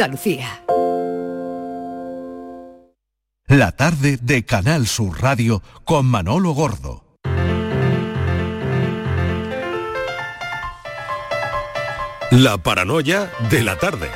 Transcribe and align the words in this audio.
Andalucía. 0.00 0.62
La 3.48 3.72
tarde 3.72 4.16
de 4.22 4.44
Canal 4.44 4.86
Sur 4.86 5.20
Radio 5.20 5.60
con 5.84 6.06
Manolo 6.06 6.52
Gordo. 6.52 7.02
La 12.30 12.58
paranoia 12.58 13.28
de 13.50 13.64
la 13.64 13.76
tarde. 13.76 14.08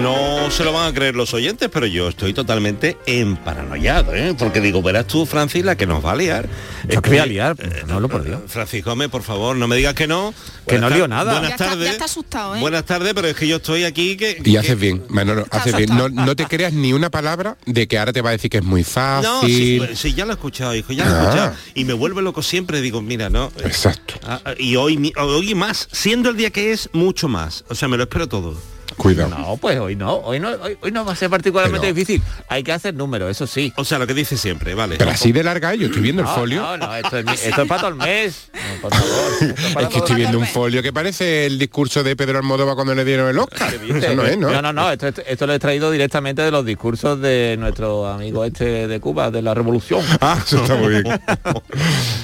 No 0.00 0.37
se 0.50 0.64
lo 0.64 0.72
van 0.72 0.88
a 0.88 0.94
creer 0.94 1.14
los 1.14 1.34
oyentes, 1.34 1.68
pero 1.72 1.86
yo 1.86 2.08
estoy 2.08 2.32
totalmente 2.32 2.96
emparanoiado, 3.06 4.14
¿eh? 4.14 4.34
Porque 4.38 4.60
digo, 4.60 4.82
verás 4.82 5.06
tú, 5.06 5.26
Francis, 5.26 5.64
la 5.64 5.76
que 5.76 5.86
nos 5.86 6.04
va 6.04 6.12
a 6.12 6.16
liar. 6.16 6.48
Yo 6.88 7.00
que 7.02 7.10
voy 7.10 7.18
a 7.18 7.26
liar, 7.26 7.56
no 7.86 8.00
lo 8.00 8.08
por 8.08 8.24
Dios. 8.24 8.40
Francis 8.46 8.84
Gómez, 8.84 9.08
por 9.08 9.22
favor, 9.22 9.56
no 9.56 9.68
me 9.68 9.76
digas 9.76 9.94
que 9.94 10.06
no. 10.06 10.32
Que 10.66 10.78
no 10.78 10.88
lío 10.90 11.06
nada. 11.08 11.32
Buenas 11.32 11.50
Ya 11.50 11.54
está, 11.54 11.64
tardes. 11.70 11.84
ya 11.86 11.92
está 11.92 12.04
asustado, 12.06 12.56
¿eh? 12.56 12.60
Buenas 12.60 12.84
tardes, 12.84 13.12
pero 13.14 13.28
es 13.28 13.36
que 13.36 13.46
yo 13.46 13.56
estoy 13.56 13.84
aquí 13.84 14.16
que... 14.16 14.40
Y 14.44 14.56
haces 14.56 14.78
bien, 14.78 15.04
Manolo, 15.08 15.46
haces 15.50 15.76
bien. 15.76 15.90
No, 15.96 16.08
no 16.08 16.34
te 16.36 16.46
creas 16.46 16.72
ni 16.72 16.92
una 16.92 17.10
palabra 17.10 17.56
de 17.66 17.86
que 17.86 17.98
ahora 17.98 18.12
te 18.12 18.20
va 18.22 18.30
a 18.30 18.32
decir 18.32 18.50
que 18.50 18.58
es 18.58 18.64
muy 18.64 18.82
No, 18.82 19.42
sí, 19.42 19.78
fácil. 19.80 19.96
sí, 19.96 20.14
ya 20.14 20.24
lo 20.24 20.32
he 20.32 20.34
escuchado, 20.34 20.74
hijo, 20.74 20.92
ya 20.92 21.04
lo 21.04 21.10
he 21.10 21.14
Ah. 21.14 21.22
escuchado. 21.22 21.54
Y 21.74 21.84
me 21.84 21.92
vuelve 21.92 22.22
loco 22.22 22.42
siempre, 22.42 22.80
digo, 22.80 23.02
mira, 23.02 23.28
no. 23.30 23.46
eh, 23.58 23.62
Exacto. 23.64 24.14
ah, 24.24 24.40
ah, 24.44 24.52
y 24.58 24.76
hoy, 24.76 25.12
hoy 25.16 25.54
más, 25.54 25.88
siendo 25.92 26.30
el 26.30 26.36
día 26.36 26.50
que 26.50 26.72
es, 26.72 26.88
mucho 26.92 27.28
más. 27.28 27.64
O 27.68 27.74
sea, 27.74 27.88
me 27.88 27.96
lo 27.96 28.04
espero 28.04 28.28
todo. 28.28 28.56
Cuidado. 28.98 29.30
No, 29.30 29.56
pues 29.56 29.78
hoy 29.78 29.96
no, 29.96 30.16
hoy 30.16 30.38
no, 30.40 30.50
hoy, 30.50 30.76
hoy 30.82 30.92
no 30.92 31.04
va 31.04 31.12
a 31.12 31.16
ser 31.16 31.30
particularmente 31.30 31.86
Pero- 31.86 31.94
difícil. 31.94 32.22
Hay 32.48 32.62
que 32.62 32.72
hacer 32.72 32.92
números, 32.94 33.30
eso 33.30 33.46
sí. 33.46 33.72
O 33.76 33.84
sea, 33.84 33.98
lo 33.98 34.06
que 34.06 34.12
dice 34.14 34.36
siempre, 34.36 34.74
vale. 34.74 34.96
Pero 34.98 35.10
así 35.10 35.32
de 35.32 35.42
larga, 35.42 35.74
yo 35.74 35.86
estoy 35.86 36.02
viendo 36.02 36.22
el 36.22 36.28
folio. 36.28 36.60
No, 36.62 36.76
no, 36.76 36.94
esto 36.94 37.18
es, 37.18 37.24
mi- 37.24 37.32
esto 37.32 37.62
es 37.62 37.68
para 37.68 37.80
todo 37.80 37.90
el 37.90 37.96
mes. 37.96 38.50
No, 38.52 38.80
por 38.82 38.94
favor. 38.94 39.10
es 39.40 39.72
para 39.72 39.86
Es 39.86 39.88
que 39.88 39.94
todo 39.94 40.04
estoy 40.04 40.16
viendo 40.16 40.38
un 40.38 40.46
folio 40.46 40.82
que 40.82 40.92
parece 40.92 41.46
el 41.46 41.58
discurso 41.58 42.02
de 42.02 42.16
Pedro 42.16 42.38
Almodóvar 42.38 42.74
cuando 42.74 42.94
le 42.94 43.04
dieron 43.04 43.28
el 43.28 43.38
Oscar. 43.38 43.72
Eso 43.74 44.14
no 44.14 44.24
es, 44.24 44.36
¿no? 44.36 44.50
No, 44.50 44.60
no, 44.62 44.72
no, 44.72 44.90
esto, 44.90 45.06
esto- 45.08 45.22
esto 45.26 45.46
lo 45.46 45.54
he 45.54 45.58
traído 45.58 45.90
directamente 45.90 46.42
de 46.42 46.50
los 46.50 46.64
discursos 46.66 47.20
de 47.20 47.56
nuestro 47.58 48.06
amigo 48.06 48.44
este 48.44 48.88
de 48.88 49.00
Cuba, 49.00 49.30
de 49.30 49.42
la 49.42 49.54
revolución. 49.54 50.04
Ah, 50.20 50.38
eso 50.44 50.62
está 50.62 50.74
muy 50.74 50.88
bien. 51.02 51.04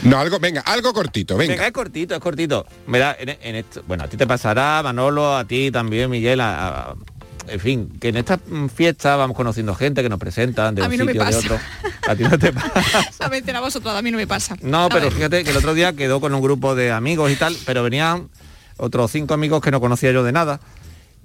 No, 0.03 0.19
algo, 0.19 0.39
venga, 0.39 0.61
algo 0.63 0.93
cortito, 0.93 1.37
Venga, 1.37 1.55
venga. 1.55 1.67
es 1.67 1.73
cortito, 1.73 2.15
es 2.15 2.21
cortito. 2.21 2.67
Mira, 2.87 3.17
en, 3.19 3.31
en 3.41 3.57
esto, 3.57 3.83
bueno, 3.87 4.05
a 4.05 4.09
ti 4.09 4.17
te 4.17 4.27
pasará, 4.27 4.83
Manolo, 4.83 5.37
a 5.37 5.45
ti 5.45 5.71
también, 5.71 6.11
Miguel, 6.11 6.41
a- 6.41 6.64
a- 6.69 6.95
en 7.47 7.61
fin, 7.61 7.91
que 8.01 8.09
en 8.09 8.17
estas 8.17 8.41
mm, 8.49 8.67
fiestas 8.69 9.19
vamos 9.19 9.37
conociendo 9.37 9.75
gente 9.75 10.03
que 10.03 10.09
nos 10.09 10.19
presentan 10.19 10.75
de 10.75 10.83
A 10.83 10.87
un 10.87 10.91
mí 10.91 10.97
no 10.97 11.05
me 11.05 11.13
sitio, 11.13 11.25
de 11.27 11.33
pasa. 11.33 11.47
otro. 11.47 11.59
A 12.09 12.17
ti 12.17 12.23
no 12.25 12.39
te 12.39 12.53
pasa. 12.55 13.05
A 13.21 13.29
veces 13.29 13.55
a 13.55 13.61
vosotros, 13.61 13.95
a 13.95 14.01
mí 14.03 14.11
no 14.11 14.17
me 14.17 14.27
pasa. 14.27 14.57
No, 14.63 14.89
pero 14.89 15.11
fíjate 15.11 15.45
que 15.45 15.51
el 15.51 15.57
otro 15.59 15.75
día 15.75 15.93
quedó 15.93 16.21
con 16.21 16.35
un 16.35 16.41
grupo 16.41 16.75
de 16.75 16.91
amigos 16.91 17.31
y 17.31 17.37
tal, 17.37 17.55
pero 17.67 17.83
venían 17.83 18.29
otros 18.79 19.11
cinco 19.11 19.35
amigos 19.35 19.61
que 19.63 19.71
no 19.71 19.79
conocía 19.81 20.11
yo 20.13 20.25
de 20.25 20.33
nada. 20.33 20.59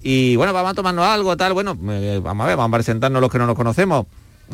Y 0.02 0.36
bueno, 0.36 0.52
vamos 0.54 0.72
a 0.72 0.74
tomarnos 0.74 1.06
algo, 1.06 1.36
tal, 1.38 1.54
bueno, 1.54 1.78
eh, 1.90 2.20
vamos 2.24 2.44
a 2.46 2.48
ver, 2.48 2.58
vamos 2.58 2.76
a 2.76 2.78
presentarnos 2.80 3.22
los 3.22 3.32
que 3.32 3.38
no 3.38 3.46
nos 3.48 3.56
conocemos. 3.56 4.06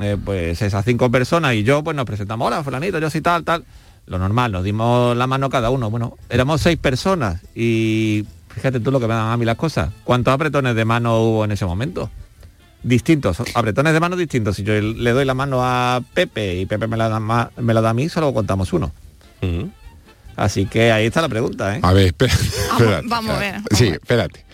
Eh, 0.02 0.17
pues 0.23 0.61
esas 0.61 0.83
cinco 0.86 1.09
personas 1.09 1.53
y 1.55 1.64
yo, 1.64 1.83
pues 1.83 1.95
nos 1.95 2.05
presentamos, 2.05 2.45
hola, 2.47 2.64
fulanito, 2.64 2.99
yo 2.99 3.09
sí 3.09 3.22
tal, 3.22 3.44
tal. 3.44 3.64
Lo 4.08 4.20
normal, 4.20 4.52
nos 4.52 4.64
dimos 4.64 5.17
la 5.17 5.25
mano 5.25 5.49
cada 5.49 5.72
uno. 5.72 5.89
Bueno, 5.89 6.16
éramos 6.30 6.61
seis 6.61 6.77
personas 6.77 7.42
y 7.55 8.23
fíjate 8.56 8.80
tú 8.80 8.92
lo 8.92 9.00
que 9.00 9.08
me 9.08 9.14
dan 9.14 9.31
a 9.31 9.38
mí 9.38 9.45
las 9.45 9.58
cosas. 9.58 9.89
¿Cuántos 10.03 10.34
apretones 10.34 10.75
de 10.75 10.86
mano 10.86 11.20
hubo 11.22 11.45
en 11.45 11.52
ese 11.52 11.66
momento? 11.66 12.09
Distintos, 12.81 13.38
apretones 13.53 13.94
de 13.94 14.00
mano 14.00 14.16
distintos. 14.16 14.56
Si 14.56 14.64
yo 14.64 14.73
le 14.80 15.11
doy 15.11 15.25
la 15.25 15.34
mano 15.34 15.59
a 15.61 16.02
Pepe 16.14 16.56
y 16.56 16.66
Pepe 16.66 16.88
me 16.88 16.98
la 16.98 17.09
da, 17.09 17.20
me 17.20 17.73
la 17.73 17.81
da 17.81 17.89
a 17.89 17.94
mí, 17.94 18.09
solo 18.09 18.33
contamos 18.33 18.73
uno. 18.73 18.92
Así 20.36 20.66
que 20.66 20.92
ahí 20.92 21.06
está 21.06 21.22
la 21.22 21.30
pregunta, 21.30 21.76
¿eh? 21.76 21.80
A 21.81 21.94
ver, 21.94 22.08
espérate. 22.08 22.44
espérate, 22.72 23.08
vamos 23.08 23.36
a 23.36 23.39
ver, 23.39 23.56
Sí, 23.72 23.88
espérate. 23.88 24.45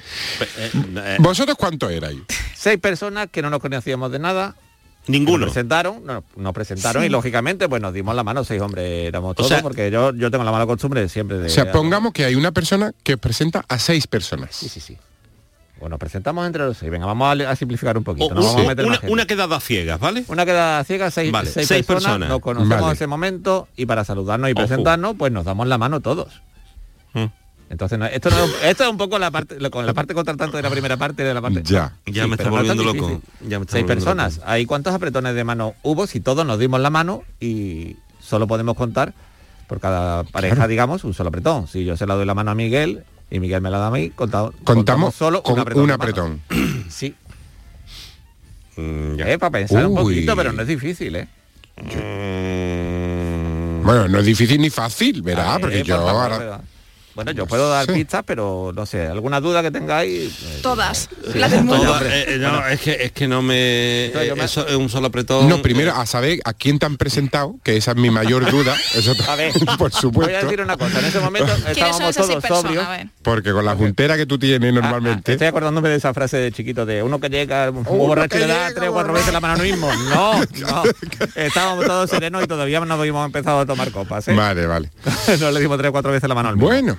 Eh, 0.57 0.71
eh, 0.73 1.17
¿Vosotros 1.19 1.57
cuántos 1.57 1.91
erais? 1.91 2.19
Seis 2.55 2.77
personas 2.77 3.29
que 3.31 3.41
no 3.41 3.49
nos 3.49 3.59
conocíamos 3.59 4.11
de 4.11 4.19
nada. 4.19 4.55
Ninguno. 5.07 5.45
Nos 5.45 5.53
presentaron, 5.53 6.05
no, 6.05 6.23
nos 6.35 6.53
presentaron 6.53 7.01
Sí. 7.01 7.07
y 7.07 7.09
lógicamente 7.09 7.67
pues 7.69 7.81
nos 7.81 7.93
dimos 7.93 8.15
la 8.15 8.23
mano, 8.23 8.43
seis 8.43 8.61
hombres 8.61 9.07
éramos 9.07 9.35
todos, 9.35 9.49
sea- 9.49 9.61
porque 9.61 9.89
yo, 9.91 10.13
yo 10.13 10.29
tengo 10.31 10.43
la 10.43 10.51
mala 10.51 10.65
costumbre 10.65 11.01
de 11.01 11.09
siempre 11.09 11.37
de... 11.39 11.47
O 11.47 11.49
sea, 11.49 11.71
pongamos 11.71 12.13
que 12.13 12.25
hay 12.25 12.35
una 12.35 12.51
persona 12.51 12.93
que 13.03 13.17
presenta 13.17 13.63
a 13.67 13.79
seis 13.79 14.07
personas. 14.07 14.55
Sí, 14.55 14.69
sí, 14.69 14.79
sí. 14.79 14.97
Bueno, 15.79 15.97
presentamos 15.97 16.45
entre 16.45 16.63
los 16.63 16.77
seis. 16.77 16.91
Venga, 16.91 17.07
vamos 17.07 17.41
a, 17.41 17.55
simplificar 17.55 17.97
un 17.97 18.03
poquito. 18.03 18.27
O- 18.27 18.33
no 18.35 18.41
un- 18.41 18.45
vamos 18.45 18.65
a 18.65 18.67
meter 18.67 18.85
una, 19.09 19.25
quedada 19.25 19.59
ciegas, 19.59 19.99
¿vale? 19.99 20.23
Una 20.27 20.45
queda 20.45 20.83
ciega, 20.83 21.09
seis, 21.09 21.31
Vale, 21.31 21.49
seis, 21.49 21.67
seis 21.67 21.83
personas, 21.85 22.03
personas. 22.19 22.29
nos 22.29 22.39
conocemos 22.41 22.69
Vale. 22.81 22.85
en 22.85 22.93
ese 22.93 23.07
momento 23.07 23.67
y 23.75 23.87
para 23.87 24.03
saludarnos 24.05 24.49
y 24.49 24.53
Ojo. 24.53 24.61
presentarnos, 24.67 25.15
pues 25.17 25.31
nos 25.31 25.43
damos 25.43 25.65
la 25.67 25.79
mano 25.79 25.99
todos. 25.99 26.41
Mm. 27.13 27.25
Entonces, 27.71 27.97
no- 27.97 28.05
esto, 28.05 28.29
no- 28.29 28.45
esto 28.63 28.83
es 28.83 28.89
un 28.89 28.97
poco 28.97 29.17
la 29.17 29.31
parte, 29.31 29.57
lo- 29.57 29.71
con 29.71 29.85
la 29.85 29.93
parte 29.93 30.13
contratante 30.13 30.57
de 30.57 30.63
la 30.63 30.69
primera 30.69 30.97
parte 30.97 31.23
de 31.23 31.33
la 31.33 31.41
parte. 31.41 31.63
Ya. 31.63 31.93
Ya 32.05 32.27
me 32.27 32.35
está 32.35 32.49
volviendo 32.49 32.83
loco. 32.83 33.07
difícil. 33.07 33.21
Ya 33.47 33.59
me 33.59 33.63
está 33.63 33.77
Seis 33.77 33.85
personas. 33.85 34.35
loco. 34.37 34.49
¿Hay 34.49 34.65
cuántos 34.65 34.93
apretones 34.93 35.35
de 35.35 35.43
mano 35.45 35.73
hubo? 35.81 36.05
Si 36.05 36.19
todos 36.19 36.45
nos 36.45 36.59
dimos 36.59 36.81
la 36.81 36.89
mano 36.89 37.23
y 37.39 37.95
solo 38.19 38.45
podemos 38.45 38.75
contar 38.75 39.13
por 39.67 39.79
cada 39.79 40.25
pareja, 40.25 40.67
digamos, 40.67 41.05
un 41.05 41.13
solo 41.13 41.29
apretón. 41.29 41.67
Si 41.67 41.85
yo 41.85 41.95
se 41.95 42.05
la 42.05 42.15
doy 42.15 42.25
la 42.25 42.33
mano 42.33 42.51
a 42.51 42.55
Miguel 42.55 43.05
y 43.29 43.39
Miguel 43.39 43.61
me 43.61 43.69
la 43.69 43.77
da 43.77 43.87
a 43.87 43.91
mí, 43.91 44.09
contamos, 44.09 44.53
Contamos 44.65 45.15
solo 45.15 45.41
con 45.41 45.53
un 45.53 45.59
apretón. 45.61 45.83
un 45.85 45.91
apretón. 45.91 46.41
Sí, 46.89 47.15
Mm, 48.75 49.15
ya. 49.15 49.29
eh, 49.31 49.39
para 49.39 49.51
pensar 49.51 49.87
un 49.87 49.95
poquito, 49.95 50.35
pero 50.35 50.51
no 50.51 50.61
es 50.61 50.67
difícil, 50.67 51.15
¿eh? 51.15 51.27
Mm, 51.77 51.91
Bueno, 53.85 54.07
no 54.07 54.19
es 54.19 54.25
difícil 54.25 54.61
ni 54.61 54.69
fácil, 54.69 55.21
verá, 55.21 55.55
Ah, 55.55 55.59
porque 55.59 55.79
eh, 55.79 55.83
yo 55.83 55.97
por 55.97 56.05
favor, 56.05 56.33
ahora... 56.33 56.61
Bueno, 57.15 57.31
yo 57.31 57.45
puedo 57.45 57.69
dar 57.69 57.85
Sí. 57.85 57.91
pistas, 57.93 58.23
pero 58.25 58.71
no 58.73 58.85
sé, 58.85 59.07
alguna 59.07 59.39
duda 59.41 59.61
que 59.61 59.71
tengáis. 59.71 60.31
eh, 60.43 60.59
Todas. 60.61 61.09
Sí. 61.31 61.37
La 61.39 61.49
del 61.49 61.63
mundo. 61.63 61.83
Toda- 61.83 61.97
hombre. 61.97 62.19
eh, 62.21 62.25
eh, 62.35 62.37
no, 62.39 62.67
es 62.67 62.79
que 62.79 62.91
es 63.03 63.11
que 63.11 63.27
no 63.27 63.41
me, 63.41 64.05
Entonces 64.07 64.35
me- 64.37 64.43
eso 64.45 64.67
es 64.67 64.75
un 64.75 64.89
solo 64.89 65.07
apretón. 65.07 65.49
No, 65.49 65.61
primero 65.61 65.93
a 65.93 66.05
saber 66.05 66.39
a 66.45 66.53
quién 66.53 66.79
te 66.79 66.85
han 66.85 66.97
presentado, 66.97 67.55
que 67.63 67.75
esa 67.77 67.91
es 67.91 67.97
mi 67.97 68.09
mayor 68.09 68.49
duda. 68.49 68.75
Eso 68.95 69.13
A 69.29 69.35
ver, 69.35 69.51
por 69.77 69.77
Voy 69.77 69.87
a 69.93 69.99
supuesto. 69.99 70.45
decir 70.45 70.61
una 70.61 70.77
cosa, 70.77 70.99
en 70.99 71.05
ese 71.05 71.19
momento 71.19 71.53
¿Quiénes 71.73 71.95
son 71.97 72.05
estábamos 72.07 72.15
todos 72.45 72.63
sobrios. 72.63 72.85
Porque 73.21 73.51
con 73.51 73.65
la 73.65 73.75
juntera 73.75 74.15
que 74.17 74.25
tú 74.25 74.37
tienes 74.39 74.61
Ah, 74.73 74.77
ah, 74.77 74.81
normalmente. 74.81 75.31
estoy 75.33 75.47
acordándome 75.47 75.89
de 75.89 75.95
esa 75.95 76.13
frase 76.13 76.37
de 76.37 76.51
chiquito 76.51 76.85
de 76.85 77.03
uno 77.03 77.19
que 77.19 77.29
llega 77.29 77.69
Uno 77.71 77.83
borracho 77.83 78.37
le 78.37 78.47
da 78.47 78.71
tres 78.73 78.89
o 78.89 78.93
cuatro 78.93 79.13
veces 79.13 79.33
la 79.33 79.39
mano 79.39 79.55
al 79.55 79.61
mismo. 79.61 79.89
No, 80.09 80.33
no. 80.59 80.83
Estábamos 81.35 81.85
todos 81.85 82.09
serenos 82.09 82.43
y 82.43 82.47
todavía 82.47 82.79
no 82.79 82.93
habíamos 82.93 83.25
empezado 83.25 83.59
a 83.61 83.65
tomar 83.65 83.91
copas. 83.91 84.27
¿eh? 84.27 84.33
Vale, 84.33 84.65
vale. 84.65 84.89
no 85.39 85.51
le 85.51 85.59
dimos 85.59 85.77
tres 85.77 85.89
o 85.89 85.91
cuatro 85.91 86.11
veces 86.11 86.27
la 86.29 86.35
mano 86.35 86.49
al 86.49 86.55
mismo. 86.55 86.67
Bueno, 86.69 86.97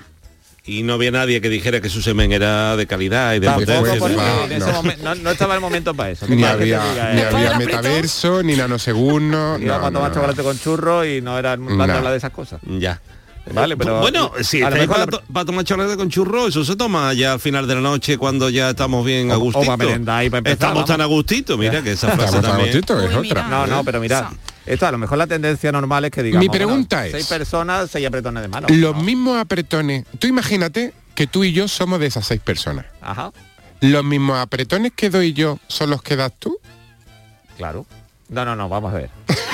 Y 0.65 0.85
no 0.85 0.95
había 0.95 1.11
nadie 1.11 1.41
que 1.41 1.49
dijera 1.49 1.81
que 1.81 1.89
su 1.89 2.01
semen 2.03 2.31
era 2.31 2.77
de 2.77 2.87
calidad 2.87 3.35
y 3.35 3.41
de 3.41 3.51
potencia. 3.51 3.99
porque 3.99 4.15
no, 4.15 4.45
en 4.45 4.53
ese 4.53 4.67
no. 4.67 4.73
momento 4.75 5.03
no, 5.05 5.15
no 5.17 5.31
estaba 5.33 5.55
el 5.57 5.61
momento 5.61 5.93
para 5.93 6.11
eso. 6.11 6.27
ni 6.29 6.45
había, 6.45 6.79
diga, 6.81 7.13
ni 7.15 7.21
eh, 7.21 7.25
había 7.27 7.59
metaverso, 7.59 8.43
ni 8.45 8.55
nanosegundos. 8.55 9.61
Íbamos 9.61 9.91
no, 9.91 9.99
tomar 9.99 10.11
no, 10.11 10.15
chocolate 10.15 10.43
con 10.45 10.59
churro 10.61 11.05
y 11.05 11.21
no 11.21 11.37
era 11.37 11.57
No. 11.57 11.85
de 11.85 11.93
hablar 11.93 12.13
de 12.13 12.19
esas 12.19 12.31
cosas. 12.31 12.61
Ya. 12.79 13.01
Vale, 13.53 13.77
pero 13.77 13.99
bueno, 13.99 14.31
si 14.41 14.63
a 14.63 14.71
lo 14.71 14.77
estáis 14.77 14.89
mejor 14.89 14.95
para, 14.95 15.05
la- 15.11 15.19
to- 15.27 15.33
para 15.33 15.45
tomar 15.47 15.65
chocolate 15.65 15.97
con 15.97 16.09
churro, 16.09 16.47
eso 16.47 16.65
se 16.65 16.77
toma 16.77 17.13
ya 17.13 17.33
al 17.33 17.41
final 17.41 17.67
de 17.67 17.75
la 17.75 17.81
noche 17.81 18.17
cuando 18.17 18.49
ya 18.49 18.71
estamos 18.71 19.05
bien 19.05 19.33
a 19.33 19.37
o 19.37 19.41
gustito. 19.41 19.67
para 19.67 19.77
merendar 19.79 20.25
y 20.25 20.31
para 20.31 20.39
empezar, 20.39 20.55
Estamos 20.55 20.75
vamos. 20.77 20.89
tan 20.91 21.01
a 21.01 21.07
gustito, 21.07 21.59
mira 21.59 21.83
que 21.83 21.91
esa 21.91 22.07
frase 22.13 22.37
Estamos 22.37 22.45
a 22.45 22.49
también. 22.53 22.69
gustito, 22.71 23.01
es 23.01 23.07
Uy, 23.17 23.31
otra. 23.33 23.43
mira. 23.43 23.49
No, 23.49 23.67
no, 23.67 23.83
pero 23.85 23.99
mirad, 23.99 24.27
esto 24.67 24.87
a 24.87 24.93
lo 24.93 24.99
mejor 24.99 25.19
la 25.19 25.27
tendencia 25.27 25.71
normal 25.73 26.05
es 26.05 26.11
que 26.11 26.23
digamos. 26.23 26.45
Mi 26.45 26.49
pregunta 26.51 26.97
bueno, 27.03 27.07
es- 27.17 27.27
Seis 27.27 27.39
personas, 27.39 27.91
seis 27.91 28.07
apretones 28.07 28.43
de 28.43 28.49
mano. 28.49 28.67
Los 28.71 28.95
No. 28.97 29.03
mismos 29.03 29.39
apretones. 29.39 30.05
Tú 30.19 30.27
imagínate 30.27 30.93
que 31.15 31.27
tú 31.27 31.45
y 31.45 31.53
yo 31.53 31.69
somos 31.69 32.01
de 32.01 32.07
esas 32.07 32.27
seis 32.27 32.41
personas. 32.41 32.87
Ajá, 33.01 33.33
Los 33.81 34.05
mismos 34.05 34.39
apretones 34.39 34.93
que 34.95 35.11
doy 35.11 35.33
yo 35.33 35.59
son 35.69 35.91
los 35.91 36.03
que 36.03 36.17
das 36.17 36.33
tú. 36.39 36.59
claro. 37.57 37.87
No, 38.29 38.47
no, 38.47 38.57
no, 38.57 38.67
vamos 38.69 38.95
a 38.95 38.97
ver. 38.97 39.11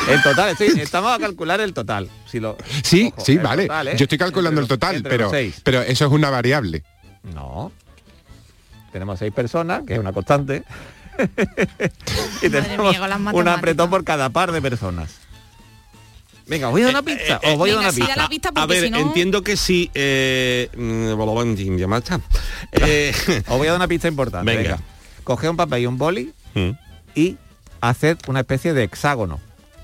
El 0.09 0.23
total, 0.23 0.51
estoy- 0.51 0.79
estamos 0.81 1.11
a 1.13 1.19
calcular 1.19 1.61
el 1.61 1.75
total. 1.75 2.09
Si 2.31 2.39
lo, 2.39 2.57
Sí, 2.85 3.13
Ojo, 3.13 3.25
sí, 3.25 3.37
vale. 3.37 3.63
total, 3.65 3.89
¿eh? 3.89 3.95
Yo 3.97 4.05
estoy 4.05 4.19
calculando 4.19 4.61
el 4.61 4.69
total, 4.69 5.03
pero, 5.03 5.33
pero 5.65 5.83
eso 5.83 6.05
es 6.07 6.13
una 6.13 6.31
variable. 6.31 6.85
No. 7.35 7.73
Tenemos 8.93 9.19
seis 9.19 9.33
personas, 9.33 9.83
que 9.85 9.95
es 9.95 9.99
una 9.99 10.13
constante. 10.13 10.63
y 12.43 12.49
tenemos 12.49 12.91
mía, 12.91 13.01
un 13.33 13.49
apretón 13.49 13.91
por 13.91 14.05
cada 14.05 14.31
par 14.31 14.53
de 14.53 14.63
personas. 14.63 15.11
Venga, 16.47 16.69
os 16.69 16.73
voy 16.73 16.83
a 16.83 16.85
dar 16.87 16.95
una 16.95 17.03
pista. 17.03 17.41
eh, 17.43 17.53
os 17.53 17.59
voy 17.59 17.71
a 17.71 17.75
dar 17.75 17.81
venga, 17.83 17.89
una 17.89 17.93
sí, 17.93 18.01
pista. 18.01 18.15
da 18.17 18.23
la 18.23 18.29
pista 18.29 18.51
A 18.55 18.67
ver, 18.67 18.85
si 18.85 18.91
no... 18.91 18.99
entiendo 18.99 19.43
que 19.43 19.57
sí. 19.57 19.91
Eh, 19.95 20.71
mm. 20.75 21.09
Eh, 22.73 23.13
Os 23.49 23.59
voy 23.59 23.67
a 23.67 23.71
dar 23.73 23.77
una 23.81 23.89
pista 23.89 24.09
importante. 24.09 24.51
Venga. 24.51 24.77
Venga. 24.77 24.83
Coge 25.25 25.49
un 25.49 25.57
papel 25.57 25.83
y 25.83 25.87
un 25.87 25.99
boli 25.99 26.33
mm. 26.55 26.71
y 27.15 27.37
haced 27.83 28.17
una 28.29 28.41
especie 28.41 28.73
de 28.73 28.85
hexágono. 28.85 29.41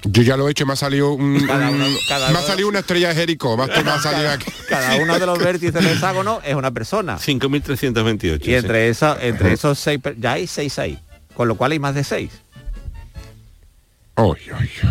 Yo 0.06 0.22
ya 0.22 0.36
lo 0.36 0.48
he 0.48 0.50
hecho, 0.50 0.66
me 0.66 0.74
ha 0.74 0.76
salido 0.76 1.12
un, 1.12 1.46
Cada 1.46 1.70
uno- 1.70 1.86
un- 1.86 1.96
cada 2.08 2.30
me 2.30 2.38
ha 2.38 2.42
salido 2.42 2.68
una 2.68 2.80
estrella 2.80 3.08
de 3.08 3.14
Jericó, 3.14 3.56
más 3.56 3.70
que 3.70 3.82
me 3.82 3.90
ha 3.90 3.98
salido 4.00 4.30
aquí. 4.30 4.50
Cada 4.68 4.96
uno 4.96 5.18
de 5.18 5.24
los 5.26 5.38
vértices 5.38 5.72
del 5.74 5.86
hexágono 5.86 6.40
es 6.44 6.54
una 6.54 6.70
persona. 6.72 7.18
5.328. 7.18 8.46
Y 8.46 8.54
entre, 8.54 8.88
esa, 8.90 9.16
entre 9.20 9.54
esos 9.54 9.78
seis, 9.78 10.00
ya 10.18 10.32
hay 10.32 10.46
seis 10.46 10.78
ahí. 10.78 10.98
Con 11.34 11.48
lo 11.48 11.56
cual 11.56 11.72
hay 11.72 11.78
más 11.78 11.94
de 11.94 12.04
seis. 12.04 12.30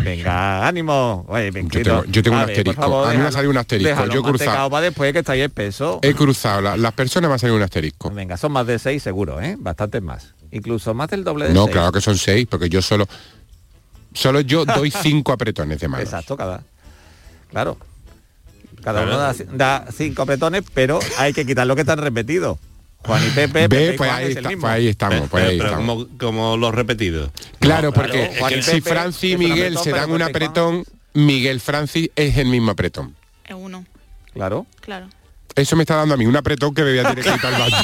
Venga, 0.03 0.67
ánimo. 0.67 1.25
Oye, 1.29 1.49
me 1.51 1.63
Yo 1.63 1.81
tengo- 1.81 2.03
yo 2.05 2.21
tengo 2.23 2.35
un 2.37 2.45
ver, 2.45 2.49
asterisco. 2.57 2.81
favor, 2.81 3.07
A 3.07 3.11
mí 3.11 3.17
me 3.19 3.27
ha 3.27 3.31
salido 3.31 3.51
un 3.51 3.57
asterisco. 3.57 4.05
Yo 4.07 4.19
he 4.19 4.23
cruzado. 4.23 4.69
para 4.69 4.81
después 4.85 5.13
que 5.13 5.19
está 5.19 5.31
ahí 5.31 5.41
espeso. 5.41 5.99
He 6.01 6.13
cruzado, 6.13 6.59
la- 6.61 6.75
las 6.75 6.91
personas 6.93 7.29
me 7.29 7.33
han 7.33 7.39
salido 7.39 7.55
un 7.55 7.63
asterisco. 7.63 8.09
Venga, 8.11 8.35
son 8.35 8.51
más 8.51 8.67
de 8.67 8.77
seis 8.79 9.01
seguro, 9.01 9.39
¿eh? 9.41 9.55
Bastantes 9.57 10.01
más. 10.01 10.33
Incluso 10.51 10.93
más 10.93 11.09
del 11.09 11.23
doble 11.23 11.47
de 11.47 11.53
No, 11.53 11.63
seis. 11.65 11.71
claro 11.73 11.91
que 11.93 12.01
son 12.01 12.17
seis, 12.17 12.45
porque 12.49 12.67
yo 12.69 12.81
solo... 12.81 13.07
Solo 14.13 14.41
yo 14.41 14.65
doy 14.65 14.91
cinco 15.01 15.31
apretones 15.31 15.79
de 15.79 15.87
mano. 15.87 16.03
Exacto, 16.03 16.35
cada. 16.35 16.61
Claro. 17.49 17.77
Cada 18.83 19.03
uno 19.03 19.17
da, 19.17 19.33
da 19.53 19.85
cinco 19.95 20.23
apretones, 20.23 20.63
pero 20.73 20.99
hay 21.17 21.31
que 21.31 21.45
quitar 21.45 21.65
lo 21.65 21.75
que 21.75 21.81
están 21.81 21.97
repetidos. 21.99 22.59
Juan 23.05 23.21
y 23.25 23.29
Pepe, 23.31 23.47
Pepe 23.67 23.67
Ve, 23.91 23.93
pues 23.97 24.09
Juan 24.09 24.19
ahí, 24.19 24.23
es 24.25 24.31
el 24.31 24.37
está, 24.37 24.49
mismo. 24.49 24.61
pues 24.61 24.73
ahí 24.73 24.87
estamos, 24.87 25.19
pues 25.29 25.29
Pero- 25.31 25.49
ahí 25.49 25.57
pero 25.57 25.69
estamos. 25.69 26.05
como, 26.05 26.17
como 26.17 26.57
los 26.57 26.73
repetidos. 26.73 27.31
Claro, 27.59 27.87
No, 27.89 27.93
porque 27.93 28.11
claro, 28.27 28.33
Juan 28.39 28.53
y 28.59 28.61
si 28.63 28.71
Pepe 28.71 28.89
Francis 28.89 29.33
y 29.33 29.37
Miguel 29.37 29.77
se 29.77 29.91
dan 29.91 30.11
un 30.11 30.21
apretón, 30.21 30.85
Miguel 31.13 31.59
Francis 31.59 32.09
es 32.15 32.37
el 32.37 32.47
mismo 32.47 32.71
apretón. 32.71 33.15
Es 33.45 33.55
uno, 33.57 33.85
Claro. 34.33 34.65
claro. 34.81 35.07
Eso 35.55 35.75
me 35.75 35.83
está 35.83 35.95
dando 35.97 36.15
a 36.15 36.17
mí 36.17 36.25
un 36.25 36.35
apretón 36.35 36.73
que 36.73 36.81
me 36.81 36.89
voy 36.91 36.99
a 36.99 37.09
tener 37.09 37.23
que 37.23 37.31
quitar 37.31 37.53
al 37.53 37.61
baño. 37.61 37.75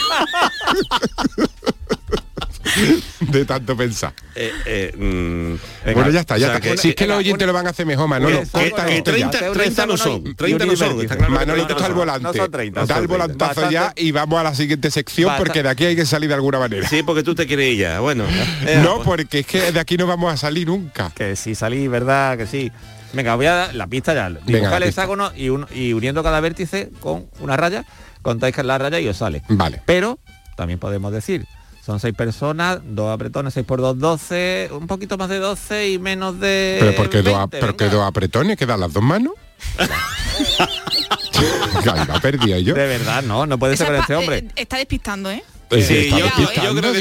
de 3.20 3.46
tanto 3.46 3.76
pensar. 3.76 4.14
Eh, 4.36 4.52
eh, 4.66 4.94
mm, 4.98 5.94
bueno, 5.94 6.10
ya 6.12 6.20
está, 6.22 6.38
ya 6.38 6.48
o 6.48 6.50
sea, 6.50 6.58
está. 6.58 6.70
que- 6.72 6.78
si 6.78 6.90
es 6.90 6.96
que 6.96 7.04
venga, 7.06 7.16
los 7.16 7.20
oyentes 7.26 7.48
lo 7.48 7.54
van 7.54 7.68
a 7.68 7.70
hacer 7.72 7.86
mejor, 7.86 8.08
Manolo. 8.08 8.42
Que- 8.42 8.48
corta 8.48 8.86
que- 8.86 8.98
esto 8.98 9.12
ya. 9.16 9.30
30, 9.30 9.48
Un 9.52 9.54
30 9.58 9.86
no 9.86 9.98
son, 9.98 10.28
y- 10.28 10.34
30 10.36 10.66
y 10.66 10.68
no 10.70 10.76
son. 10.76 11.02
Está 11.02 11.16
Manolo, 11.18 11.46
30 11.46 11.68
tú 11.68 11.74
estás 11.74 11.84
al 11.88 11.94
volante. 11.94 12.24
No 12.24 12.34
son 12.34 12.52
30, 12.52 12.80
Da 12.86 12.96
el 12.98 13.08
30. 13.08 13.14
volantazo 13.14 13.72
ya 13.72 13.94
y 13.96 14.12
vamos 14.12 14.40
a 14.40 14.44
la 14.44 14.56
siguiente 14.56 14.92
sección 14.92 15.32
porque 15.38 15.64
de 15.64 15.70
aquí 15.70 15.86
hay 15.86 15.96
que 15.96 16.06
salir 16.06 16.30
de 16.30 16.36
alguna 16.36 16.60
manera. 16.60 16.88
Sí, 16.88 17.04
porque 17.04 17.24
tú 17.24 17.36
te 17.36 17.46
quieres 17.48 17.74
ir 17.74 17.80
ya. 17.80 18.00
Bueno. 18.00 18.26
eh, 18.66 18.80
no, 18.84 18.96
pues- 18.96 19.06
porque 19.08 19.40
es 19.40 19.46
que 19.46 19.72
de 19.72 19.80
aquí 19.80 19.98
no 19.98 20.08
vamos 20.08 20.34
a 20.34 20.38
salir 20.38 20.68
nunca. 20.68 21.12
Que 21.16 21.36
sí 21.36 21.56
salí, 21.56 21.88
¿verdad? 21.88 22.38
Que 22.38 22.46
sí. 22.48 22.72
Venga, 23.12 23.34
voy 23.36 23.48
a 23.48 23.54
dar 23.56 23.76
la 23.76 23.88
pista 23.88 24.14
ya. 24.14 24.30
Dibujar 24.30 24.84
el 24.84 24.90
hexágono 24.90 25.32
y, 25.36 25.50
un- 25.50 25.66
y 25.74 25.94
uniendo 25.94 26.22
cada 26.22 26.40
vértice 26.42 26.92
con 27.00 27.26
una 27.40 27.58
raya, 27.58 27.84
contáis 28.22 28.54
que 28.54 28.62
es 28.62 28.68
la 28.68 28.78
raya 28.78 29.00
y 29.00 29.08
os 29.08 29.18
sale. 29.18 29.42
Vale. 29.50 29.82
Pero 29.88 30.20
también 30.56 30.78
podemos 30.78 31.12
decir, 31.12 31.46
son 31.90 32.00
seis 32.00 32.14
personas, 32.14 32.82
dos 32.84 33.12
apretones, 33.12 33.52
6 33.56 33.66
por 33.66 33.82
2, 33.82 33.98
12, 33.98 34.70
un 34.74 34.86
poquito 34.86 35.18
más 35.18 35.28
de 35.28 35.40
12 35.40 35.90
y 35.90 35.98
menos 35.98 36.40
de 36.40 36.78
Pero 36.80 36.96
porque 36.96 37.24
dos, 37.24 37.36
20, 37.36 37.60
pero 37.60 37.76
que 37.76 37.90
dos 37.90 38.06
apretones 38.06 38.58
que 38.58 38.68
dan 38.68 38.80
las 38.80 38.94
dos 38.94 39.02
manos. 39.02 39.34
La 41.86 42.20
perdí 42.22 42.64
yo. 42.64 42.76
De 42.76 42.86
verdad, 42.86 43.24
no, 43.24 43.48
no 43.48 43.58
puede 43.58 43.76
ser 43.76 43.88
con 43.88 43.96
este 43.96 44.16
hombre. 44.16 44.38
eh, 44.38 44.48
está 44.56 44.78
despistando, 44.78 45.32
¿eh? 45.32 45.44
Eh, 45.72 45.84
Sí, 45.84 45.94
está 46.08 46.18
yo- 46.18 46.26
yo 46.26 46.76
creo 46.76 46.94
que 46.94 47.00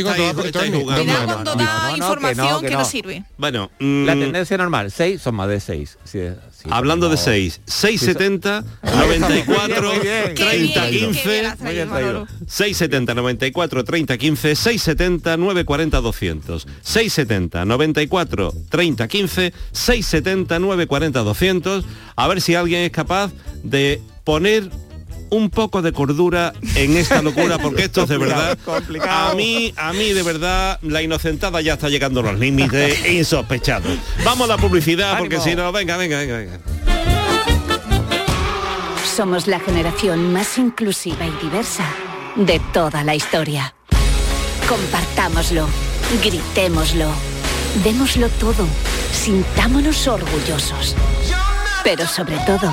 estáis- 0.48 0.74
jugando. 0.74 1.24
Cuando 1.26 1.54
da 1.54 1.92
información 1.96 2.60
que 2.62 2.70
no. 2.70 2.84
sirve. 2.84 3.24
Bueno, 3.38 3.70
La 3.78 4.14
mm, 4.14 4.20
tendencia 4.20 4.58
normal, 4.58 4.90
6 4.90 5.22
son 5.22 5.34
más 5.36 5.48
de 5.48 5.58
6. 5.60 5.96
hablando 6.70 7.08
de 7.08 7.16
6, 7.16 7.60
670, 7.64 8.64
Muy 8.82 8.92
94, 9.18 9.80
bien, 9.80 9.94
muy 9.94 10.06
bien. 10.06 10.34
Qué 10.34 10.44
30, 10.44 10.50
bien, 10.50 10.72
qué 10.74 10.90
bien 10.90 11.12
15, 11.12 11.46
has 11.46 11.56
traído, 11.58 11.64
Muy 11.64 11.74
bien 11.74 11.88
Manolo. 11.88 12.24
traído. 12.26 12.46
670 12.46 13.14
94 13.14 13.84
30 13.84 14.18
15 14.18 14.54
670 14.56 15.36
940 15.38 16.00
200 16.00 16.66
670 16.82 17.64
94 17.64 18.52
30 18.68 19.08
15 19.08 19.52
670 19.72 20.58
940 20.58 21.20
200 21.20 21.84
a 22.16 22.28
ver 22.28 22.40
si 22.42 22.54
alguien 22.54 22.82
es 22.82 22.90
capaz 22.90 23.30
de 23.62 24.02
poner 24.24 24.68
un 25.30 25.50
poco 25.50 25.82
de 25.82 25.92
cordura 25.92 26.52
en 26.74 26.96
esta 26.96 27.22
locura 27.22 27.58
porque 27.58 27.84
esto 27.84 28.02
es 28.02 28.08
de 28.08 28.18
verdad 28.18 28.58
Complicado. 28.64 29.32
a 29.32 29.34
mí 29.34 29.72
a 29.76 29.92
mí 29.92 30.12
de 30.12 30.22
verdad 30.22 30.78
la 30.82 31.02
inocentada 31.02 31.60
ya 31.60 31.74
está 31.74 31.88
llegando 31.88 32.20
a 32.20 32.24
los 32.24 32.38
límites 32.38 33.06
insospechados 33.10 33.98
vamos 34.24 34.48
a 34.48 34.54
la 34.54 34.58
publicidad 34.58 35.18
porque 35.18 35.40
si 35.40 35.54
no 35.54 35.70
venga 35.72 35.96
venga 35.96 36.18
venga, 36.18 36.36
venga. 36.36 36.58
Somos 39.16 39.48
la 39.48 39.58
generación 39.58 40.32
más 40.32 40.58
inclusiva 40.58 41.26
y 41.26 41.32
diversa 41.42 41.84
de 42.36 42.60
toda 42.72 43.02
la 43.02 43.16
historia. 43.16 43.74
Compartámoslo, 44.68 45.66
gritémoslo, 46.22 47.10
démoslo 47.82 48.28
todo, 48.28 48.64
sintámonos 49.12 50.06
orgullosos. 50.06 50.94
Pero 51.82 52.06
sobre 52.06 52.36
todo, 52.46 52.72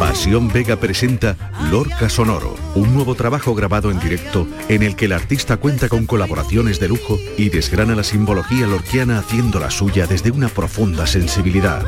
Pasión 0.00 0.48
Vega 0.48 0.76
presenta 0.76 1.36
Lorca 1.70 2.08
Sonoro, 2.08 2.56
un 2.74 2.94
nuevo 2.94 3.14
trabajo 3.14 3.54
grabado 3.54 3.90
en 3.90 4.00
directo 4.00 4.48
en 4.70 4.82
el 4.82 4.96
que 4.96 5.04
el 5.04 5.12
artista 5.12 5.58
cuenta 5.58 5.90
con 5.90 6.06
colaboraciones 6.06 6.80
de 6.80 6.88
lujo 6.88 7.18
y 7.36 7.50
desgrana 7.50 7.94
la 7.94 8.02
simbología 8.02 8.66
lorquiana 8.66 9.18
haciendo 9.18 9.60
la 9.60 9.70
suya 9.70 10.06
desde 10.06 10.30
una 10.30 10.48
profunda 10.48 11.06
sensibilidad. 11.06 11.84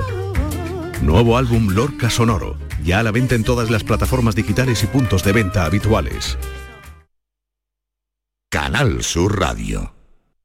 Nuevo 1.00 1.38
álbum 1.38 1.70
Lorca 1.70 2.10
Sonoro, 2.10 2.58
ya 2.84 2.98
a 2.98 3.02
la 3.02 3.12
venta 3.12 3.34
en 3.34 3.44
todas 3.44 3.70
las 3.70 3.82
plataformas 3.82 4.34
digitales 4.34 4.84
y 4.84 4.88
puntos 4.88 5.24
de 5.24 5.32
venta 5.32 5.64
habituales. 5.64 6.36
Canal 8.50 9.02
Sur 9.02 9.40
Radio. 9.40 10.01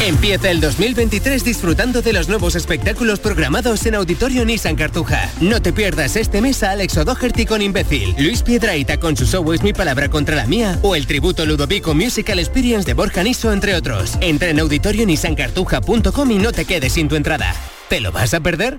Empieza 0.00 0.48
el 0.50 0.60
2023 0.60 1.44
disfrutando 1.44 2.02
de 2.02 2.12
los 2.12 2.28
nuevos 2.28 2.54
espectáculos 2.54 3.18
programados 3.18 3.84
en 3.84 3.96
Auditorio 3.96 4.44
Nissan 4.44 4.76
Cartuja. 4.76 5.28
No 5.40 5.60
te 5.60 5.72
pierdas 5.72 6.14
este 6.14 6.40
mes 6.40 6.62
a 6.62 6.70
Alex 6.70 6.98
O'Doherty 6.98 7.44
con 7.44 7.62
Imbécil, 7.62 8.14
Luis 8.16 8.44
Piedraita 8.44 9.00
con 9.00 9.16
su 9.16 9.26
show 9.26 9.52
Es 9.52 9.62
mi 9.64 9.72
palabra 9.72 10.08
contra 10.08 10.36
la 10.36 10.46
mía 10.46 10.78
o 10.82 10.94
el 10.94 11.08
tributo 11.08 11.44
Ludovico 11.44 11.94
Musical 11.94 12.38
Experience 12.38 12.86
de 12.86 12.94
Borja 12.94 13.24
Niso, 13.24 13.52
entre 13.52 13.74
otros. 13.74 14.16
Entra 14.20 14.50
en 14.50 14.60
auditorionissancartuja.com 14.60 16.30
y 16.30 16.38
no 16.38 16.52
te 16.52 16.64
quedes 16.64 16.92
sin 16.92 17.08
tu 17.08 17.16
entrada. 17.16 17.52
¿Te 17.88 18.00
lo 18.00 18.12
vas 18.12 18.34
a 18.34 18.40
perder? 18.40 18.78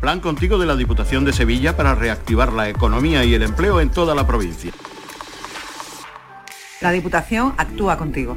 Plan 0.00 0.20
contigo 0.20 0.56
de 0.56 0.66
la 0.66 0.76
Diputación 0.76 1.24
de 1.24 1.32
Sevilla 1.32 1.76
para 1.76 1.96
reactivar 1.96 2.52
la 2.52 2.68
economía 2.68 3.24
y 3.24 3.34
el 3.34 3.42
empleo 3.42 3.80
en 3.80 3.90
toda 3.90 4.14
la 4.14 4.24
provincia. 4.24 4.70
La 6.80 6.92
Diputación 6.92 7.54
actúa 7.56 7.96
contigo. 7.96 8.36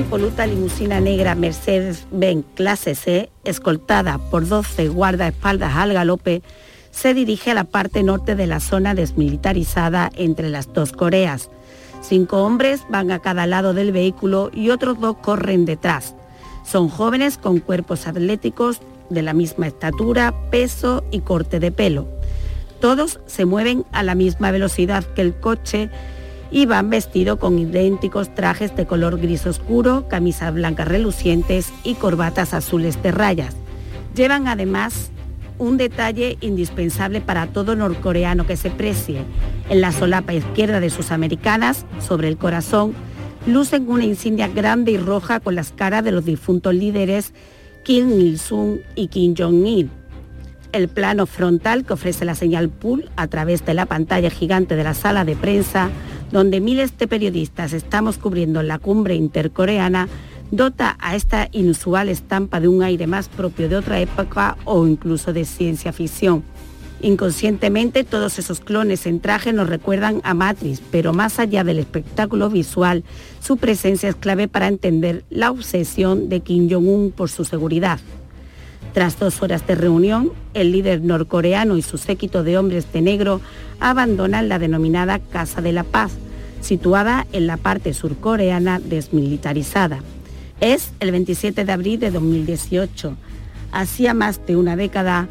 Impoluta 0.00 0.46
limusina 0.46 0.98
negra 0.98 1.34
Mercedes-Benz 1.34 2.46
clase 2.54 2.94
C, 2.94 3.30
escoltada 3.44 4.18
por 4.18 4.48
12 4.48 4.88
guardaespaldas 4.88 5.76
al 5.76 5.92
galope, 5.92 6.42
se 6.90 7.12
dirige 7.12 7.50
a 7.50 7.54
la 7.54 7.64
parte 7.64 8.02
norte 8.02 8.34
de 8.34 8.46
la 8.46 8.60
zona 8.60 8.94
desmilitarizada 8.94 10.10
entre 10.16 10.48
las 10.48 10.72
dos 10.72 10.92
Coreas. 10.92 11.50
Cinco 12.00 12.42
hombres 12.44 12.80
van 12.88 13.10
a 13.10 13.18
cada 13.18 13.46
lado 13.46 13.74
del 13.74 13.92
vehículo 13.92 14.50
y 14.54 14.70
otros 14.70 14.98
dos 14.98 15.16
corren 15.18 15.66
detrás. 15.66 16.14
Son 16.64 16.88
jóvenes 16.88 17.36
con 17.36 17.58
cuerpos 17.60 18.06
atléticos 18.06 18.80
de 19.10 19.20
la 19.20 19.34
misma 19.34 19.66
estatura, 19.66 20.34
peso 20.50 21.04
y 21.10 21.20
corte 21.20 21.60
de 21.60 21.72
pelo. 21.72 22.08
Todos 22.80 23.20
se 23.26 23.44
mueven 23.44 23.84
a 23.92 24.02
la 24.02 24.14
misma 24.14 24.50
velocidad 24.50 25.04
que 25.04 25.20
el 25.20 25.34
coche 25.34 25.90
y 26.50 26.66
van 26.66 26.90
vestidos 26.90 27.38
con 27.38 27.58
idénticos 27.58 28.34
trajes 28.34 28.74
de 28.76 28.86
color 28.86 29.18
gris 29.20 29.46
oscuro, 29.46 30.08
camisas 30.08 30.52
blancas 30.52 30.88
relucientes 30.88 31.72
y 31.84 31.94
corbatas 31.94 32.54
azules 32.54 33.02
de 33.02 33.12
rayas. 33.12 33.56
Llevan 34.14 34.48
además 34.48 35.10
un 35.58 35.76
detalle 35.76 36.38
indispensable 36.40 37.20
para 37.20 37.46
todo 37.46 37.76
norcoreano 37.76 38.46
que 38.46 38.56
se 38.56 38.70
precie. 38.70 39.22
En 39.68 39.80
la 39.80 39.92
solapa 39.92 40.32
izquierda 40.32 40.80
de 40.80 40.90
sus 40.90 41.12
americanas, 41.12 41.84
sobre 42.00 42.28
el 42.28 42.38
corazón, 42.38 42.94
lucen 43.46 43.88
una 43.88 44.04
insignia 44.04 44.48
grande 44.48 44.92
y 44.92 44.98
roja 44.98 45.38
con 45.38 45.54
las 45.54 45.70
caras 45.70 46.02
de 46.02 46.12
los 46.12 46.24
difuntos 46.24 46.74
líderes 46.74 47.32
Kim 47.84 48.10
Il-sung 48.10 48.78
y 48.94 49.08
Kim 49.08 49.34
Jong-il. 49.36 49.90
El 50.72 50.88
plano 50.88 51.26
frontal 51.26 51.84
que 51.84 51.94
ofrece 51.94 52.24
la 52.24 52.34
señal 52.34 52.68
pool 52.68 53.10
a 53.16 53.26
través 53.26 53.64
de 53.64 53.74
la 53.74 53.86
pantalla 53.86 54.30
gigante 54.30 54.76
de 54.76 54.84
la 54.84 54.94
sala 54.94 55.24
de 55.24 55.36
prensa 55.36 55.90
donde 56.32 56.60
miles 56.60 56.96
de 56.98 57.08
periodistas 57.08 57.72
estamos 57.72 58.18
cubriendo 58.18 58.62
la 58.62 58.78
cumbre 58.78 59.14
intercoreana, 59.14 60.08
dota 60.50 60.96
a 61.00 61.16
esta 61.16 61.48
inusual 61.52 62.08
estampa 62.08 62.60
de 62.60 62.68
un 62.68 62.82
aire 62.82 63.06
más 63.06 63.28
propio 63.28 63.68
de 63.68 63.76
otra 63.76 64.00
época 64.00 64.56
o 64.64 64.86
incluso 64.86 65.32
de 65.32 65.44
ciencia 65.44 65.92
ficción. 65.92 66.42
Inconscientemente 67.02 68.04
todos 68.04 68.38
esos 68.38 68.60
clones 68.60 69.06
en 69.06 69.20
traje 69.20 69.54
nos 69.54 69.68
recuerdan 69.70 70.20
a 70.22 70.34
Matrix, 70.34 70.82
pero 70.90 71.14
más 71.14 71.38
allá 71.38 71.64
del 71.64 71.78
espectáculo 71.78 72.50
visual, 72.50 73.04
su 73.40 73.56
presencia 73.56 74.10
es 74.10 74.16
clave 74.16 74.48
para 74.48 74.68
entender 74.68 75.24
la 75.30 75.50
obsesión 75.50 76.28
de 76.28 76.40
Kim 76.40 76.68
Jong-un 76.70 77.10
por 77.10 77.30
su 77.30 77.44
seguridad. 77.46 78.00
Tras 78.92 79.18
dos 79.18 79.40
horas 79.42 79.66
de 79.66 79.76
reunión, 79.76 80.32
el 80.52 80.72
líder 80.72 81.02
norcoreano 81.02 81.76
y 81.76 81.82
su 81.82 81.96
séquito 81.96 82.42
de 82.42 82.58
hombres 82.58 82.92
de 82.92 83.00
negro 83.00 83.40
abandonan 83.78 84.48
la 84.48 84.58
denominada 84.58 85.20
Casa 85.20 85.60
de 85.60 85.72
la 85.72 85.84
Paz, 85.84 86.12
situada 86.60 87.26
en 87.32 87.46
la 87.46 87.56
parte 87.56 87.94
surcoreana 87.94 88.80
desmilitarizada. 88.80 90.00
Es 90.60 90.92
el 91.00 91.12
27 91.12 91.64
de 91.64 91.72
abril 91.72 92.00
de 92.00 92.10
2018. 92.10 93.16
Hacía 93.72 94.12
más 94.12 94.44
de 94.46 94.56
una 94.56 94.74
década 94.74 95.28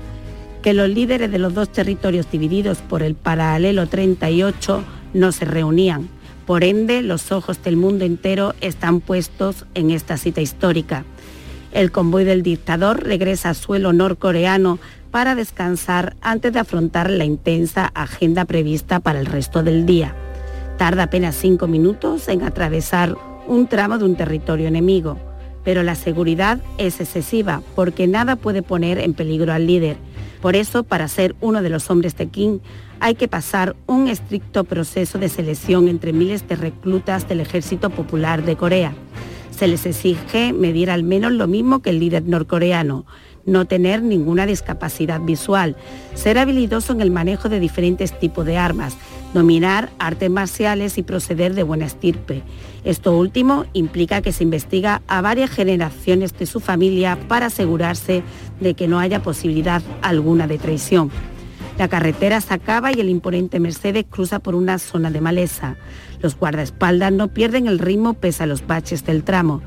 que 0.62 0.74
los 0.74 0.90
líderes 0.90 1.30
de 1.30 1.40
los 1.40 1.54
dos 1.54 1.70
territorios 1.70 2.32
divididos 2.32 2.80
por 2.80 3.04
el 3.04 3.16
paralelo 3.16 3.88
38 3.88 4.84
no 5.14 5.32
se 5.32 5.46
reunían. 5.46 6.10
Por 6.46 6.64
ende, 6.64 7.02
los 7.02 7.32
ojos 7.32 7.62
del 7.62 7.78
mundo 7.78 8.06
entero 8.06 8.56
están 8.62 9.02
puestos 9.02 9.66
en 9.76 9.92
esta 9.92 10.18
cita 10.18 10.42
histórica. 10.42 11.04
El 11.72 11.92
convoy 11.92 12.24
del 12.24 12.42
dictador 12.42 13.04
regresa 13.04 13.52
a 13.52 13.54
suelo 13.54 13.94
norcoreano 13.94 14.80
para 15.12 15.36
descansar 15.36 16.16
antes 16.22 16.52
de 16.52 16.60
afrontar 16.60 17.10
la 17.10 17.26
intensa 17.26 17.92
agenda 17.94 18.46
prevista 18.46 19.00
para 19.00 19.20
el 19.20 19.26
resto 19.26 19.62
del 19.64 19.86
día. 19.86 20.16
Tarda 20.78 21.04
apenas 21.04 21.36
cinco 21.36 21.68
minutos 21.68 22.28
en 22.28 22.42
atravesar 22.44 23.16
un 23.48 23.68
tramo 23.68 23.98
de 23.98 24.06
un 24.06 24.16
territorio 24.16 24.68
enemigo, 24.68 25.18
pero 25.64 25.84
la 25.84 25.96
seguridad 25.96 26.60
es 26.78 27.00
excesiva 27.02 27.62
porque 27.76 28.08
nada 28.08 28.36
puede 28.36 28.64
poner 28.64 28.98
en 28.98 29.14
peligro 29.14 29.54
al 29.54 29.68
líder. 29.68 29.98
Por 30.42 30.56
eso, 30.56 30.84
para 30.84 31.08
ser 31.08 31.36
uno 31.42 31.62
de 31.62 31.70
los 31.70 31.90
hombres 31.90 32.16
de 32.16 32.28
King, 32.28 32.60
hay 33.00 33.16
que 33.16 33.28
pasar 33.28 33.76
un 33.88 34.08
estricto 34.08 34.64
proceso 34.64 35.20
de 35.20 35.30
selección 35.30 35.88
entre 35.88 36.14
miles 36.14 36.48
de 36.48 36.56
reclutas 36.56 37.28
del 37.28 37.42
Ejército 37.42 37.90
Popular 37.90 38.44
de 38.44 38.56
Corea 38.56 38.94
se 39.60 39.68
les 39.68 39.86
exige 39.86 40.54
medir 40.54 40.90
al 40.90 41.04
menos 41.04 41.34
lo 41.34 41.46
mismo 41.46 41.82
que 41.82 41.90
el 41.90 42.00
líder 42.00 42.24
norcoreano, 42.24 43.06
no 43.46 43.66
tener 43.66 44.02
ninguna 44.02 44.46
discapacidad 44.46 45.20
visual, 45.20 45.76
ser 46.14 46.38
habilidoso 46.38 46.94
en 46.94 47.02
el 47.02 47.12
manejo 47.12 47.50
de 47.50 47.60
diferentes 47.60 48.18
tipos 48.18 48.46
de 48.46 48.56
armas, 48.56 48.96
dominar 49.34 49.90
artes 50.00 50.30
marciales 50.30 50.98
y 50.98 51.04
proceder 51.04 51.56
de 51.56 51.64
buena 51.64 51.88
estirpe. 51.88 52.42
Esto 52.86 53.18
último 53.18 53.66
implica 53.74 54.22
que 54.22 54.32
se 54.32 54.46
investiga 54.46 55.02
a 55.10 55.20
varias 55.20 55.50
generaciones 55.50 56.32
de 56.40 56.46
su 56.46 56.62
familia 56.62 57.18
para 57.28 57.48
asegurarse 57.48 58.24
de 58.62 58.76
que 58.76 58.88
no 58.88 58.98
haya 59.00 59.22
posibilidad 59.22 59.82
alguna 60.02 60.48
de 60.48 60.58
traición. 60.58 61.12
La 61.80 61.88
carretera 61.88 62.42
se 62.42 62.54
acaba 62.54 62.92
y 62.92 63.00
el 63.00 63.08
imponente 63.08 63.58
Mercedes 63.62 64.04
cruza 64.10 64.40
por 64.40 64.54
una 64.54 64.80
zona 64.80 65.12
de 65.12 65.22
maleza. 65.22 65.78
Los 66.22 66.38
guardaespaldas 66.38 67.14
no 67.14 67.30
pierden 67.30 67.68
el 67.68 67.80
ritmo 67.80 68.16
pese 68.16 68.44
a 68.44 68.48
los 68.48 68.68
baches 68.68 69.06
del 69.06 69.24
tramo. 69.24 69.62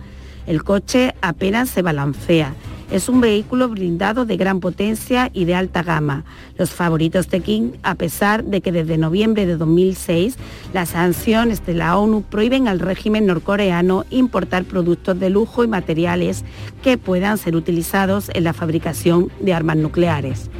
El 0.47 0.63
coche 0.63 1.15
apenas 1.23 1.71
se 1.71 1.81
balancea. 1.81 2.55
Es 2.91 3.09
un 3.09 3.23
vehículo 3.23 3.71
blindado 3.71 4.27
de 4.27 4.37
gran 4.37 4.61
potencia 4.61 5.31
y 5.33 5.47
de 5.47 5.55
alta 5.55 5.83
gama. 5.83 6.27
Los 6.59 6.73
favoritos 6.73 7.31
de 7.31 7.41
King, 7.41 7.71
a 7.83 7.95
pesar 7.95 8.45
de 8.45 8.61
que 8.61 8.73
desde 8.73 8.99
noviembre 8.99 9.47
de 9.47 9.57
2006 9.57 10.37
las 10.75 10.91
sanciones 10.91 11.65
de 11.65 11.73
la 11.73 11.97
ONU 11.97 12.25
prohíben 12.25 12.69
al 12.69 12.81
régimen 12.81 13.25
norcoreano 13.25 14.05
importar 14.11 14.65
productos 14.65 15.19
de 15.19 15.31
lujo 15.31 15.65
y 15.65 15.69
materiales 15.69 16.45
que 16.83 16.99
puedan 16.99 17.39
ser 17.39 17.57
utilizados 17.57 18.31
en 18.35 18.45
la 18.45 18.53
fabricación 18.53 19.33
de 19.41 19.55
armas 19.55 19.79
nucleares. 19.79 20.51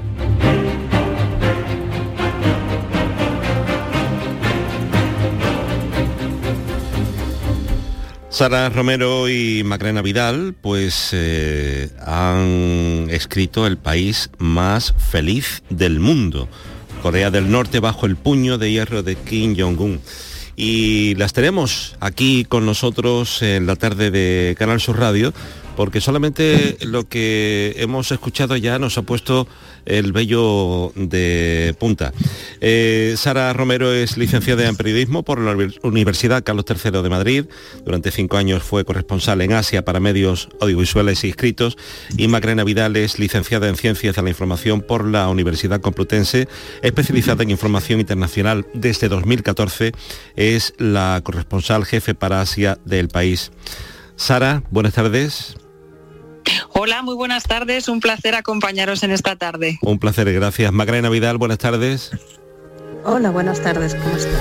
Sara 8.33 8.71
Romero 8.71 9.29
y 9.29 9.63
Macarena 9.63 10.01
Vidal 10.01 10.55
pues 10.59 11.11
eh, 11.13 11.91
han 12.01 13.09
escrito 13.11 13.67
El 13.67 13.77
país 13.77 14.31
más 14.39 14.95
feliz 15.11 15.63
del 15.69 16.01
mundo, 16.01 16.49
Corea 17.03 17.31
del 17.31 17.51
Norte 17.51 17.79
bajo 17.79 18.07
el 18.07 18.17
puño 18.17 18.57
de 18.57 18.73
hierro 18.73 19.03
de 19.03 19.17
Kim 19.17 19.55
Jong-un. 19.55 20.01
Y 20.57 21.15
las 21.17 21.35
tenemos 21.35 21.95
aquí 22.01 22.47
con 22.47 22.65
nosotros 22.65 23.43
en 23.43 23.67
la 23.67 23.77
tarde 23.77 24.11
de 24.11 24.57
Canal 24.59 24.81
Sur 24.81 24.99
Radio 24.99 25.35
porque 25.77 26.01
solamente 26.01 26.77
lo 26.83 27.09
que 27.09 27.75
hemos 27.79 28.11
escuchado 28.13 28.57
ya 28.57 28.79
nos 28.79 28.99
ha 28.99 29.03
puesto 29.03 29.47
el 29.85 30.13
vello 30.13 30.93
de 30.95 31.75
punta. 31.79 32.13
Eh, 32.61 33.15
Sara 33.17 33.53
Romero 33.53 33.93
es 33.93 34.17
licenciada 34.17 34.69
en 34.69 34.77
periodismo 34.77 35.23
por 35.23 35.41
la 35.41 35.57
Universidad 35.83 36.45
Carlos 36.45 36.65
III 36.69 37.03
de 37.03 37.09
Madrid. 37.09 37.45
Durante 37.85 38.11
cinco 38.11 38.37
años 38.37 38.63
fue 38.63 38.85
corresponsal 38.85 39.41
en 39.41 39.53
Asia 39.53 39.85
para 39.85 40.01
medios 40.01 40.49
audiovisuales 40.61 41.25
y 41.25 41.31
escritos. 41.31 41.77
Y 42.17 42.29
Macarena 42.29 42.65
Vidal 42.65 42.97
es 42.97 43.19
licenciada 43.19 43.69
en 43.69 43.77
Ciencias 43.77 44.17
de 44.17 44.23
la 44.23 44.31
Información 44.31 44.81
por 44.83 45.07
la 45.07 45.29
Universidad 45.29 45.81
Complutense, 45.81 46.49
especializada 46.83 47.43
en 47.43 47.51
información 47.51 48.01
internacional 48.01 48.67
desde 48.75 49.09
2014. 49.09 49.93
Es 50.37 50.75
la 50.79 51.21
corresponsal 51.25 51.85
jefe 51.85 52.15
para 52.15 52.41
Asia 52.41 52.79
del 52.85 53.09
país. 53.09 53.51
Sara, 54.17 54.63
buenas 54.71 54.95
tardes. 54.95 55.57
Hola, 56.85 57.01
muy 57.03 57.15
buenas 57.15 57.45
tardes. 57.45 57.87
Un 57.87 58.01
placer 58.01 58.35
acompañaros 58.35 59.05
en 59.05 59.13
esta 59.13 59.37
tarde. 59.37 59.79
Un 59.83 60.01
placer, 60.01 60.33
gracias. 60.33 60.73
Macarena 60.73 61.11
Vidal, 61.11 61.39
buenas 61.39 61.59
tardes. 61.59 62.11
Hola, 63.05 63.31
buenas 63.31 63.63
tardes. 63.63 63.95
¿Cómo 63.95 64.17
estáis? 64.17 64.37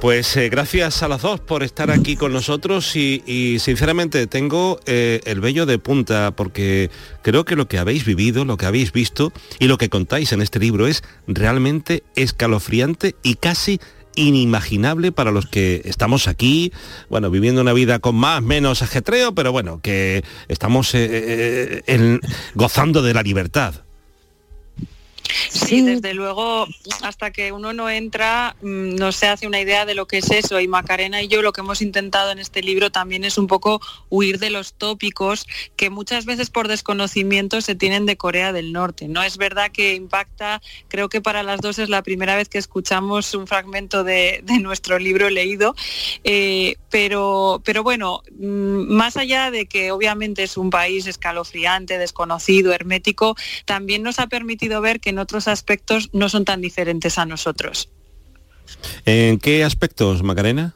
Pues 0.00 0.36
eh, 0.36 0.48
gracias 0.48 1.04
a 1.04 1.08
las 1.08 1.22
dos 1.22 1.38
por 1.38 1.62
estar 1.62 1.92
aquí 1.92 2.16
con 2.16 2.32
nosotros 2.32 2.96
y, 2.96 3.60
sinceramente 3.60 4.26
tengo 4.26 4.80
eh, 4.86 5.20
el 5.24 5.40
vello 5.40 5.64
de 5.64 5.78
punta 5.78 6.32
porque 6.34 6.90
creo 7.22 7.44
que 7.44 7.54
lo 7.54 7.68
que 7.68 7.78
habéis 7.78 8.04
vivido, 8.04 8.44
lo 8.44 8.56
que 8.56 8.66
habéis 8.66 8.90
visto 8.90 9.32
y 9.60 9.68
lo 9.68 9.78
que 9.78 9.88
contáis 9.88 10.32
en 10.32 10.42
este 10.42 10.58
libro 10.58 10.88
es 10.88 11.04
realmente 11.28 12.02
escalofriante 12.16 13.14
y 13.22 13.36
casi 13.36 13.78
inimaginable 14.16 15.12
para 15.12 15.30
los 15.30 15.46
que 15.46 15.82
estamos 15.84 16.28
aquí, 16.28 16.72
bueno, 17.08 17.30
viviendo 17.30 17.60
una 17.60 17.72
vida 17.72 17.98
con 17.98 18.14
más, 18.16 18.42
menos 18.42 18.82
ajetreo, 18.82 19.34
pero 19.34 19.52
bueno, 19.52 19.80
que 19.82 20.24
estamos 20.48 20.94
eh, 20.94 21.82
eh, 21.86 22.20
gozando 22.54 23.02
de 23.02 23.14
la 23.14 23.22
libertad. 23.22 23.74
Sí, 25.50 25.80
desde 25.82 26.14
luego, 26.14 26.66
hasta 27.02 27.30
que 27.30 27.52
uno 27.52 27.72
no 27.72 27.90
entra, 27.90 28.56
mm, 28.62 28.94
no 28.96 29.12
se 29.12 29.28
hace 29.28 29.46
una 29.46 29.60
idea 29.60 29.86
de 29.86 29.94
lo 29.94 30.06
que 30.06 30.18
es 30.18 30.30
eso. 30.30 30.60
Y 30.60 30.68
Macarena 30.68 31.22
y 31.22 31.28
yo 31.28 31.42
lo 31.42 31.52
que 31.52 31.60
hemos 31.60 31.82
intentado 31.82 32.30
en 32.30 32.38
este 32.38 32.62
libro 32.62 32.90
también 32.90 33.24
es 33.24 33.38
un 33.38 33.46
poco 33.46 33.80
huir 34.08 34.38
de 34.38 34.50
los 34.50 34.74
tópicos 34.74 35.46
que 35.76 35.90
muchas 35.90 36.24
veces 36.24 36.50
por 36.50 36.68
desconocimiento 36.68 37.60
se 37.60 37.74
tienen 37.74 38.06
de 38.06 38.16
Corea 38.16 38.52
del 38.52 38.72
Norte. 38.72 39.08
No 39.08 39.22
es 39.22 39.36
verdad 39.36 39.70
que 39.72 39.94
impacta, 39.94 40.62
creo 40.88 41.08
que 41.08 41.20
para 41.20 41.42
las 41.42 41.60
dos 41.60 41.78
es 41.78 41.88
la 41.88 42.02
primera 42.02 42.36
vez 42.36 42.48
que 42.48 42.58
escuchamos 42.58 43.34
un 43.34 43.46
fragmento 43.46 44.04
de, 44.04 44.42
nuestro 44.62 44.98
libro 44.98 45.28
leído, 45.30 45.74
eh, 46.24 46.76
pero, 46.90 47.60
pero 47.64 47.82
bueno, 47.82 48.22
mm, 48.38 48.92
más 48.92 49.16
allá 49.16 49.50
de 49.50 49.66
que 49.66 49.90
obviamente 49.90 50.42
es 50.42 50.56
un 50.56 50.70
país 50.70 51.06
escalofriante, 51.06 51.98
desconocido, 51.98 52.72
hermético, 52.72 53.34
también 53.64 54.02
nos 54.02 54.18
ha 54.18 54.26
permitido 54.26 54.80
ver 54.80 55.00
que 55.00 55.12
no 55.12 55.21
otros 55.22 55.48
aspectos 55.48 56.10
no 56.12 56.28
son 56.28 56.44
tan 56.44 56.60
diferentes 56.60 57.18
a 57.18 57.26
nosotros. 57.26 57.88
¿En 59.04 59.38
qué 59.38 59.64
aspectos, 59.64 60.22
Macarena? 60.22 60.74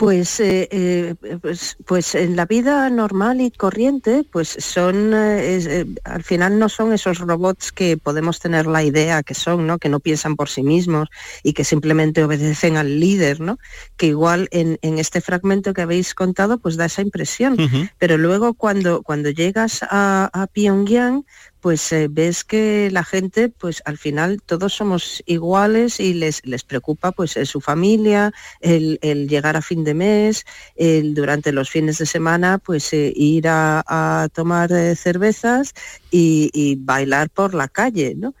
Pues, 0.00 0.40
eh, 0.40 0.66
eh, 0.70 1.14
pues, 1.42 1.76
pues, 1.84 2.14
en 2.14 2.34
la 2.34 2.46
vida 2.46 2.88
normal 2.88 3.42
y 3.42 3.50
corriente, 3.50 4.24
pues 4.32 4.48
son, 4.58 5.12
eh, 5.14 5.84
al 6.04 6.22
final 6.22 6.58
no 6.58 6.70
son 6.70 6.94
esos 6.94 7.18
robots 7.18 7.70
que 7.70 7.98
podemos 7.98 8.40
tener 8.40 8.66
la 8.66 8.82
idea 8.82 9.22
que 9.22 9.34
son, 9.34 9.66
¿no? 9.66 9.78
Que 9.78 9.90
no 9.90 10.00
piensan 10.00 10.36
por 10.36 10.48
sí 10.48 10.62
mismos 10.62 11.10
y 11.42 11.52
que 11.52 11.64
simplemente 11.64 12.24
obedecen 12.24 12.78
al 12.78 12.98
líder, 12.98 13.40
¿no? 13.40 13.58
Que 13.98 14.06
igual 14.06 14.48
en, 14.52 14.78
este 14.80 15.20
fragmento 15.20 15.74
que 15.74 15.82
habéis 15.82 16.14
contado, 16.14 16.56
pues 16.56 16.78
da 16.78 16.86
esa 16.86 17.02
impresión. 17.02 17.58
Pero 17.98 18.16
luego 18.16 18.54
cuando, 18.54 19.02
cuando 19.02 19.28
llegas 19.28 19.82
a, 19.82 20.30
a 20.32 20.46
Pyongyang, 20.46 21.26
pues 21.60 21.92
eh, 21.92 22.08
ves 22.10 22.44
que 22.44 22.90
la 22.90 23.04
gente, 23.04 23.48
pues 23.48 23.82
al 23.84 23.98
final 23.98 24.40
todos 24.44 24.74
somos 24.74 25.22
iguales 25.26 26.00
y 26.00 26.14
les, 26.14 26.44
les 26.46 26.64
preocupa 26.64 27.12
pues 27.12 27.36
eh, 27.36 27.46
su 27.46 27.60
familia, 27.60 28.32
el, 28.60 28.98
llegar 29.28 29.56
a 29.56 29.62
fin 29.62 29.84
de 29.84 29.94
mes, 29.94 30.46
el, 30.76 31.14
durante 31.14 31.52
los 31.52 31.70
fines 31.70 31.98
de 31.98 32.06
semana, 32.06 32.58
pues 32.58 32.92
eh, 32.92 33.12
ir 33.14 33.46
a, 33.48 34.28
tomar 34.32 34.70
cervezas 34.96 35.74
y, 36.10 36.76
bailar 36.80 37.30
por 37.30 37.54
la 37.54 37.68
calle, 37.68 38.14
¿no? 38.16 38.34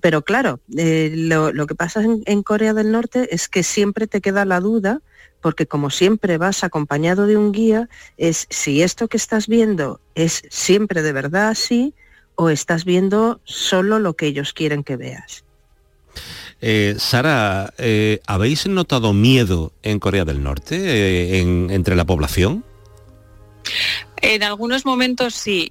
Pero 0.00 0.22
claro, 0.22 0.60
lo, 0.68 1.66
que 1.66 1.74
pasa 1.74 2.02
en 2.02 2.42
Corea 2.42 2.74
del 2.74 2.90
Norte 2.90 3.34
es 3.34 3.48
que 3.48 3.62
siempre 3.62 4.06
te 4.06 4.20
queda 4.20 4.44
la 4.44 4.60
duda 4.60 5.00
porque 5.42 5.66
como 5.66 5.90
siempre 5.90 6.38
vas 6.38 6.64
acompañado 6.64 7.26
de 7.26 7.36
un 7.36 7.52
guía, 7.52 7.88
es 8.16 8.46
si 8.48 8.80
esto 8.82 9.08
que 9.08 9.18
estás 9.18 9.48
viendo 9.48 10.00
es 10.14 10.42
siempre 10.48 11.02
de 11.02 11.12
verdad 11.12 11.48
así 11.48 11.94
o 12.36 12.50
estás 12.50 12.84
viendo 12.84 13.40
solo 13.44 13.98
lo 13.98 14.14
que 14.14 14.26
ellos 14.26 14.52
quieren 14.52 14.84
que 14.84 14.96
veas. 14.96 15.44
Eh, 16.64 16.94
Sara, 16.96 17.74
eh, 17.76 18.20
¿habéis 18.26 18.68
notado 18.68 19.12
miedo 19.12 19.72
en 19.82 19.98
Corea 19.98 20.24
del 20.24 20.44
Norte 20.44 20.76
eh, 20.78 21.40
entre 21.40 21.96
la 21.96 22.04
población? 22.04 22.64
En 24.20 24.44
algunos 24.44 24.86
momentos 24.86 25.34
sí, 25.34 25.68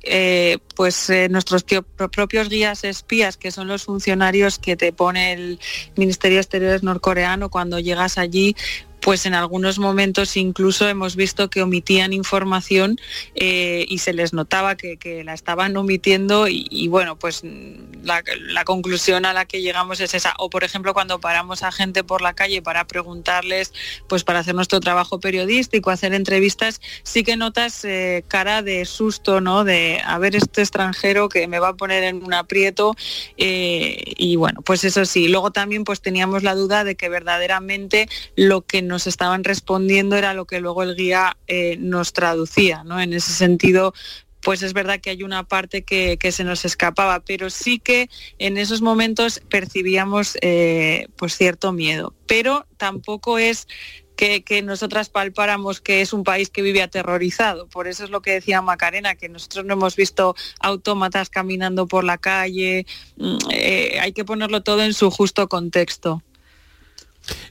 pues 0.75 1.09
nuestros 1.29 1.63
propios 1.63 2.49
guías 2.49 2.83
espías, 2.83 3.38
que 3.38 3.51
son 3.51 3.69
los 3.69 3.83
funcionarios 3.83 4.59
que 4.59 4.75
te 4.75 4.91
pone 4.91 5.31
el 5.31 5.59
Ministerio 5.95 6.36
de 6.36 6.41
Exteriores 6.41 6.83
norcoreano 6.83 7.49
cuando 7.49 7.79
llegas 7.79 8.17
allí, 8.17 8.57
pues 9.01 9.25
en 9.25 9.33
algunos 9.33 9.79
momentos 9.79 10.37
incluso 10.37 10.87
hemos 10.87 11.15
visto 11.15 11.49
que 11.49 11.61
omitían 11.61 12.13
información 12.13 12.99
eh, 13.35 13.85
y 13.89 13.97
se 13.97 14.13
les 14.13 14.31
notaba 14.31 14.75
que, 14.75 14.91
la 15.25 15.33
estaban 15.33 15.75
omitiendo 15.75 16.47
y, 16.47 16.87
bueno, 16.87 17.17
pues 17.17 17.41
la, 17.43 18.23
conclusión 18.63 19.25
a 19.25 19.33
la 19.33 19.45
que 19.45 19.61
llegamos 19.61 19.99
es 19.99 20.13
esa. 20.13 20.33
O 20.37 20.49
por 20.49 20.63
ejemplo 20.63 20.93
cuando 20.93 21.19
paramos 21.19 21.63
a 21.63 21.71
gente 21.71 22.03
por 22.03 22.21
la 22.21 22.33
calle 22.33 22.61
para 22.61 22.85
preguntarles, 22.85 23.73
pues 24.07 24.23
para 24.23 24.39
hacer 24.39 24.55
nuestro 24.55 24.79
trabajo 24.79 25.19
periodístico, 25.19 25.89
hacer 25.89 26.13
entrevistas, 26.13 26.79
sí 27.03 27.23
que 27.23 27.35
notas 27.35 27.83
eh, 27.83 28.23
cara 28.27 28.61
de 28.61 28.85
susto, 28.85 29.41
¿no? 29.41 29.63
De 29.63 30.01
a 30.05 30.17
ver 30.19 30.35
este 30.35 30.61
extranjero 30.61 31.29
que 31.29 31.47
me 31.47 31.59
va 31.59 31.69
a 31.69 31.75
poner 31.75 32.03
en 32.03 32.23
un 32.23 32.33
aprieto 32.33 32.95
eh, 33.37 34.03
y 34.17 34.35
bueno, 34.35 34.61
pues 34.61 34.83
eso 34.83 35.05
sí. 35.05 35.27
Luego 35.27 35.51
también 35.51 35.83
pues 35.83 36.01
teníamos 36.01 36.43
la 36.43 36.55
duda 36.55 36.83
de 36.83 36.95
que 36.95 37.09
verdaderamente 37.09 38.07
lo 38.35 38.61
que 38.61 38.81
nos 38.91 39.08
estaban 39.08 39.43
respondiendo 39.43 40.15
era 40.15 40.36
lo 40.36 40.45
que 40.45 40.60
luego 40.60 40.84
el 40.84 40.95
guía 40.95 41.38
eh, 41.47 41.77
nos 41.80 42.13
traducía, 42.13 42.84
¿no? 42.84 43.01
En 43.01 43.13
ese 43.13 43.32
sentido, 43.32 43.93
pues 44.41 44.62
es 44.63 44.73
verdad 44.73 44.99
que 44.99 45.12
hay 45.12 45.23
una 45.23 45.47
parte 45.47 45.84
que, 45.84 46.17
se 46.32 46.43
nos 46.43 46.65
escapaba, 46.65 47.21
pero 47.21 47.49
sí 47.49 47.80
que 47.80 48.10
en 48.38 48.58
esos 48.58 48.82
momentos 48.82 49.41
percibíamos 49.49 50.38
eh, 50.41 51.08
pues 51.15 51.38
cierto 51.38 51.71
miedo. 51.71 52.13
Pero 52.27 52.67
tampoco 52.77 53.38
es 53.38 53.67
que, 54.15 54.62
nosotras 54.62 55.10
palpáramos 55.10 55.82
que 55.82 56.01
es 56.01 56.13
un 56.13 56.23
país 56.23 56.49
que 56.49 56.62
vive 56.62 56.84
aterrorizado. 56.84 57.67
Por 57.67 57.88
eso 57.88 58.04
es 58.04 58.12
lo 58.12 58.21
que 58.21 58.32
decía 58.32 58.62
Macarena, 58.62 59.15
que 59.15 59.30
nosotros 59.30 59.65
no 59.65 59.73
hemos 59.73 59.95
visto 59.95 60.36
autómatas 60.60 61.30
caminando 61.30 61.88
por 61.88 62.04
la 62.04 62.19
calle. 62.19 62.86
Mm, 63.17 63.38
eh, 63.51 63.97
hay 63.99 64.13
que 64.13 64.25
ponerlo 64.25 64.62
todo 64.62 64.84
en 64.84 64.93
su 64.93 65.10
justo 65.10 65.47
contexto. 65.47 66.21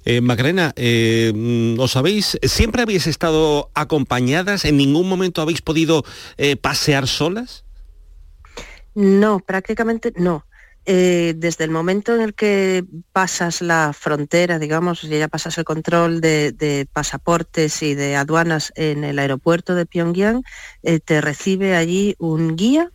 Eh, 0.04 0.20
eh, 0.76 1.33
mm, 1.35 1.78
¿os 1.78 1.96
habéis, 1.96 2.38
siempre 2.42 2.83
habéis 2.83 3.06
estado 3.06 3.70
acompañadas? 3.74 4.64
¿En 4.64 4.76
ningún 4.76 5.09
momento 5.09 5.42
habéis 5.42 5.62
podido 5.62 6.04
eh, 6.37 6.56
pasear 6.56 7.06
solas? 7.06 7.64
No, 8.94 9.40
prácticamente 9.40 10.12
no. 10.16 10.44
desde 10.85 11.64
el 11.64 11.70
momento 11.70 12.14
en 12.16 12.22
el 12.22 12.35
que 12.35 12.85
pasas 13.12 13.62
la 13.62 13.92
frontera, 13.92 14.59
digamos, 14.59 15.02
ya 15.02 15.28
pasas 15.28 15.56
el 15.59 15.64
control 15.64 16.20
de, 16.20 16.88
pasaportes 16.92 17.83
y 17.83 17.94
de 17.94 18.16
aduanas 18.16 18.72
en 18.74 19.04
el 19.04 19.20
aeropuerto 19.20 19.76
de 19.76 19.87
Pyongyang, 19.87 20.42
te 21.04 21.20
recibe 21.20 21.76
allí 21.76 22.16
un 22.18 22.56
guía, 22.56 22.90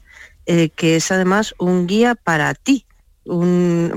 que 0.46 0.96
es 0.98 1.12
además 1.12 1.56
un 1.58 1.88
guía 1.88 2.16
para 2.16 2.54
ti, 2.56 2.86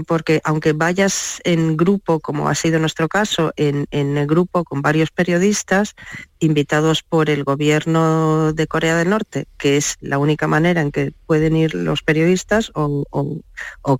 porque 0.06 0.40
aunque 0.44 0.72
vayas 0.72 1.40
en 1.44 1.76
grupo, 1.76 2.18
como 2.20 2.48
ha 2.48 2.54
sido 2.54 2.78
nuestro 2.78 3.08
caso, 3.08 3.52
en, 3.56 3.86
el 3.90 4.26
grupo 4.26 4.64
con 4.64 4.80
varios 4.80 5.10
periodistas 5.10 5.94
invitados 6.38 7.02
por 7.02 7.28
el 7.28 7.44
gobierno 7.44 8.52
de 8.52 8.66
Corea 8.66 8.96
del 8.96 9.10
Norte, 9.10 9.46
que 9.58 9.76
es 9.76 9.96
la 10.00 10.18
única 10.18 10.46
manera 10.46 10.80
en 10.80 10.90
que 10.90 11.12
pueden 11.26 11.56
ir 11.56 11.74
los 11.74 12.02
periodistas, 12.02 12.72
o, 12.74 13.38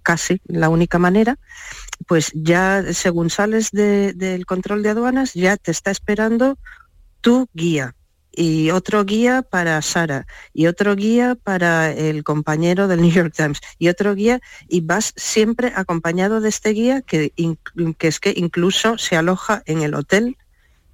casi 0.03 0.41
la 0.47 0.71
única 0.71 0.99
manera, 0.99 1.39
pues 2.07 2.33
ya 2.35 2.93
según 2.93 3.29
sales 3.29 3.71
del 3.71 4.47
control 4.47 4.83
de 4.83 4.91
aduanas, 4.91 5.35
ya 5.35 5.57
te 5.57 5.71
está 5.71 5.91
esperando 5.91 6.59
tu 7.21 7.49
guía, 7.53 7.95
y 8.33 8.71
otro 8.71 9.05
guía 9.05 9.43
para 9.43 9.81
Sara 9.83 10.27
y 10.53 10.67
otro 10.67 10.95
guía 10.95 11.35
para 11.35 11.93
el 11.93 12.25
compañero 12.25 12.89
del 12.89 13.01
New 13.01 13.11
York 13.11 13.33
Times 13.37 13.61
y 13.79 13.89
otro 13.89 14.15
guía 14.15 14.41
y 14.69 14.81
vas 14.81 15.13
siempre 15.17 15.73
acompañado 15.75 16.41
de 16.41 16.49
este 16.49 16.71
guía 16.71 17.03
que, 17.03 17.33
que 17.99 18.09
es 18.09 18.21
que 18.21 18.33
incluso 18.37 18.99
se 18.99 19.17
aloja 19.17 19.63
en 19.67 19.83
el 19.83 19.95
hotel 19.95 20.37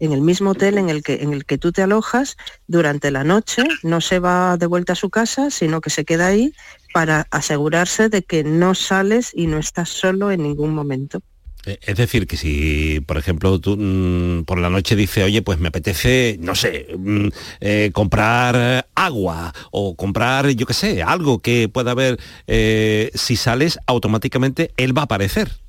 en 0.01 0.13
el 0.13 0.21
mismo 0.21 0.51
hotel 0.51 0.79
en 0.79 0.89
el 0.91 1.03
que, 1.03 1.23
en 1.23 1.33
el 1.33 1.45
que 1.45 1.59
tú 1.59 1.73
te 1.73 1.83
alojas 1.83 2.37
durante 2.67 3.11
la 3.11 3.25
noche, 3.25 3.63
no 3.83 4.01
se 4.01 4.19
va 4.19 4.57
de 4.57 4.67
vuelta 4.67 4.95
a 4.95 4.97
su 4.97 5.09
casa, 5.09 5.51
sino 5.51 5.81
que 5.81 5.91
se 5.91 6.05
queda 6.05 6.27
ahí 6.27 6.53
para 6.93 7.27
asegurarse 7.31 8.09
de 8.09 8.23
que 8.23 8.45
no 8.45 8.75
sales 8.75 9.31
y 9.35 9.47
no 9.47 9.59
estás 9.59 9.89
solo 9.89 10.31
en 10.31 10.43
ningún 10.43 10.75
momento. 10.75 11.23
Eh, 11.67 11.79
Es 11.83 11.97
decir, 11.97 12.27
que 12.27 12.37
si, 12.37 13.01
por 13.07 13.17
ejemplo, 13.19 13.59
tú 13.61 13.77
mm, 13.79 14.45
por 14.45 14.59
la 14.59 14.71
noche 14.71 14.97
dices, 14.97 15.25
oye, 15.25 15.43
pues 15.43 15.59
me 15.59 15.69
apetece, 15.69 16.37
no 16.41 16.55
sé, 16.55 16.87
mm, 16.97 17.29
eh, 17.61 17.91
comprar 17.93 18.87
agua 18.95 19.53
o 19.71 19.97
comprar, 19.97 20.49
yo 20.51 20.67
qué 20.67 20.75
sé, 20.75 21.03
algo 21.03 21.41
que 21.41 21.69
pueda 21.69 21.93
haber, 21.93 22.19
eh, 22.47 23.11
si 23.15 23.37
sales, 23.37 23.79
automáticamente 23.87 24.73
él 24.77 24.97
va 24.97 25.03
a 25.03 25.05
aparecer. 25.05 25.64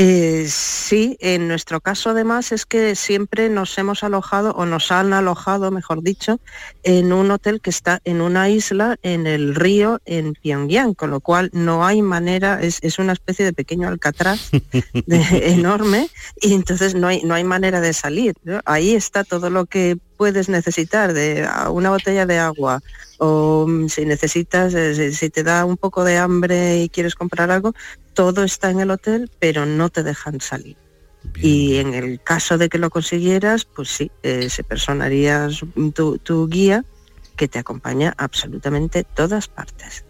Eh, 0.00 0.46
sí, 0.48 1.16
en 1.18 1.48
nuestro 1.48 1.80
caso 1.80 2.10
además 2.10 2.52
es 2.52 2.66
que 2.66 2.94
siempre 2.94 3.48
nos 3.48 3.76
hemos 3.78 4.04
alojado 4.04 4.52
o 4.52 4.64
nos 4.64 4.92
han 4.92 5.12
alojado, 5.12 5.72
mejor 5.72 6.04
dicho, 6.04 6.38
en 6.84 7.12
un 7.12 7.32
hotel 7.32 7.60
que 7.60 7.70
está 7.70 7.98
en 8.04 8.20
una 8.20 8.48
isla 8.48 8.96
en 9.02 9.26
el 9.26 9.56
río 9.56 9.98
en 10.04 10.34
Pyongyang, 10.34 10.94
con 10.94 11.10
lo 11.10 11.18
cual 11.18 11.50
no 11.52 11.84
hay 11.84 12.00
manera, 12.02 12.60
es, 12.62 12.78
es 12.82 13.00
una 13.00 13.12
especie 13.12 13.44
de 13.44 13.52
pequeño 13.52 13.88
alcatraz 13.88 14.50
de- 15.06 15.50
enorme 15.50 16.08
y 16.40 16.54
entonces 16.54 16.94
no 16.94 17.08
hay, 17.08 17.22
no 17.24 17.34
hay 17.34 17.42
manera 17.42 17.80
de 17.80 17.92
salir. 17.92 18.34
¿no? 18.44 18.60
Ahí 18.66 18.94
está 18.94 19.24
todo 19.24 19.50
lo 19.50 19.66
que 19.66 19.98
puedes 20.18 20.48
necesitar 20.50 21.14
de 21.14 21.48
una 21.70 21.90
botella 21.90 22.26
de 22.26 22.38
agua 22.38 22.80
o 23.18 23.64
mm, 23.66 23.88
si 23.88 24.04
necesitas, 24.04 24.74
eh, 24.74 25.12
si- 25.12 25.30
te 25.30 25.42
da 25.44 25.64
un 25.64 25.76
poco 25.78 26.04
de 26.04 26.18
hambre 26.18 26.82
y 26.82 26.88
quieres 26.90 27.14
comprar 27.14 27.50
algo, 27.50 27.72
todo 28.12 28.42
está 28.44 28.68
en 28.70 28.80
el 28.80 28.90
hotel, 28.90 29.30
pero 29.38 29.64
no 29.64 29.88
te 29.88 30.02
dejan 30.02 30.40
salir. 30.40 30.76
Y 31.40 31.76
en 31.76 31.94
el 31.94 32.20
caso 32.22 32.58
de 32.58 32.68
que 32.68 32.78
lo 32.78 32.90
consiguieras, 32.90 33.64
pues 33.64 33.88
sí, 33.88 34.10
eh, 34.22 34.48
se 34.50 34.64
personarías 34.64 35.60
tu, 35.94 36.18
tu 36.18 36.48
guía 36.48 36.84
que 37.36 37.46
te 37.48 37.58
acompaña 37.60 38.14
absolutamente 38.18 39.04
todas 39.04 39.46
partes. 39.46 40.04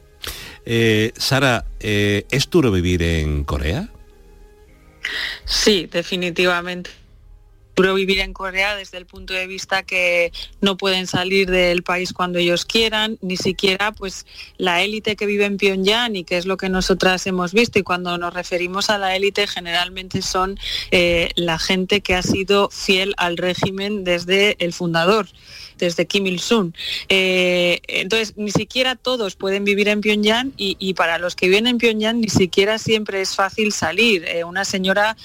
Eh, 0.65 1.13
Sara, 1.17 1.67
eh, 1.81 2.25
¿es 2.31 2.49
duro 2.49 2.71
vivir 2.71 3.03
en 3.03 3.45
Corea? 3.45 3.89
Sí, 5.45 5.89
definitivamente. 5.91 6.91
Duro 7.79 7.95
vivir 7.95 8.19
en 8.19 8.33
Corea 8.33 8.75
desde 8.75 8.99
el 8.99 9.07
punto 9.07 9.35
de 9.35 9.47
vista 9.47 9.85
que 9.85 10.33
no 10.61 10.77
pueden 10.77 11.07
salir 11.07 11.49
del 11.49 11.85
país 11.85 12.13
cuando 12.13 12.41
ellos 12.41 12.65
quieran, 12.65 13.19
ni 13.21 13.37
siquiera 13.37 13.93
pues 13.93 14.27
la 14.57 14.83
élite 14.83 15.15
que 15.15 15.27
vive 15.27 15.45
en 15.45 15.59
Pyongyang 15.59 16.17
y 16.17 16.25
que 16.25 16.39
es 16.39 16.47
lo 16.47 16.57
que 16.57 16.69
nosotras 16.69 17.25
hemos 17.29 17.53
visto 17.53 17.79
y 17.79 17.85
cuando 17.85 18.19
nos 18.19 18.35
referimos 18.35 18.91
a 18.91 18.99
la 18.99 19.15
élite 19.15 19.47
generalmente 19.47 20.23
son 20.23 20.59
eh, 20.91 21.31
la 21.37 21.61
gente 21.61 22.01
que 22.01 22.17
ha 22.17 22.23
sido 22.23 22.69
fiel 22.71 23.15
al 23.17 23.37
régimen 23.37 24.03
desde 24.03 24.57
el 24.59 24.73
fundador 24.73 25.29
desde 25.79 26.09
Kim 26.09 26.27
Il-sung. 26.27 26.75
Eh, 27.09 27.79
entonces, 27.87 28.35
ni 28.37 28.51
siquiera 28.51 28.97
todos 28.97 29.37
pueden 29.37 29.63
vivir 29.63 29.87
en 29.87 30.01
Pyongyang 30.01 30.53
y, 30.57 30.77
y 30.81 30.95
para 30.95 31.19
los 31.19 31.37
que 31.37 31.47
viven 31.47 31.69
en 31.69 31.79
Pyongyang 31.79 32.21
ni 32.21 32.29
siquiera 32.29 32.81
siempre 32.81 33.21
es 33.21 33.37
fácil 33.37 33.71
salir. 33.71 34.25
Eh, 34.25 34.43
una 34.43 34.65
señora 34.65 35.17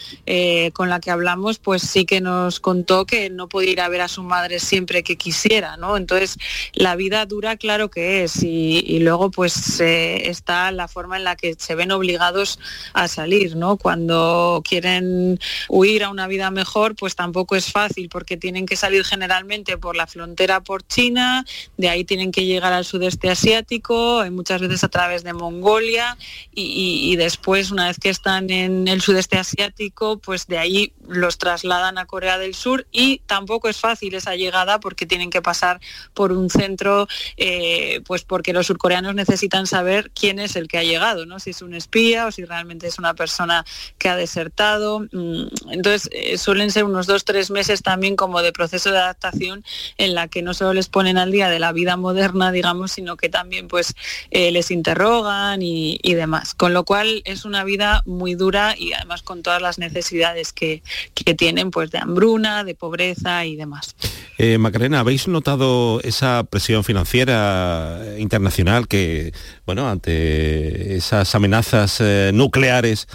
con 0.74 0.90
la 0.90 1.00
que 1.00 1.10
hablamos, 1.10 1.58
pues 1.58 1.82
sí 1.82 2.06
que 2.06 2.22
nos 2.22 2.43
contó 2.60 3.06
que 3.06 3.30
no 3.30 3.48
podía 3.48 3.72
ir 3.72 3.82
a 3.82 3.90
ver 3.90 4.02
a 4.02 4.08
su 4.08 4.24
madre 4.24 4.60
siempre 4.60 5.04
que 5.04 5.18
quisiera, 5.18 5.78
¿no? 5.78 5.98
Entonces, 5.98 6.38
la 6.74 6.96
vida 6.96 7.26
dura, 7.26 7.58
claro 7.58 7.90
que 7.90 8.24
es, 8.24 8.44
y, 8.44 9.00
luego 9.00 9.32
pues 9.32 9.80
eh, 9.80 10.30
está 10.30 10.72
la 10.72 10.88
forma 10.88 11.18
en 11.18 11.24
la 11.24 11.36
que 11.36 11.56
se 11.58 11.76
ven 11.76 11.92
obligados 11.92 12.60
a 12.94 13.08
salir, 13.08 13.56
¿no? 13.56 13.78
Cuando 13.78 14.62
quieren 14.64 15.40
huir 15.68 16.04
a 16.04 16.10
una 16.10 16.28
vida 16.28 16.52
mejor, 16.52 16.96
pues 16.96 17.16
tampoco 17.16 17.56
es 17.56 17.72
fácil 17.72 18.10
porque 18.10 18.38
tienen 18.38 18.66
que 18.66 18.76
salir 18.76 19.04
generalmente 19.04 19.78
por 19.78 19.96
la 19.96 20.08
frontera 20.08 20.62
por 20.62 20.86
China, 20.86 21.46
de 21.78 21.90
ahí 21.90 22.04
tienen 22.04 22.32
que 22.32 22.46
llegar 22.46 22.74
al 22.74 22.86
sudeste 22.86 23.30
asiático, 23.30 24.24
muchas 24.32 24.62
veces 24.62 24.84
a 24.84 24.90
través 24.90 25.24
de 25.24 25.34
Mongolia 25.34 26.18
y 26.54 27.16
después, 27.16 27.72
una 27.72 27.88
vez 27.88 27.98
que 28.00 28.10
están 28.10 28.50
en 28.50 28.88
el 28.88 29.02
sudeste 29.02 29.38
asiático, 29.38 30.18
pues 30.18 30.48
de 30.48 30.58
ahí 30.58 30.94
los 31.08 31.38
trasladan 31.38 31.98
a 31.98 32.06
Corea 32.06 32.33
del 32.38 32.56
Sur 32.56 32.88
y 32.92 33.20
tampoco 33.26 33.70
es 33.70 33.80
fácil 33.80 34.14
esa 34.16 34.36
llegada 34.36 34.80
porque 34.80 35.06
tienen 35.06 35.30
que 35.30 35.42
pasar 35.42 35.80
por 36.14 36.32
un 36.32 36.50
centro, 36.50 37.08
eh, 37.38 38.02
pues 38.06 38.24
porque 38.24 38.54
los 38.54 38.68
surcoreanos 38.68 39.16
necesitan 39.16 39.68
saber 39.68 40.12
quién 40.12 40.40
es 40.40 40.56
el 40.56 40.68
que 40.68 40.78
ha 40.78 40.84
llegado, 40.84 41.26
¿no? 41.26 41.40
si 41.40 41.52
es 41.52 41.62
un 41.62 41.74
espía 41.74 42.28
o 42.28 42.32
si 42.32 42.46
realmente 42.46 42.88
es 42.88 43.00
una 43.00 43.14
persona 43.14 43.66
que 43.98 44.10
ha 44.10 44.16
desertado. 44.16 45.02
Mm, 45.12 45.48
Entonces 45.72 46.10
eh, 46.12 46.38
suelen 46.38 46.72
ser 46.72 46.84
unos 46.84 47.08
dos, 47.08 47.26
tres 47.26 47.52
meses 47.52 47.82
también 47.82 48.16
como 48.16 48.42
de 48.42 48.52
proceso 48.52 48.92
de 48.92 48.98
adaptación 48.98 49.64
en 49.98 50.16
la 50.16 50.28
que 50.28 50.42
no 50.42 50.54
solo 50.54 50.74
les 50.74 50.90
ponen 50.90 51.18
al 51.18 51.32
día 51.32 51.50
de 51.50 51.60
la 51.60 51.72
vida 51.72 51.98
moderna, 51.98 52.52
digamos, 52.52 52.92
sino 52.92 53.18
que 53.18 53.30
también 53.30 53.68
pues 53.68 53.96
eh, 54.32 54.52
les 54.52 54.72
interrogan 54.72 55.62
y, 55.62 56.00
demás. 56.14 56.54
Con 56.54 56.74
lo 56.74 56.86
cual 56.86 57.24
es 57.26 57.44
una 57.44 57.64
vida 57.64 58.04
muy 58.06 58.36
dura 58.36 58.76
y 58.78 58.94
además 58.94 59.24
con 59.24 59.42
todas 59.42 59.62
las 59.62 59.80
necesidades 59.80 60.54
que, 60.54 60.84
que 61.16 61.34
tienen 61.34 61.72
pues 61.72 61.90
de 61.90 61.98
hambruna, 62.14 62.64
de 62.64 62.76
pobreza 62.76 63.46
y 63.46 63.56
demás. 63.56 63.96
Eh, 64.38 64.58
Macarena, 64.58 65.00
¿habéis 65.02 65.28
notado 65.28 66.00
esa 66.02 66.44
presión 66.44 66.84
financiera 66.84 68.02
internacional 68.18 68.88
que, 68.88 69.34
bueno, 69.66 69.90
ante 69.90 70.96
esas 70.96 71.34
amenazas 71.36 71.98
eh, 72.00 72.32
nucleares 72.34 73.08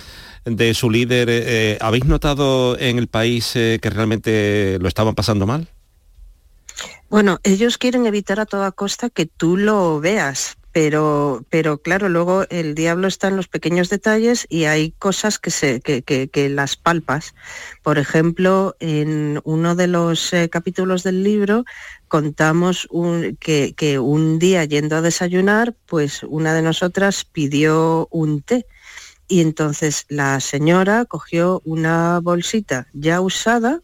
de 0.45 0.75
su 0.75 0.91
líder, 0.91 1.29
eh, 1.31 1.79
¿habéis 1.81 2.05
notado 2.05 2.79
en 2.79 2.99
el 2.99 3.09
país 3.09 3.55
eh, 3.55 3.79
que 3.83 3.91
realmente 3.91 4.79
lo 4.81 4.89
estaban 4.89 5.15
pasando 5.15 5.47
mal? 5.47 5.69
Bueno, 7.11 7.39
ellos 7.43 7.79
quieren 7.79 8.07
evitar 8.07 8.41
a 8.41 8.47
toda 8.47 8.73
costa 8.73 9.11
que 9.11 9.27
tú 9.27 9.57
lo 9.57 10.01
veas, 10.01 10.57
pero, 10.79 11.45
pero 11.51 11.79
claro, 11.83 12.09
luego 12.09 12.45
el 12.51 12.77
diablo 12.77 13.09
está 13.09 13.27
en 13.27 13.35
los 13.37 13.49
pequeños 13.49 13.91
detalles 13.91 14.47
y 14.49 14.67
hay 14.67 14.93
cosas 14.93 15.41
que, 15.41 15.51
se, 15.51 15.81
que, 15.81 16.03
que- 16.05 16.49
las 16.51 16.77
palpas. 16.77 17.35
Por 17.83 17.99
ejemplo, 17.99 18.77
en 18.79 19.41
uno 19.43 19.75
de 19.75 19.89
los 19.89 20.33
eh, 20.33 20.49
capítulos 20.49 21.03
del 21.03 21.25
libro 21.25 21.65
contamos 22.07 22.87
que, 23.41 23.75
que 23.77 23.99
un 23.99 24.39
día 24.39 24.65
yendo 24.67 24.95
a 24.95 25.03
desayunar, 25.03 25.75
pues 25.87 26.23
una 26.23 26.55
de 26.55 26.63
nosotras 26.63 27.25
pidió 27.25 28.07
un 28.13 28.41
té. 28.43 28.65
Y 29.27 29.41
entonces 29.41 30.07
la 30.09 30.39
señora 30.39 31.07
cogió 31.07 31.61
una 31.65 32.21
bolsita 32.23 32.87
ya 32.93 33.21
usada, 33.21 33.81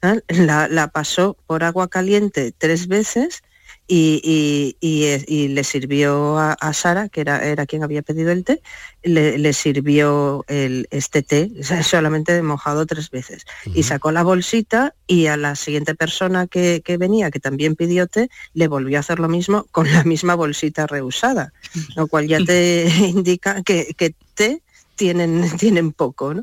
¿eh? 0.00 0.22
la, 0.28 0.66
la 0.68 0.88
pasó 0.88 1.36
por 1.46 1.62
agua 1.62 1.88
caliente 1.88 2.54
tres 2.56 2.88
veces 2.88 3.42
y, 3.90 4.20
y- 4.22 4.76
y, 4.86 5.04
eh, 5.04 5.24
y 5.26 5.48
le 5.48 5.64
sirvió 5.64 6.36
a, 6.38 6.52
a 6.52 6.72
Sara, 6.74 7.08
que 7.08 7.22
era, 7.22 7.42
era 7.44 7.64
quien 7.66 7.82
había 7.82 8.02
pedido 8.02 8.30
el 8.30 8.44
té, 8.44 8.60
le, 9.02 9.38
le 9.38 9.52
sirvió 9.54 10.44
el, 10.46 10.86
este 10.90 11.22
té 11.22 11.50
solamente 11.82 12.40
mojado 12.42 12.84
tres 12.84 13.10
veces. 13.10 13.44
Y 13.74 13.82
sacó 13.84 14.12
la 14.12 14.22
bolsita 14.22 14.94
y 15.06 15.26
a 15.26 15.38
la 15.38 15.56
siguiente 15.56 15.94
persona 15.94 16.46
que, 16.46 16.82
que 16.84 16.98
venía, 16.98 17.30
que 17.30 17.40
también 17.40 17.76
pidió 17.76 18.06
té, 18.06 18.28
le 18.52 18.68
volvió 18.68 18.98
a 18.98 19.00
hacer 19.00 19.18
lo 19.20 19.28
mismo 19.28 19.66
con 19.72 19.90
la 19.90 20.04
misma 20.04 20.34
bolsita 20.34 20.86
reusada, 20.86 21.52
lo 21.96 22.06
cual 22.08 22.28
ya 22.28 22.38
te 22.44 22.86
indica 23.08 23.62
que, 23.62 23.94
que 23.96 24.14
té 24.34 24.62
tienen, 24.96 25.56
tienen 25.58 25.92
poco, 25.92 26.34
¿no? 26.34 26.42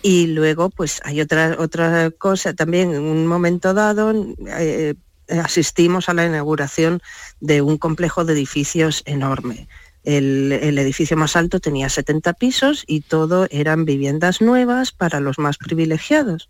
Y 0.00 0.28
luego, 0.28 0.70
pues 0.70 1.00
hay 1.04 1.20
otra, 1.20 1.56
otra 1.58 2.10
cosa 2.12 2.54
también, 2.54 2.94
en 2.94 3.02
un 3.02 3.26
momento 3.26 3.74
dado 3.74 4.14
eh, 4.46 4.94
asistimos 5.28 6.08
a 6.08 6.14
la 6.14 6.26
inauguración 6.26 7.00
de 7.40 7.62
un 7.62 7.78
complejo 7.78 8.24
de 8.24 8.32
edificios 8.34 9.02
enorme. 9.06 9.68
El, 10.04 10.52
edificio 10.52 11.16
más 11.16 11.36
alto 11.36 11.60
tenía 11.60 11.88
70 11.88 12.32
pisos 12.34 12.84
y 12.86 13.00
todo 13.02 13.46
eran 13.50 13.84
viviendas 13.84 14.40
nuevas 14.40 14.92
para 14.92 15.20
los 15.20 15.38
más 15.38 15.58
privilegiados. 15.58 16.48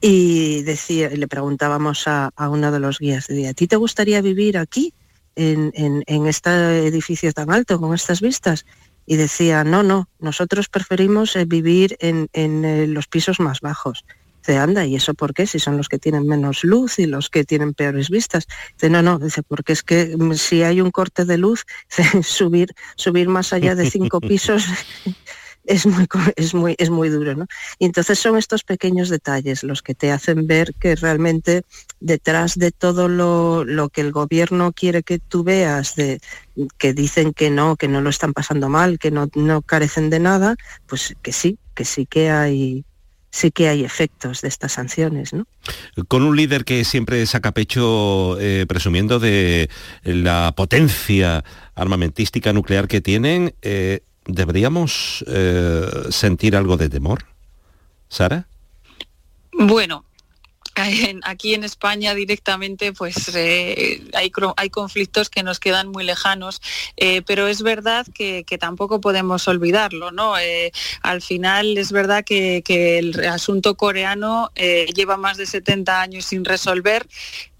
Y 0.00 0.62
decía, 0.62 1.08
le 1.10 1.28
preguntábamos 1.28 2.04
a, 2.06 2.32
uno 2.50 2.70
de 2.70 2.80
los 2.80 2.98
guías, 2.98 3.28
decía, 3.28 3.50
¿a 3.50 3.54
ti 3.54 3.66
te 3.66 3.76
gustaría 3.76 4.20
vivir 4.20 4.58
aquí, 4.58 4.92
en, 5.36 5.72
en- 5.74 6.02
en 6.06 6.26
este 6.26 6.86
edificio 6.86 7.32
tan 7.32 7.50
alto, 7.50 7.80
con 7.80 7.94
estas 7.94 8.20
vistas? 8.20 8.66
y 9.06 9.16
decía, 9.16 9.64
no, 9.64 9.82
no, 9.82 10.08
nosotros 10.20 10.68
preferimos 10.68 11.34
eh, 11.36 11.44
vivir 11.44 11.96
en, 12.00 12.28
en, 12.32 12.64
eh, 12.64 12.86
los 12.86 13.08
pisos 13.08 13.40
más 13.40 13.60
bajos. 13.60 14.04
Dice, 14.44 14.58
anda, 14.58 14.84
¿y 14.84 14.96
eso 14.96 15.14
por 15.14 15.34
qué? 15.34 15.46
Si 15.46 15.60
son 15.60 15.76
los 15.76 15.88
que 15.88 15.98
tienen 15.98 16.26
menos 16.26 16.64
luz 16.64 16.98
y 16.98 17.06
los 17.06 17.30
que 17.30 17.44
tienen 17.44 17.74
peores 17.74 18.10
vistas. 18.10 18.46
Dice, 18.74 18.90
no, 18.90 19.00
no, 19.00 19.18
dice, 19.18 19.42
porque 19.42 19.72
es 19.72 19.82
que 19.82 20.16
mm, 20.16 20.34
si 20.34 20.62
hay 20.62 20.80
un 20.80 20.90
corte 20.90 21.24
de 21.24 21.38
luz, 21.38 21.64
dice, 21.96 22.22
subir, 22.22 22.74
subir 22.96 23.28
más 23.28 23.52
allá 23.52 23.74
de 23.74 23.88
cinco 23.88 24.20
pisos 24.20 24.64
es 25.64 25.86
muy, 25.86 26.08
es 26.36 26.54
muy, 26.54 26.74
es 26.78 26.90
muy 26.90 27.08
duro, 27.08 27.36
¿no? 27.36 27.46
Y 27.78 27.86
entonces 27.86 28.18
son 28.18 28.36
estos 28.36 28.64
pequeños 28.64 29.08
detalles 29.08 29.62
los 29.62 29.82
que 29.82 29.94
te 29.94 30.10
hacen 30.10 30.46
ver 30.46 30.74
que 30.74 30.96
realmente 30.96 31.62
detrás 32.00 32.58
de 32.58 32.72
todo 32.72 33.08
lo, 33.08 33.64
lo 33.64 33.88
que 33.88 34.00
el 34.00 34.12
gobierno 34.12 34.72
quiere 34.72 35.02
que 35.02 35.18
tú 35.18 35.44
veas, 35.44 35.94
de, 35.94 36.20
que 36.78 36.92
dicen 36.92 37.32
que 37.32 37.50
no, 37.50 37.76
que 37.76 37.88
no 37.88 38.00
lo 38.00 38.10
están 38.10 38.32
pasando 38.32 38.68
mal, 38.68 38.98
que 38.98 39.10
no, 39.10 39.28
no 39.34 39.62
carecen 39.62 40.10
de 40.10 40.18
nada, 40.18 40.56
pues 40.86 41.14
que 41.22 41.32
sí, 41.32 41.58
que 41.74 41.84
sí 41.84 42.06
que 42.06 42.30
hay 42.30 42.84
sí 43.32 43.50
que 43.50 43.68
hay 43.68 43.82
efectos 43.84 44.42
de 44.42 44.48
estas 44.48 44.72
sanciones. 44.72 45.32
¿no? 45.32 45.46
Con 46.06 46.22
un 46.22 46.36
líder 46.36 46.64
que 46.64 46.84
siempre 46.84 47.26
saca 47.26 47.52
pecho 47.52 48.38
eh, 48.38 48.66
presumiendo 48.68 49.18
de 49.18 49.68
la 50.04 50.52
potencia 50.54 51.42
armamentística 51.74 52.52
nuclear 52.52 52.86
que 52.86 53.00
tienen, 53.00 53.54
eh, 53.62 54.02
¿deberíamos 54.26 55.24
eh, 55.26 55.88
sentir 56.10 56.54
algo 56.54 56.76
de 56.76 56.90
temor? 56.90 57.24
Sara? 58.08 58.46
Bueno, 59.52 60.04
aquí 61.24 61.54
en 61.54 61.64
España 61.64 62.14
directamente 62.14 62.92
pues 62.92 63.34
eh, 63.34 64.02
hay, 64.14 64.32
hay, 64.56 64.70
conflictos 64.70 65.28
que 65.28 65.42
nos 65.42 65.60
quedan 65.60 65.88
muy 65.88 66.04
lejanos, 66.04 66.60
eh, 66.96 67.22
pero 67.22 67.46
es 67.46 67.62
verdad 67.62 68.06
que, 68.12 68.44
tampoco 68.60 69.00
podemos 69.00 69.48
olvidarlo, 69.48 70.12
¿no? 70.12 70.38
Eh, 70.38 70.72
al 71.02 71.20
final 71.20 71.76
es 71.78 71.90
verdad 71.90 72.24
que, 72.24 72.62
el 72.72 73.24
asunto 73.26 73.76
coreano 73.76 74.50
lleva 74.54 75.16
más 75.16 75.36
de 75.36 75.46
70 75.46 76.00
años 76.00 76.24
sin 76.26 76.44
resolver 76.44 77.06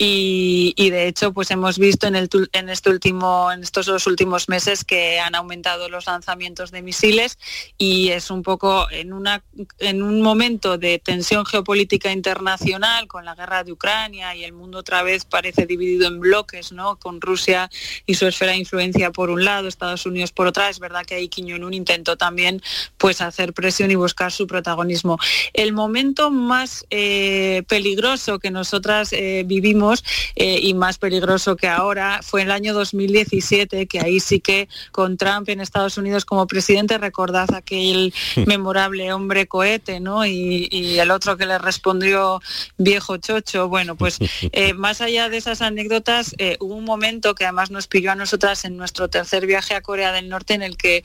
y, 0.04 0.90
de 0.90 1.06
hecho 1.06 1.32
pues 1.32 1.50
hemos 1.52 1.78
visto 1.78 2.08
en, 2.08 2.16
el, 2.16 2.28
en, 2.52 2.68
este 2.68 2.90
último, 2.90 3.52
en 3.52 3.62
estos 3.62 3.86
dos 3.86 4.06
últimos 4.08 4.48
meses 4.48 4.84
que 4.84 5.20
han 5.20 5.36
aumentado 5.36 5.88
los 5.88 6.06
lanzamientos 6.06 6.72
de 6.72 6.82
misiles 6.82 7.38
y 7.78 8.08
es 8.08 8.30
un 8.30 8.42
poco 8.42 8.90
en, 8.90 9.12
una, 9.12 9.44
en 9.78 10.02
un 10.02 10.20
momento 10.20 10.76
de 10.76 10.98
tensión 10.98 11.46
geopolítica 11.46 12.10
internacional 12.10 13.06
con 13.06 13.24
la 13.24 13.36
guerra 13.36 13.62
de 13.62 13.72
Ucrania 13.72 14.34
y 14.34 14.42
el 14.42 14.52
mundo 14.52 14.78
otra 14.78 15.04
vez 15.04 15.24
parece 15.24 15.66
dividido 15.66 16.08
en 16.08 16.18
bloques, 16.18 16.72
¿no? 16.72 16.96
Con 16.96 17.20
Rusia 17.20 17.70
y 18.04 18.14
su 18.14 18.26
esfera 18.26 18.52
de 18.52 18.58
influencia 18.58 19.12
por 19.12 19.30
un 19.30 19.44
lado, 19.44 19.68
Estados 19.68 20.04
Unidos 20.04 20.32
por 20.32 20.48
otra. 20.48 20.68
Es 20.68 20.80
verdad 20.80 21.06
que 21.06 21.14
ahí 21.14 21.28
Kim 21.28 21.48
Jong-un 21.48 21.74
intentó 21.74 22.16
también 22.16 22.60
pues 22.98 23.20
hacer 23.20 23.52
presión 23.52 23.92
y 23.92 23.94
buscar 23.94 24.32
su 24.32 24.48
protagonismo. 24.48 25.18
El 25.52 25.72
momento 25.72 26.32
más 26.32 26.84
eh, 26.90 27.62
peligroso 27.68 28.40
que 28.40 28.50
nosotras 28.50 29.12
eh, 29.12 29.44
vivimos 29.46 29.91
eh, 30.34 30.58
y 30.62 30.74
más 30.74 30.98
peligroso 30.98 31.56
que 31.56 31.68
ahora 31.68 32.20
fue 32.22 32.42
el 32.42 32.50
año 32.50 32.74
2017, 32.74 33.86
que 33.86 34.00
ahí 34.00 34.20
sí 34.20 34.40
que 34.40 34.68
con 34.90 35.16
Trump 35.16 35.48
en 35.48 35.60
Estados 35.60 35.98
Unidos 35.98 36.24
como 36.24 36.46
presidente, 36.46 36.98
recordad 36.98 37.52
aquel 37.54 38.14
memorable 38.46 39.12
hombre 39.12 39.46
cohete, 39.46 40.00
¿no? 40.00 40.24
Y, 40.26 40.68
y 40.70 40.98
el 40.98 41.10
otro 41.10 41.36
que 41.36 41.46
le 41.46 41.58
respondió 41.58 42.40
viejo 42.78 43.16
chocho. 43.16 43.68
Bueno, 43.68 43.96
pues 43.96 44.18
eh, 44.52 44.74
más 44.74 45.00
allá 45.00 45.28
de 45.28 45.36
esas 45.36 45.62
anécdotas, 45.62 46.34
eh, 46.38 46.56
hubo 46.60 46.74
un 46.74 46.84
momento 46.84 47.34
que 47.34 47.44
además 47.44 47.70
nos 47.70 47.86
pilló 47.86 48.12
a 48.12 48.14
nosotras 48.14 48.64
en 48.64 48.76
nuestro 48.76 49.08
tercer 49.08 49.46
viaje 49.46 49.74
a 49.74 49.80
Corea 49.80 50.12
del 50.12 50.28
Norte 50.28 50.54
en 50.54 50.62
el 50.62 50.76
que 50.76 51.02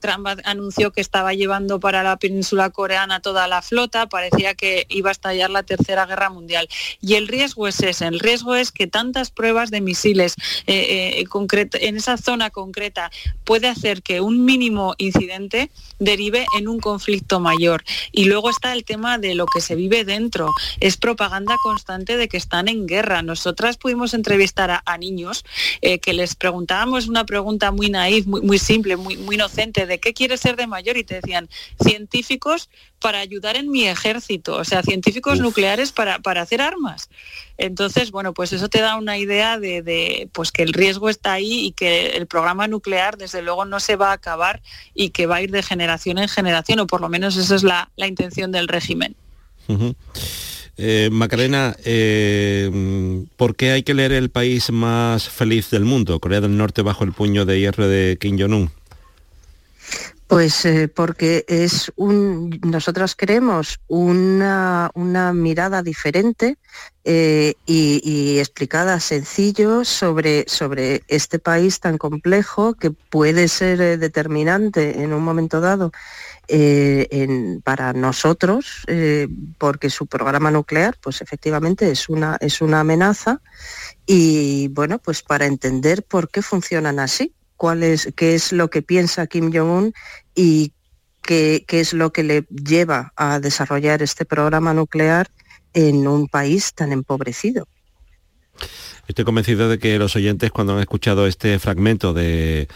Trump 0.00 0.26
anunció 0.44 0.92
que 0.92 1.00
estaba 1.00 1.34
llevando 1.34 1.80
para 1.80 2.02
la 2.02 2.16
península 2.16 2.70
coreana 2.70 3.20
toda 3.20 3.46
la 3.48 3.62
flota, 3.62 4.08
parecía 4.08 4.54
que 4.54 4.86
iba 4.88 5.10
a 5.10 5.12
estallar 5.12 5.50
la 5.50 5.62
tercera 5.62 6.06
guerra 6.06 6.30
mundial. 6.30 6.68
Y 7.00 7.14
el 7.14 7.28
riesgo 7.28 7.66
es 7.68 7.80
el 7.84 8.20
riesgo 8.20 8.54
es 8.54 8.72
que 8.72 8.86
tantas 8.86 9.30
pruebas 9.30 9.70
de 9.70 9.80
misiles 9.80 10.34
en 10.66 11.96
esa 11.96 12.16
zona 12.16 12.50
concreta 12.50 13.10
puede 13.44 13.68
hacer 13.68 14.02
que 14.02 14.20
un 14.20 14.44
mínimo 14.44 14.94
incidente 14.98 15.70
derive 15.98 16.46
en 16.58 16.68
un 16.68 16.80
conflicto 16.80 17.40
mayor. 17.40 17.84
Y 18.12 18.24
luego 18.24 18.50
está 18.50 18.72
el 18.72 18.84
tema 18.84 19.18
de 19.18 19.34
lo 19.34 19.46
que 19.46 19.60
se 19.60 19.74
vive 19.74 20.04
dentro 20.04 20.50
es 20.80 20.96
propaganda 20.96 21.56
constante 21.62 22.16
de 22.16 22.28
que 22.28 22.36
están 22.36 22.68
en 22.68 22.86
guerra. 22.86 23.22
Nosotras 23.22 23.76
pudimos 23.76 24.14
entrevistar 24.14 24.82
a, 24.84 24.98
niños 24.98 25.44
eh, 25.82 25.98
que 25.98 26.12
les 26.12 26.34
preguntábamos 26.36 27.08
una 27.08 27.26
pregunta 27.26 27.72
muy 27.72 27.90
naif, 27.90 28.26
muy, 28.26 28.40
muy 28.40 28.58
simple, 28.58 28.96
muy, 28.96 29.16
muy 29.16 29.34
inocente, 29.34 29.86
de 29.86 29.98
qué 29.98 30.14
quieres 30.14 30.40
ser 30.40 30.56
de 30.56 30.66
mayor 30.66 30.96
y 30.96 31.04
te 31.04 31.16
decían 31.16 31.48
científicos 31.82 32.70
para 33.04 33.18
ayudar 33.18 33.56
en 33.56 33.70
mi 33.70 33.86
ejército, 33.86 34.56
o 34.56 34.64
sea, 34.64 34.82
científicos 34.82 35.38
nucleares 35.38 35.92
para, 35.92 36.20
para, 36.20 36.40
hacer 36.40 36.62
armas. 36.62 37.10
Entonces, 37.58 38.10
bueno, 38.10 38.32
pues 38.32 38.54
eso 38.54 38.70
te 38.70 38.80
da 38.80 38.96
una 38.96 39.18
idea 39.18 39.58
de, 39.58 40.26
pues 40.32 40.50
que 40.50 40.62
el 40.62 40.72
riesgo 40.72 41.10
está 41.10 41.34
ahí 41.34 41.66
y 41.66 41.72
que 41.72 42.16
el 42.16 42.26
programa 42.26 42.66
nuclear 42.66 43.18
desde 43.18 43.42
luego 43.42 43.66
no 43.66 43.78
se 43.78 43.96
va 43.96 44.08
a 44.08 44.14
acabar 44.14 44.62
y 44.94 45.10
que 45.10 45.26
va 45.26 45.36
a 45.36 45.42
ir 45.42 45.50
de 45.50 45.62
generación 45.62 46.16
en 46.16 46.28
generación, 46.28 46.80
o 46.80 46.86
por 46.86 47.02
lo 47.02 47.10
menos 47.10 47.36
esa 47.36 47.54
es 47.56 47.62
la, 47.62 47.90
intención 47.98 48.50
del 48.52 48.68
régimen. 48.68 49.14
Eh, 50.78 51.10
Macarena, 51.12 51.76
eh, 51.84 53.26
¿por 53.36 53.54
qué 53.54 53.72
hay 53.72 53.82
que 53.82 53.92
leer 53.92 54.12
el 54.12 54.30
país 54.30 54.70
más 54.70 55.28
feliz 55.28 55.68
del 55.68 55.84
mundo, 55.84 56.20
Corea 56.20 56.40
del 56.40 56.56
Norte 56.56 56.80
bajo 56.80 57.04
el 57.04 57.12
puño 57.12 57.44
de 57.44 57.60
hierro 57.60 57.86
de 57.86 58.16
Kim 58.18 58.38
Jong-un? 58.40 58.70
Pues 60.34 60.64
eh, 60.64 60.88
porque 60.88 61.44
es 61.46 61.92
un, 61.94 62.58
nosotros 62.64 63.14
creemos 63.16 63.78
una, 63.86 64.90
mirada 65.32 65.82
diferente 65.82 66.58
y, 67.04 68.38
explicada 68.38 68.98
sencillo 68.98 69.84
sobre, 69.84 70.44
sobre 70.48 71.04
este 71.06 71.38
país 71.38 71.78
tan 71.78 71.98
complejo 71.98 72.74
que 72.74 72.90
puede 72.90 73.46
ser 73.46 73.98
determinante 73.98 75.02
en 75.02 75.12
un 75.12 75.22
momento 75.22 75.60
dado 75.60 75.92
eh, 76.48 77.60
para 77.64 77.92
nosotros, 77.92 78.84
eh, 78.86 79.28
porque 79.56 79.88
su 79.88 80.06
programa 80.06 80.50
nuclear, 80.50 80.96
pues 81.00 81.22
efectivamente 81.22 81.90
es 81.90 82.08
una, 82.08 82.36
es 82.40 82.60
una 82.60 82.80
amenaza. 82.80 83.40
Y 84.04 84.68
bueno, 84.68 84.98
pues 84.98 85.22
para 85.22 85.46
entender 85.46 86.02
por 86.02 86.28
qué 86.28 86.42
funcionan 86.42 86.98
así, 86.98 87.32
cuál 87.56 87.82
es, 87.82 88.12
qué 88.14 88.34
es 88.34 88.52
lo 88.52 88.68
que 88.68 88.82
piensa 88.82 89.26
Kim 89.26 89.50
Jong-un 89.52 89.94
y 90.34 90.72
qué, 91.22 91.64
es 91.68 91.92
lo 91.92 92.12
que 92.12 92.22
le 92.22 92.46
lleva 92.48 93.12
a 93.16 93.40
desarrollar 93.40 94.02
este 94.02 94.24
programa 94.24 94.74
nuclear 94.74 95.30
en 95.72 96.06
un 96.06 96.28
país 96.28 96.74
tan 96.74 96.92
empobrecido. 96.92 97.66
Estoy 99.06 99.26
convencido 99.26 99.68
de 99.68 99.78
que 99.78 99.98
los 99.98 100.16
oyentes 100.16 100.50
cuando 100.50 100.74
han 100.74 100.80
escuchado 100.80 101.26
este 101.26 101.58
fragmento 101.58 102.14
de, 102.14 102.68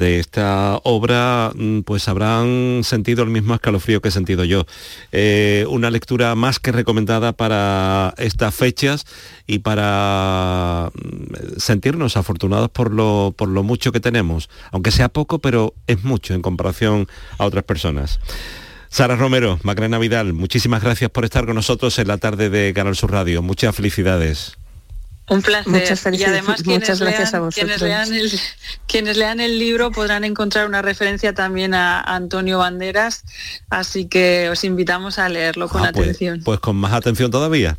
esta 0.00 0.80
obra, 0.82 1.52
mm, 1.54 1.80
pues 1.80 2.08
habrán 2.08 2.80
sentido 2.84 3.22
el 3.22 3.30
mismo 3.30 3.54
escalofrío 3.54 4.00
que 4.00 4.08
he 4.08 4.12
sentido 4.12 4.44
yo. 4.44 4.64
Eh, 5.12 5.66
una 5.68 5.90
lectura 5.90 6.34
más 6.34 6.58
que 6.58 6.72
recomendada 6.72 7.32
para 7.32 8.14
estas 8.16 8.54
fechas 8.54 9.04
y 9.46 9.58
para 9.58 10.90
mm, 10.94 11.58
sentirnos 11.58 12.16
afortunados 12.16 12.70
por 12.70 12.90
lo, 12.90 13.34
por 13.36 13.48
lo 13.48 13.62
mucho 13.62 13.92
que 13.92 14.00
tenemos, 14.00 14.48
aunque 14.72 14.90
sea 14.90 15.10
poco, 15.10 15.38
pero 15.38 15.74
es 15.86 16.02
mucho 16.02 16.32
en 16.32 16.40
comparación 16.40 17.08
a 17.36 17.44
otras 17.44 17.64
personas. 17.64 18.20
Sara 18.88 19.16
Romero, 19.16 19.58
Macarena 19.64 19.98
Vidal, 19.98 20.32
muchísimas 20.32 20.82
gracias 20.82 21.10
por 21.10 21.24
estar 21.24 21.44
con 21.44 21.56
nosotros 21.56 21.98
en 21.98 22.08
la 22.08 22.16
tarde 22.16 22.48
de 22.48 22.72
Canal 22.72 22.96
Sur 22.96 23.10
Radio. 23.10 23.42
Muchas 23.42 23.74
felicidades. 23.74 24.56
Un 25.28 25.40
placer. 25.40 25.72
Muchas 25.72 26.04
y 26.12 26.24
además 26.24 26.66
Muchas 26.66 27.00
gracias 27.00 27.32
a 27.32 27.40
vosotros. 27.40 27.54
Quienes 27.54 27.80
lean, 27.80 28.12
el, 28.12 28.40
quienes 28.86 29.16
lean 29.16 29.40
el 29.40 29.58
libro 29.58 29.90
podrán 29.90 30.22
encontrar 30.22 30.66
una 30.66 30.82
referencia 30.82 31.32
también 31.32 31.72
a 31.72 32.00
Antonio 32.00 32.58
Banderas, 32.58 33.24
así 33.70 34.06
que 34.06 34.50
os 34.50 34.64
invitamos 34.64 35.18
a 35.18 35.28
leerlo 35.30 35.68
con 35.68 35.82
ah, 35.82 35.92
pues, 35.94 36.08
atención. 36.08 36.42
Pues, 36.44 36.60
con 36.60 36.76
más 36.76 36.92
atención 36.92 37.30
todavía. 37.30 37.78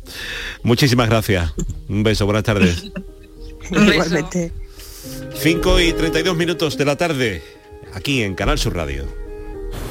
Muchísimas 0.64 1.08
gracias. 1.08 1.52
Un 1.88 2.02
beso, 2.02 2.24
buenas 2.24 2.42
tardes. 2.42 2.90
Igualmente. 3.70 4.52
5 5.40 5.80
y 5.80 5.92
32 5.92 6.36
minutos 6.36 6.76
de 6.76 6.84
la 6.84 6.96
tarde, 6.96 7.42
aquí 7.94 8.22
en 8.22 8.34
Canal 8.34 8.58
Sur 8.58 8.74
Radio. 8.74 9.06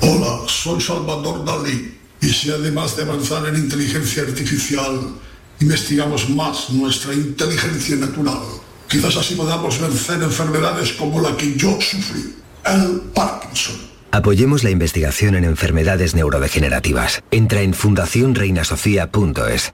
Hola, 0.01 0.41
soy 0.47 0.81
Salvador 0.81 1.45
Dalí 1.45 1.97
y 2.21 2.27
si 2.27 2.51
además 2.51 2.97
de 2.97 3.03
avanzar 3.03 3.47
en 3.47 3.55
inteligencia 3.55 4.23
artificial, 4.23 5.15
investigamos 5.59 6.29
más 6.29 6.69
nuestra 6.69 7.13
inteligencia 7.13 7.95
natural. 7.95 8.39
Quizás 8.87 9.17
así 9.17 9.35
podamos 9.35 9.79
vencer 9.79 10.21
enfermedades 10.21 10.93
como 10.93 11.21
la 11.21 11.35
que 11.35 11.55
yo 11.55 11.79
sufrí, 11.81 12.35
el 12.65 13.01
Parkinson. 13.13 13.75
Apoyemos 14.11 14.63
la 14.63 14.69
investigación 14.69 15.35
en 15.35 15.43
enfermedades 15.43 16.15
neurodegenerativas. 16.15 17.21
Entra 17.31 17.61
en 17.61 17.73
fundacionreinasofía.es. 17.73 19.73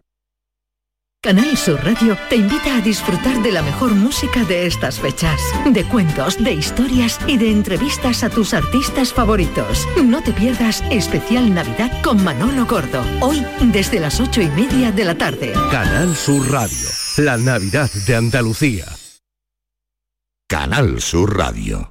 Canal 1.23 1.55
Sur 1.55 1.79
Radio 1.83 2.17
te 2.31 2.35
invita 2.35 2.77
a 2.77 2.81
disfrutar 2.81 3.43
de 3.43 3.51
la 3.51 3.61
mejor 3.61 3.93
música 3.93 4.43
de 4.43 4.65
estas 4.65 4.99
fechas, 4.99 5.39
de 5.71 5.87
cuentos, 5.87 6.43
de 6.43 6.53
historias 6.53 7.19
y 7.27 7.37
de 7.37 7.51
entrevistas 7.51 8.23
a 8.23 8.31
tus 8.31 8.55
artistas 8.55 9.13
favoritos. 9.13 9.87
No 10.03 10.23
te 10.23 10.33
pierdas 10.33 10.81
especial 10.89 11.53
Navidad 11.53 11.91
con 12.01 12.23
Manolo 12.23 12.65
Gordo, 12.65 13.03
hoy 13.19 13.45
desde 13.71 13.99
las 13.99 14.19
ocho 14.19 14.41
y 14.41 14.47
media 14.47 14.91
de 14.91 15.05
la 15.05 15.15
tarde. 15.15 15.53
Canal 15.69 16.15
Sur 16.15 16.51
Radio, 16.51 16.87
la 17.17 17.37
Navidad 17.37 17.91
de 18.07 18.15
Andalucía. 18.15 18.85
Canal 20.47 20.99
Sur 21.01 21.37
Radio. 21.37 21.90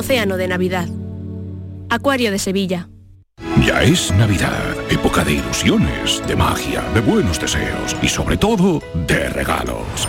Océano 0.00 0.36
de 0.36 0.48
Navidad. 0.48 0.88
Acuario 1.90 2.30
de 2.30 2.38
Sevilla. 2.38 2.88
Ya 3.64 3.82
es 3.82 4.10
Navidad, 4.12 4.74
época 4.90 5.24
de 5.24 5.34
ilusiones, 5.34 6.22
de 6.26 6.36
magia, 6.36 6.82
de 6.94 7.00
buenos 7.00 7.38
deseos 7.38 7.96
y 8.02 8.08
sobre 8.08 8.36
todo 8.36 8.82
de 9.06 9.28
regalos. 9.28 10.08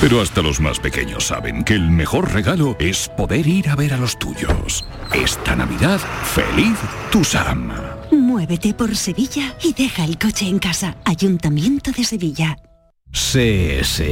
Pero 0.00 0.20
hasta 0.20 0.42
los 0.42 0.60
más 0.60 0.78
pequeños 0.78 1.24
saben 1.24 1.64
que 1.64 1.74
el 1.74 1.90
mejor 1.90 2.32
regalo 2.32 2.76
es 2.78 3.08
poder 3.16 3.46
ir 3.46 3.68
a 3.70 3.74
ver 3.74 3.94
a 3.94 3.96
los 3.96 4.18
tuyos. 4.18 4.84
Esta 5.14 5.56
Navidad, 5.56 5.98
feliz 6.24 6.78
Tusam. 7.10 7.72
Muévete 8.12 8.74
por 8.74 8.94
Sevilla 8.94 9.56
y 9.62 9.72
deja 9.72 10.04
el 10.04 10.18
coche 10.18 10.46
en 10.46 10.58
casa. 10.58 10.96
Ayuntamiento 11.04 11.90
de 11.90 12.04
Sevilla. 12.04 12.56
CS. 13.12 14.02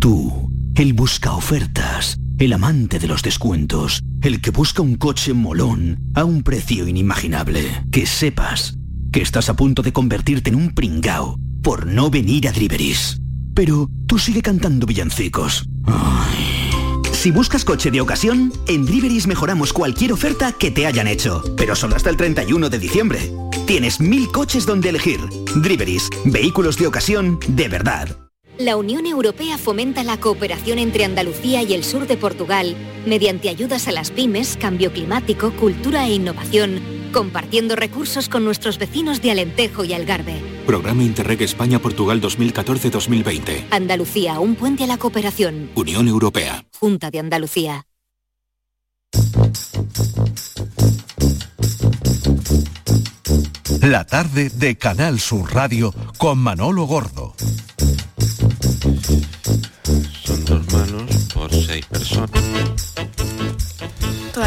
Tú, 0.00 0.50
el 0.74 0.94
busca 0.94 1.32
ofertas, 1.32 2.18
el 2.44 2.52
amante 2.52 2.98
de 2.98 3.06
los 3.06 3.22
descuentos, 3.22 4.02
el 4.20 4.40
que 4.40 4.50
busca 4.50 4.82
un 4.82 4.96
coche 4.96 5.32
molón 5.32 5.98
a 6.14 6.24
un 6.24 6.42
precio 6.42 6.88
inimaginable. 6.88 7.84
Que 7.90 8.06
sepas 8.06 8.76
que 9.12 9.22
estás 9.22 9.48
a 9.48 9.54
punto 9.54 9.82
de 9.82 9.92
convertirte 9.92 10.50
en 10.50 10.56
un 10.56 10.74
pringao 10.74 11.38
por 11.62 11.86
no 11.86 12.10
venir 12.10 12.48
a 12.48 12.52
Driveris. 12.52 13.20
Pero 13.54 13.88
tú 14.06 14.18
sigue 14.18 14.42
cantando 14.42 14.86
villancicos. 14.86 15.68
Si 17.12 17.30
buscas 17.30 17.64
coche 17.64 17.90
de 17.90 18.00
ocasión, 18.00 18.52
en 18.66 18.84
Driveris 18.84 19.26
mejoramos 19.28 19.72
cualquier 19.72 20.12
oferta 20.12 20.52
que 20.52 20.72
te 20.72 20.86
hayan 20.86 21.06
hecho, 21.06 21.44
pero 21.56 21.76
solo 21.76 21.94
hasta 21.94 22.10
el 22.10 22.16
31 22.16 22.70
de 22.70 22.78
diciembre. 22.78 23.32
Tienes 23.66 24.00
mil 24.00 24.28
coches 24.32 24.66
donde 24.66 24.88
elegir. 24.88 25.20
Driveris, 25.54 26.10
vehículos 26.24 26.76
de 26.76 26.88
ocasión 26.88 27.38
de 27.46 27.68
verdad. 27.68 28.21
La 28.58 28.76
Unión 28.76 29.06
Europea 29.06 29.56
fomenta 29.56 30.04
la 30.04 30.20
cooperación 30.20 30.78
entre 30.78 31.06
Andalucía 31.06 31.62
y 31.62 31.72
el 31.72 31.84
sur 31.84 32.06
de 32.06 32.18
Portugal 32.18 32.76
mediante 33.06 33.48
ayudas 33.48 33.88
a 33.88 33.92
las 33.92 34.10
pymes, 34.10 34.58
cambio 34.60 34.92
climático, 34.92 35.52
cultura 35.52 36.06
e 36.06 36.14
innovación, 36.14 36.80
compartiendo 37.12 37.76
recursos 37.76 38.28
con 38.28 38.44
nuestros 38.44 38.78
vecinos 38.78 39.22
de 39.22 39.30
Alentejo 39.30 39.84
y 39.84 39.94
Algarve. 39.94 40.34
Programa 40.66 41.02
Interreg 41.02 41.40
España-Portugal 41.42 42.20
2014-2020. 42.20 43.68
Andalucía, 43.70 44.38
un 44.38 44.54
puente 44.54 44.84
a 44.84 44.86
la 44.86 44.98
cooperación. 44.98 45.70
Unión 45.74 46.06
Europea. 46.06 46.64
Junta 46.78 47.10
de 47.10 47.20
Andalucía. 47.20 47.86
La 53.80 54.04
tarde 54.04 54.50
de 54.50 54.76
Canal 54.76 55.18
Sur 55.18 55.52
Radio 55.54 55.92
con 56.18 56.38
Manolo 56.38 56.84
Gordo. 56.84 57.34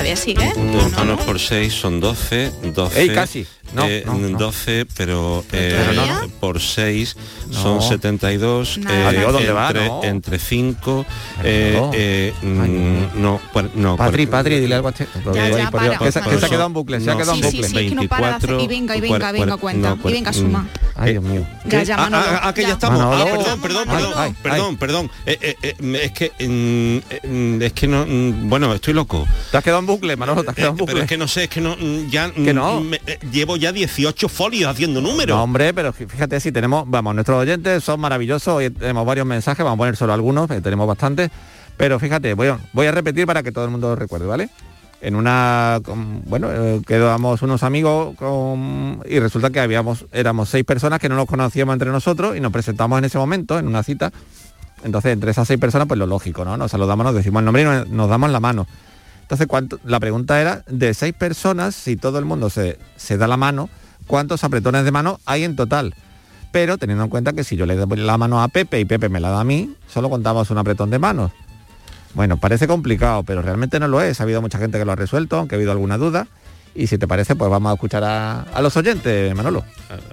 Todavía 0.06 0.16
sigue. 0.16 0.54
Dos 0.72 0.92
manos 0.92 1.22
por 1.22 1.40
seis 1.40 1.74
son 1.74 2.00
12. 2.00 2.52
12 2.74 3.02
Ey, 3.02 3.10
casi. 3.10 3.48
No, 3.74 3.86
eh, 3.88 4.04
no, 4.06 4.14
no. 4.18 4.38
12, 4.38 4.86
pero 4.96 5.44
eh, 5.52 5.76
por 6.40 6.62
6 6.62 7.16
No. 7.50 7.54
son 7.54 7.82
72. 7.82 8.78
Nada. 8.78 9.10
Adiós, 9.10 9.34
¿dónde 9.34 9.52
va? 9.52 9.68
entre, 9.70 9.88
No. 9.88 10.04
entre 10.04 10.38
5. 10.40 11.06
no. 12.44 13.12
no, 13.16 13.42
no. 13.74 13.98
Patri, 13.98 14.28
Patri, 14.28 14.60
dile 14.60 14.76
algo 14.76 14.90
a 14.90 14.92
este. 14.92 15.08
Ya, 15.34 15.50
ya, 15.50 15.72
para, 15.72 15.98
que 15.98 16.12
se, 16.12 16.20
para. 16.20 16.32
que 16.32 16.40
se 16.40 16.46
ha 16.46 16.50
quedado 16.50 16.68
en 16.68 16.74
bucle, 16.74 17.00
se 17.02 17.10
ha 17.10 17.18
quedado 17.18 17.34
en 17.34 17.38
Sí, 17.38 17.44
bucle. 17.44 17.68
sí, 17.68 17.70
sí, 17.76 17.80
es 17.86 17.90
que 17.90 17.96
no 17.96 18.08
para 18.08 18.28
de 18.30 18.34
hacer- 18.36 18.60
y 18.62 18.68
venga, 18.68 18.96
y 18.96 19.02
venga, 19.02 19.32
venga, 19.32 19.58
cuenta. 19.58 19.98
Y 20.04 20.12
venga, 20.14 20.32
suma. 20.34 20.68
Ay, 20.98 21.12
Dios 21.12 21.24
mío. 21.26 21.46
Ya, 21.66 21.84
ya, 21.84 21.96
Ah, 21.96 22.10
Manolo, 22.10 22.24
ah, 22.30 22.40
ah, 22.44 22.54
que 22.54 22.62
ya, 22.62 22.68
ya. 22.70 22.74
estamos. 22.76 23.00
Manolo. 23.00 23.22
Ah, 23.22 23.26
perdón, 23.36 23.60
perdón, 23.62 23.86
Ay, 23.90 23.96
perdón, 23.98 24.14
ay, 24.16 24.36
perdón, 24.42 24.78
perdón. 24.78 25.12
Eh, 25.26 25.38
eh, 25.42 25.56
eh, 25.62 26.00
es 26.04 26.12
que 26.14 26.32
mm, 27.28 27.62
es 27.62 27.74
que 27.74 27.88
no 27.88 28.06
mm, 28.06 28.50
bueno, 28.50 28.74
estoy 28.74 28.94
loco. 28.94 29.26
Te 29.52 29.58
has 29.58 29.64
quedado 29.64 29.80
en 29.80 29.86
bucle, 29.88 30.16
Manolo, 30.16 30.44
te 30.44 30.52
has 30.52 30.56
quedado 30.56 30.72
en 30.72 30.78
Pero 30.78 30.86
bucle. 30.88 31.02
es 31.04 31.10
que 31.10 31.18
no 31.18 31.28
sé, 31.28 31.44
es 31.44 31.50
que 31.50 31.60
no 31.62 31.76
mm, 31.76 32.10
ya 32.10 32.32
Que 32.32 32.54
no. 32.54 32.80
me- 32.82 33.02
eh, 33.08 33.20
llevo 33.32 33.58
ya 33.58 33.72
18 33.74 34.30
folios 34.30 34.72
haciendo 34.72 35.02
números. 35.02 35.36
No, 35.36 35.44
hombre, 35.44 35.74
pero 35.74 35.94
fí- 35.94 36.08
fíjate 36.08 36.40
si 36.40 36.52
tenemos, 36.54 36.86
vamos, 36.88 37.14
nuestros 37.14 37.40
oyentes 37.42 37.84
son 37.84 38.00
maravillosos, 38.00 38.48
hoy 38.56 38.70
tenemos 38.70 39.06
varios 39.06 39.26
mensajes, 39.26 39.64
vamos 39.66 39.76
a 39.76 39.80
poner 39.80 39.96
solo 39.98 40.14
algunos, 40.14 40.50
eh, 40.52 40.62
tenemos 40.62 40.88
bastantes, 40.88 41.30
pero 41.78 42.00
fíjate, 42.00 42.34
voy 42.36 42.48
a, 42.48 42.60
voy 42.72 42.88
a 42.88 42.92
repetir 42.94 43.26
para 43.26 43.44
que 43.44 43.52
todo 43.52 43.66
el 43.66 43.72
mundo 43.72 43.90
lo 43.90 43.96
recuerde, 43.98 44.26
¿vale? 44.28 44.50
En 45.06 45.16
una, 45.16 45.82
bueno, 46.26 46.50
eh, 46.52 46.82
quedamos 46.84 47.44
unos 47.44 47.62
amigos 47.62 48.16
y 49.08 49.20
resulta 49.20 49.52
que 49.52 49.60
habíamos, 49.60 50.08
éramos 50.12 50.50
seis 50.50 50.66
personas 50.66 51.00
que 51.00 51.10
no 51.10 51.16
nos 51.16 51.28
conocíamos 51.28 51.74
entre 51.74 51.92
nosotros 51.92 52.36
y 52.36 52.40
nos 52.40 52.52
presentamos 52.52 52.98
en 52.98 53.06
ese 53.06 53.20
momento, 53.20 53.60
en 53.60 53.68
una 53.68 53.84
cita. 53.84 54.12
Entonces, 54.84 55.14
entre 55.14 55.30
esas 55.30 55.48
seis 55.48 55.60
personas, 55.60 55.88
pues 55.88 56.00
lo 56.00 56.08
lógico, 56.08 56.44
¿no? 56.44 56.58
Nos 56.58 56.72
saludamos, 56.72 57.06
nos 57.06 57.14
decimos 57.14 57.42
el 57.42 57.46
nombre 57.46 57.62
y 57.62 57.66
nos, 57.66 57.88
nos 57.88 58.10
damos 58.10 58.32
la 58.32 58.40
mano. 58.40 58.66
Entonces, 59.22 59.46
¿cuánto? 59.46 59.80
la 59.84 60.00
pregunta 60.00 60.42
era, 60.42 60.64
de 60.66 60.92
seis 60.96 61.14
personas, 61.14 61.76
si 61.76 61.98
todo 61.98 62.18
el 62.18 62.26
mundo 62.26 62.50
se, 62.50 62.80
se 62.96 63.16
da 63.18 63.28
la 63.28 63.38
mano, 63.38 63.70
¿cuántos 64.08 64.44
apretones 64.44 64.86
de 64.86 64.92
mano 64.92 65.20
hay 65.28 65.44
en 65.44 65.56
total? 65.56 65.94
Pero 66.52 66.80
teniendo 66.80 67.04
en 67.04 67.12
cuenta 67.12 67.34
que 67.34 67.44
si 67.44 67.56
yo 67.56 67.68
le 67.68 67.76
doy 67.76 67.98
la 67.98 68.18
mano 68.18 68.42
a 68.42 68.48
Pepe 68.48 68.80
y 68.80 68.86
Pepe 68.86 69.10
me 69.10 69.20
la 69.20 69.30
da 69.30 69.42
a 69.42 69.44
mí, 69.44 69.76
solo 69.88 70.10
contamos 70.10 70.50
un 70.50 70.58
apretón 70.58 70.90
de 70.90 70.98
manos. 70.98 71.32
Bueno, 72.16 72.38
parece 72.38 72.68
complicado, 72.68 73.24
pero 73.24 73.42
realmente 73.42 73.80
no 73.80 73.88
lo 73.88 74.02
es. 74.02 74.20
Ha 74.20 74.24
habido 74.24 74.42
mucha 74.42 74.58
gente 74.58 74.80
que 74.80 74.86
lo 74.86 74.94
ha 74.94 74.96
resuelto, 74.96 75.38
aunque 75.38 75.56
ha 75.56 75.58
habido 75.58 75.72
alguna 75.72 75.98
duda. 75.98 76.28
Y 76.74 76.88
si 76.88 76.98
te 76.98 77.08
parece, 77.08 77.36
pues 77.36 77.52
vamos 77.52 77.70
a 77.70 77.74
escuchar 77.76 78.04
a, 78.04 78.42
a 78.42 78.62
los 78.62 78.76
oyentes, 78.76 79.34
Manolo. 79.36 79.64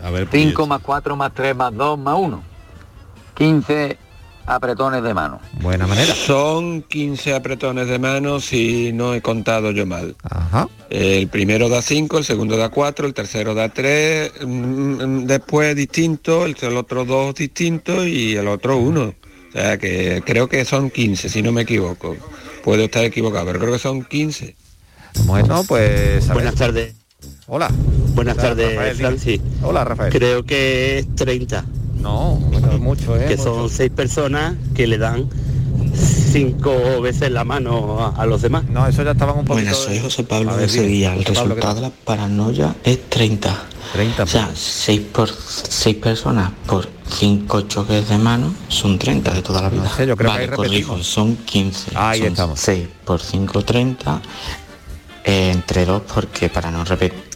A, 0.03 0.11
ver, 0.11 0.29
5 0.31 0.67
más 0.67 0.81
4 0.81 1.17
más 1.17 1.33
3 1.33 1.57
más 1.57 1.75
2 1.75 1.99
más 1.99 2.17
1. 2.19 2.43
15 3.35 3.99
apretones 4.47 5.03
de 5.03 5.15
mano. 5.15 5.41
Buena 5.61 5.87
manera. 5.87 6.15
Son 6.15 6.83
15 6.83 7.35
apretones 7.35 7.89
de 7.89 7.99
mano 7.99 8.41
si 8.41 8.93
no 8.93 9.15
he 9.15 9.23
contado 9.23 9.71
yo 9.71 9.87
mal. 9.87 10.17
Ajá. 10.23 10.69
El 10.91 11.29
primero 11.29 11.69
da 11.69 11.83
5, 11.83 12.19
el 12.19 12.25
segundo 12.25 12.57
da 12.57 12.69
4, 12.69 13.07
el 13.07 13.15
tercero 13.15 13.55
da 13.55 13.69
3, 13.69 14.33
después 15.25 15.75
distinto, 15.75 16.45
el, 16.45 16.77
otro 16.77 17.05
dos 17.05 17.35
distintos 17.35 18.07
y 18.07 18.37
el 18.37 18.49
otro 18.49 18.77
uno. 18.77 19.15
O 19.55 19.59
sea 19.59 19.77
que 19.79 20.23
creo 20.25 20.49
que 20.49 20.65
son 20.65 20.91
15, 20.91 21.29
si 21.29 21.43
no 21.43 21.53
me 21.53 21.63
equivoco. 21.63 22.17
Puedo 22.65 22.85
estar 22.85 23.05
equivocado, 23.05 23.47
pero 23.47 23.59
creo 23.59 23.73
que 23.73 23.79
son 23.79 24.05
15. 24.05 24.57
Bueno, 25.25 25.63
pues... 25.69 26.29
a 26.31 26.35
Buenas 26.35 26.55
tardes. 26.55 26.95
Hola. 27.47 27.71
Buenas 28.15 28.37
tardes, 28.37 28.75
Rafael. 28.75 28.97
Francis. 28.97 29.41
Hola, 29.63 29.85
Rafael. 29.85 30.13
Creo 30.13 30.45
que 30.45 31.01
es 31.01 31.15
30. 31.17 31.65
No, 32.01 32.37
bueno, 32.37 32.73
es 32.73 32.81
mucho, 32.81 33.17
¿eh? 33.17 33.27
Que 33.29 33.37
Mucho. 33.37 33.55
son 33.55 33.71
seis 33.71 33.91
personas 33.91 34.55
que 34.75 34.87
le 34.87 34.99
dan 34.99 35.29
cinco 35.95 37.01
veces 37.01 37.31
la 37.31 37.45
mano 37.45 38.01
a, 38.01 38.09
a 38.21 38.27
los 38.27 38.43
demás. 38.43 38.65
No, 38.65 38.87
eso 38.87 39.03
ya 39.03 39.13
estaban 39.13 39.39
un 39.39 39.45
poquito... 39.45 39.67
Buenas, 39.67 39.77
soy 39.77 39.99
José 39.99 40.25
Pablo 40.25 40.57
de 40.57 40.69
Sevilla. 40.69 41.15
El 41.15 41.25
José 41.25 41.35
Pablo, 41.35 41.55
¿qué 41.55 41.61
resultado 41.61 41.75
de 41.75 41.81
la 41.83 42.05
paranoia 42.05 42.75
es 42.85 43.09
30. 43.09 43.67
30. 43.93 44.23
O 44.23 44.27
sea, 44.27 44.51
6 44.55 45.01
por 45.13 45.29
6 45.31 45.97
personas 45.97 46.51
por 46.67 46.89
5 47.09 47.63
choques 47.63 48.09
de 48.09 48.19
mano 48.19 48.55
son 48.69 48.99
30 48.99 49.33
de 49.33 49.43
toda 49.43 49.63
la 49.63 49.69
vida. 49.69 49.89
sé, 49.95 50.07
yo 50.07 50.17
creo 50.17 50.31
que 50.31 50.33
vale, 50.33 50.45
ahí 50.45 50.47
repetimos. 50.51 50.89
corrijo, 50.89 51.03
son 51.05 51.37
15. 51.37 51.91
Ahí 51.95 52.19
son 52.21 52.29
estamos. 52.29 52.61
6 52.61 52.89
por 53.05 53.21
5, 53.21 53.65
30. 53.65 54.23
eh, 55.25 55.51
entre 55.53 55.85
dos, 55.85 56.03
porque 56.13 56.49
para 56.49 56.71
no 56.71 56.85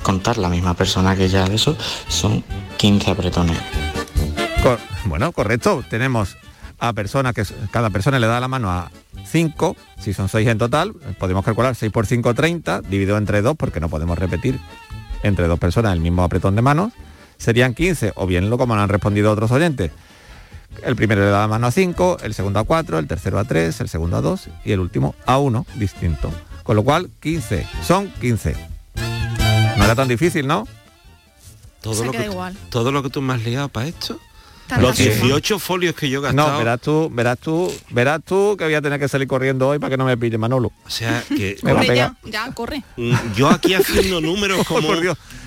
contar 0.02 0.38
la 0.38 0.48
misma 0.48 0.74
persona 0.74 1.14
que 1.14 1.28
ya 1.28 1.48
de 1.48 1.54
eso, 1.54 1.76
son 2.09 2.42
15 2.76 3.11
apretones. 3.12 3.59
Cor- 4.62 4.80
bueno, 5.04 5.30
correcto. 5.32 5.85
Tenemos 5.88 6.36
a 6.78 6.92
personas 6.92 7.32
que 7.34 7.44
cada 7.70 7.90
persona 7.90 8.18
le 8.18 8.26
da 8.26 8.40
la 8.40 8.49
mano 8.49 8.70
a, 8.70 8.90
5, 9.30 9.76
si 10.01 10.12
son 10.14 10.28
6 10.28 10.47
en 10.49 10.59
total, 10.59 10.92
podemos 11.18 11.44
calcular 11.44 11.74
6 11.74 11.90
por 11.92 12.07
5, 12.07 12.34
30, 12.34 12.82
dividido 12.82 13.16
entre 13.18 13.42
2, 13.42 13.57
porque 13.57 13.80
no 13.80 13.88
podemos 13.88 14.18
repetir 14.18 14.59
entre 15.22 15.46
dos 15.46 15.58
personas 15.58 15.92
el 15.92 16.00
mismo 16.00 16.22
apretón 16.22 16.56
de 16.56 16.62
manos, 16.62 16.92
serían 17.38 17.74
15, 17.74 18.12
o 18.16 18.26
bien 18.26 18.50
lo 18.50 18.58
como 18.58 18.74
han 18.74 18.88
respondido 18.88 19.30
otros 19.30 19.50
oyentes. 19.50 19.90
El 20.82 20.96
primero 20.96 21.22
le 21.22 21.30
da 21.30 21.40
la 21.40 21.48
mano 21.48 21.66
a 21.66 21.70
5, 21.70 22.18
el 22.22 22.34
segundo 22.34 22.60
a 22.60 22.64
4, 22.64 22.98
el 22.98 23.06
tercero 23.06 23.38
a 23.38 23.44
3, 23.44 23.80
el 23.80 23.88
segundo 23.88 24.16
a 24.16 24.20
2 24.20 24.48
y 24.64 24.72
el 24.72 24.80
último 24.80 25.14
a 25.24 25.38
1, 25.38 25.66
distinto. 25.76 26.30
Con 26.62 26.76
lo 26.76 26.82
cual, 26.84 27.10
15, 27.20 27.66
son 27.82 28.10
15. 28.20 28.56
No 29.76 29.84
era 29.84 29.94
tan 29.94 30.08
difícil, 30.08 30.46
¿no? 30.46 30.66
Todo, 31.80 32.04
lo 32.04 32.12
que, 32.12 32.30
todo 32.70 32.92
lo 32.92 33.02
que 33.02 33.10
tú 33.10 33.22
me 33.22 33.34
has 33.34 33.44
liado 33.44 33.68
para 33.68 33.86
esto. 33.86 34.18
Los 34.80 34.96
18 34.96 35.58
folios 35.58 35.94
que 35.94 36.08
yo 36.08 36.20
he 36.20 36.22
gastado. 36.22 36.52
No, 36.52 36.58
verás 36.58 36.80
tú, 36.80 37.10
verás 37.12 37.38
tú, 37.38 37.72
verás 37.90 38.20
tú 38.24 38.56
que 38.58 38.64
voy 38.64 38.74
a 38.74 38.82
tener 38.82 38.98
que 38.98 39.08
salir 39.08 39.28
corriendo 39.28 39.68
hoy 39.68 39.78
para 39.78 39.90
que 39.90 39.96
no 39.96 40.04
me 40.04 40.16
pille 40.16 40.38
Manolo. 40.38 40.72
O 40.84 40.90
sea, 40.90 41.22
que 41.28 41.56
me 41.62 41.72
va 41.72 41.80
a 41.80 41.84
pegar. 41.84 42.12
Ya, 42.24 42.50
corre. 42.52 42.82
Mm, 42.96 43.14
yo 43.36 43.48
aquí 43.48 43.74
haciendo 43.74 44.20
números 44.20 44.66
como 44.66 44.94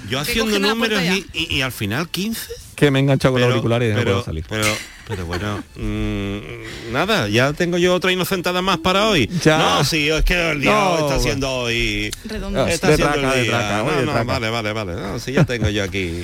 yo 0.09 0.19
haciendo 0.19 0.57
números 0.59 1.01
y, 1.33 1.55
y, 1.57 1.61
al 1.61 1.71
final 1.71 2.09
15. 2.09 2.53
Que 2.75 2.89
me 2.91 2.99
he 2.99 3.01
enganchado 3.01 3.33
con 3.33 3.41
los 3.41 3.49
auriculares 3.51 3.91
y 3.91 3.95
pero, 3.95 4.05
no 4.05 4.11
puedo 4.11 4.25
salir. 4.25 4.45
Pero, 4.47 4.65
pero 5.07 5.25
bueno, 5.25 5.63
mmm, 5.75 6.91
nada, 6.93 7.27
ya 7.27 7.53
tengo 7.53 7.77
yo 7.77 7.93
otra 7.93 8.11
inocentada 8.11 8.61
más 8.61 8.77
para 8.77 9.07
hoy. 9.07 9.29
Ya. 9.43 9.57
No, 9.57 9.83
sí, 9.83 10.09
es 10.09 10.23
que 10.23 10.51
el 10.51 10.61
día 10.61 10.71
no, 10.71 10.99
está 10.99 11.19
siendo 11.19 11.51
hoy. 11.51 12.11
Redondo. 12.25 12.65
Está 12.67 12.95
siendo 12.95 13.33
el 13.33 13.43
día. 13.43 13.83
no, 13.83 14.01
no, 14.01 14.25
vale, 14.25 14.49
vale, 14.49 14.73
vale. 14.73 14.93
No, 14.95 15.19
sí, 15.19 15.33
ya 15.33 15.43
tengo 15.43 15.69
yo 15.69 15.83
aquí. 15.83 16.21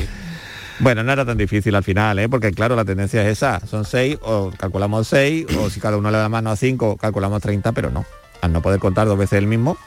Bueno, 0.79 1.03
no 1.03 1.11
era 1.11 1.25
tan 1.25 1.37
difícil 1.37 1.73
al 1.75 1.83
final, 1.83 2.19
¿eh? 2.19 2.27
porque 2.27 2.51
claro, 2.51 2.75
la 2.75 2.83
tendencia 2.83 3.21
es 3.23 3.37
esa. 3.37 3.65
Son 3.65 3.85
seis, 3.85 4.17
o 4.21 4.51
calculamos 4.57 5.07
seis, 5.07 5.45
o 5.57 5.69
si 5.69 5.79
cada 5.79 5.97
uno 5.97 6.11
le 6.11 6.17
da 6.17 6.27
mano 6.27 6.51
a 6.51 6.55
cinco, 6.55 6.97
calculamos 6.97 7.41
30, 7.41 7.71
pero 7.71 7.91
no. 7.91 8.05
Al 8.41 8.51
no 8.51 8.61
poder 8.61 8.79
contar 8.79 9.07
dos 9.07 9.17
veces 9.17 9.39
el 9.39 9.47
mismo, 9.47 9.77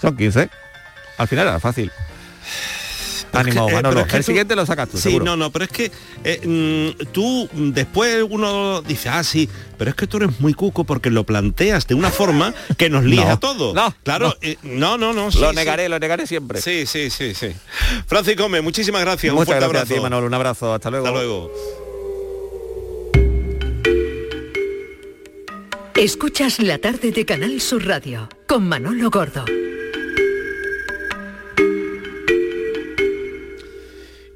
son 0.00 0.16
15. 0.16 0.50
Al 1.16 1.28
final 1.28 1.48
era 1.48 1.60
fácil. 1.60 1.90
Ánimo, 3.34 3.68
eh, 3.68 3.72
Manolo. 3.72 4.06
el 4.10 4.24
siguiente 4.24 4.56
lo 4.56 4.66
sacas 4.66 4.88
tú. 4.88 4.98
Sí, 4.98 5.18
no, 5.18 5.36
no, 5.36 5.50
pero 5.50 5.64
es 5.64 5.70
que 5.70 5.90
eh, 6.24 6.94
mm, 6.96 7.12
tú 7.12 7.48
después 7.52 8.24
uno 8.28 8.82
dice, 8.82 9.08
ah, 9.08 9.22
sí, 9.24 9.48
pero 9.78 9.90
es 9.90 9.96
que 9.96 10.06
tú 10.06 10.18
eres 10.18 10.40
muy 10.40 10.54
cuco 10.54 10.84
porque 10.84 11.10
lo 11.10 11.24
planteas 11.24 11.86
de 11.86 11.94
una 11.94 12.10
forma 12.10 12.54
que 12.76 12.90
nos 12.90 13.04
lía 13.04 13.32
a 13.32 13.40
todo. 13.40 13.74
No, 13.74 13.94
claro, 14.02 14.28
no, 14.28 14.34
eh, 14.40 14.56
no, 14.62 14.98
no. 14.98 15.12
no 15.12 15.30
lo 15.30 15.52
negaré, 15.52 15.88
lo 15.88 15.98
negaré 15.98 16.26
siempre. 16.26 16.60
Sí, 16.60 16.86
sí, 16.86 17.10
sí, 17.10 17.34
sí. 17.34 17.48
Francis 18.06 18.36
Gómez, 18.36 18.62
muchísimas 18.62 19.02
gracias. 19.02 19.32
un 19.32 19.36
fuerte 19.36 19.54
gracias 19.54 19.68
abrazo. 19.68 19.92
A 19.92 19.96
ti, 19.96 20.02
Manolo, 20.02 20.26
un 20.26 20.34
abrazo. 20.34 20.74
Hasta 20.74 20.90
luego. 20.90 21.06
Hasta 21.06 21.18
luego. 21.18 21.50
Escuchas 25.96 26.58
la 26.58 26.78
tarde 26.78 27.12
de 27.12 27.24
Canal 27.24 27.60
Sur 27.60 27.86
Radio 27.86 28.28
con 28.48 28.68
Manolo 28.68 29.10
Gordo. 29.10 29.44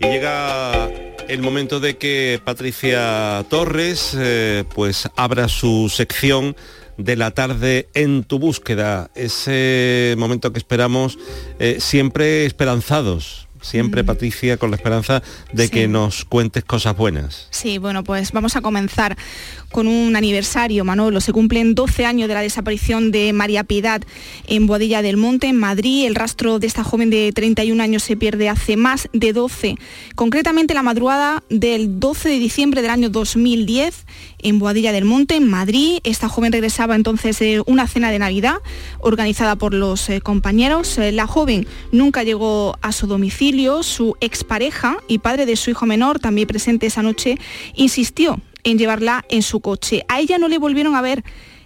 Y 0.01 0.07
llega 0.07 0.89
el 1.29 1.43
momento 1.43 1.81
de 1.81 1.97
que 1.97 2.41
Patricia 2.45 3.45
Torres 3.49 4.17
eh, 4.17 4.65
pues 4.75 5.09
abra 5.17 5.49
su 5.49 5.89
sección 5.89 6.57
de 6.97 7.17
la 7.17 7.31
tarde 7.31 7.89
en 7.95 8.25
tu 8.25 8.39
búsqueda, 8.39 9.11
ese 9.15 10.15
momento 10.19 10.53
que 10.53 10.59
esperamos 10.59 11.19
eh, 11.59 11.79
siempre 11.81 12.45
esperanzados, 12.45 13.49
siempre, 13.61 14.05
Patricia, 14.05 14.57
con 14.57 14.71
la 14.71 14.77
esperanza 14.77 15.23
de 15.53 15.69
que 15.69 15.89
nos 15.89 16.25
cuentes 16.25 16.65
cosas 16.65 16.97
buenas. 16.97 17.49
Sí, 17.51 17.79
bueno, 17.79 18.05
pues 18.05 18.33
vamos 18.33 18.57
a 18.57 18.61
comenzar 18.61 19.17
con 19.71 19.87
un 19.87 20.17
aniversario, 20.17 20.85
Manolo. 20.85 21.21
Se 21.21 21.33
cumplen 21.33 21.75
12 21.75 22.07
años 22.07 22.29
de 22.29 22.35
la 22.35 22.41
desaparición 22.41 23.11
de 23.11 23.33
María 23.33 23.65
Piedad 23.65 24.03
en 24.47 24.67
Boadilla 24.67 25.03
del 25.03 25.17
Monte, 25.17 25.49
en 25.49 25.57
Madrid. 25.57 26.07
El 26.07 26.15
rastro 26.15 26.59
de 26.59 26.67
esta 26.67 26.85
joven 26.85 27.11
de 27.11 27.33
31 27.33 27.83
años 27.83 28.03
se 28.03 28.17
pierde 28.17 28.49
hace 28.49 28.77
más 28.77 29.09
de 29.13 29.33
12, 29.33 29.77
concretamente 30.15 30.75
la 30.75 30.83
madrugada 30.83 31.43
del 31.51 32.01
12 32.01 32.29
de 32.29 32.39
diciembre 32.39 32.83
del 32.83 32.91
año 32.91 33.11
2010 33.11 34.07
en 34.41 34.59
Boadilla 34.59 34.93
del 34.93 35.05
Monte, 35.05 35.37
en 35.37 35.49
Madrid. 35.49 35.99
Esta 36.05 36.29
joven 36.29 36.53
regresaba 36.53 36.95
entonces 36.95 37.39
de 37.39 37.63
una 37.67 37.87
cena 37.87 38.11
de 38.11 38.19
Navidad 38.19 38.57
organizada 39.01 39.57
por 39.57 39.75
los 39.75 40.09
eh, 40.09 40.21
compañeros. 40.21 40.99
Eh, 40.99 41.13
la 41.13 41.27
joven 41.27 41.67
nunca 41.93 42.23
llegó 42.23 42.79
a 42.81 42.93
su 42.93 43.07
domicilio. 43.07 43.83
Su 43.83 44.17
expareja 44.21 44.99
y 45.09 45.19
padre 45.19 45.47
de 45.47 45.57
su 45.57 45.71
hijo 45.71 45.87
menor, 45.87 46.19
también 46.19 46.49
presente 46.49 46.87
esa 46.87 47.03
noche, 47.03 47.39
insistió 47.75 48.41
en 48.71 48.79
llevarla 48.79 49.25
en 49.31 49.43
su 49.43 49.61
coche. 49.61 50.05
A 50.09 50.21
ella 50.21 50.39
no 50.39 50.49
le 50.49 50.59
volvieron 50.59 50.95
a 50.95 51.03
ver. 51.03 51.25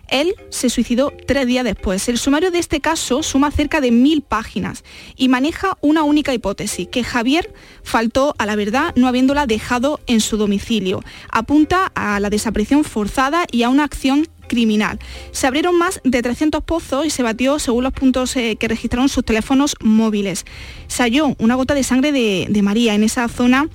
Él 0.09 0.35
se 0.51 0.69
suicidó 0.69 1.13
tres 1.27 1.47
días 1.47 1.65
después. 1.65 2.07
El 2.09 2.19
sumario 2.19 2.51
de 2.51 2.59
este 2.59 2.81
caso 2.81 3.23
suma 3.23 3.51
cerca 3.51 3.81
de 3.81 3.91
mil 3.91 4.21
páginas 4.21 4.85
y 5.17 5.29
maneja 5.29 5.79
una 5.81 6.03
única 6.03 6.35
hipótesis, 6.35 6.87
que 6.89 7.03
Javier 7.03 7.53
faltó 7.83 8.35
a 8.39 8.45
la 8.45 8.55
verdad 8.55 8.93
no 8.95 9.09
habiéndola 9.09 9.47
dejado 9.47 10.01
en 10.07 10.21
su 10.21 10.37
domicilio. 10.37 11.03
Apunta 11.31 11.91
a 11.95 12.21
la 12.21 12.29
desaparición 12.29 12.85
forzada 12.85 13.47
y 13.51 13.63
a 13.63 13.71
una 13.71 13.85
acción 13.85 14.29
criminal. 14.49 14.99
Se 15.31 15.47
abrieron 15.47 15.79
más 15.79 16.03
de 16.05 16.21
300 16.21 16.63
pozos 16.63 17.07
y 17.07 17.11
se 17.11 17.23
batió 17.23 17.59
según 17.59 17.85
los 17.85 17.95
puntos 17.95 18.37
eh, 18.37 18.57
que 18.57 18.69
registraron 18.69 19.09
sus 19.09 19.25
teléfonos 19.25 19.77
móviles. 19.81 20.45
Se 20.89 21.05
halló 21.05 21.35
una 21.39 21.55
gota 21.55 21.73
de 21.73 21.85
sangre 21.85 22.13
de, 22.13 22.49
de 22.51 22.63
María 22.63 22.95
en 22.95 23.03
esa 23.03 23.29
zona 23.29 23.71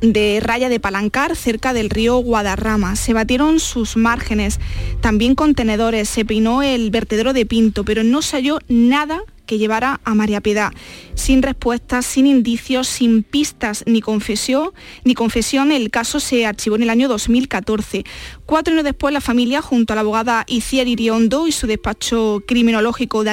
de 0.00 0.40
Raya 0.42 0.68
de 0.68 0.80
Palancar, 0.80 1.36
cerca 1.36 1.72
del 1.72 1.90
río 1.90 2.16
Guadarrama. 2.18 2.96
Se 2.96 3.12
batieron 3.12 3.60
sus 3.60 3.96
márgenes, 3.96 4.60
también 5.00 5.34
contenedores, 5.34 6.08
se 6.08 6.24
peinó 6.24 6.62
el 6.62 6.90
vertedero 6.90 7.32
de 7.32 7.46
Pinto, 7.46 7.84
pero 7.84 8.02
no 8.04 8.22
se 8.22 8.36
halló 8.36 8.58
nada 8.68 9.22
que 9.50 9.58
llevara 9.58 10.00
a 10.04 10.14
María 10.14 10.40
Piedad. 10.40 10.72
Sin 11.16 11.42
respuestas, 11.42 12.06
sin 12.06 12.28
indicios, 12.28 12.86
sin 12.86 13.24
pistas 13.24 13.82
ni 13.84 14.00
confesión, 14.00 14.70
ni 15.04 15.14
confesión, 15.14 15.72
el 15.72 15.90
caso 15.90 16.20
se 16.20 16.46
archivó 16.46 16.76
en 16.76 16.84
el 16.84 16.90
año 16.90 17.08
2014. 17.08 18.04
Cuatro 18.46 18.72
años 18.72 18.84
después, 18.84 19.12
la 19.12 19.20
familia, 19.20 19.60
junto 19.60 19.92
a 19.92 19.96
la 19.96 20.02
abogada 20.02 20.44
Iciar 20.46 20.86
Iriondo 20.86 21.48
y 21.48 21.52
su 21.52 21.66
despacho 21.66 22.44
criminológico 22.46 23.24
de 23.24 23.30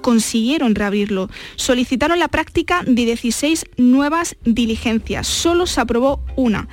consiguieron 0.00 0.74
reabrirlo. 0.74 1.30
Solicitaron 1.54 2.18
la 2.18 2.26
práctica 2.26 2.82
de 2.84 3.04
16 3.04 3.66
nuevas 3.76 4.36
diligencias. 4.44 5.28
Solo 5.28 5.68
se 5.68 5.80
aprobó 5.80 6.20
una 6.34 6.68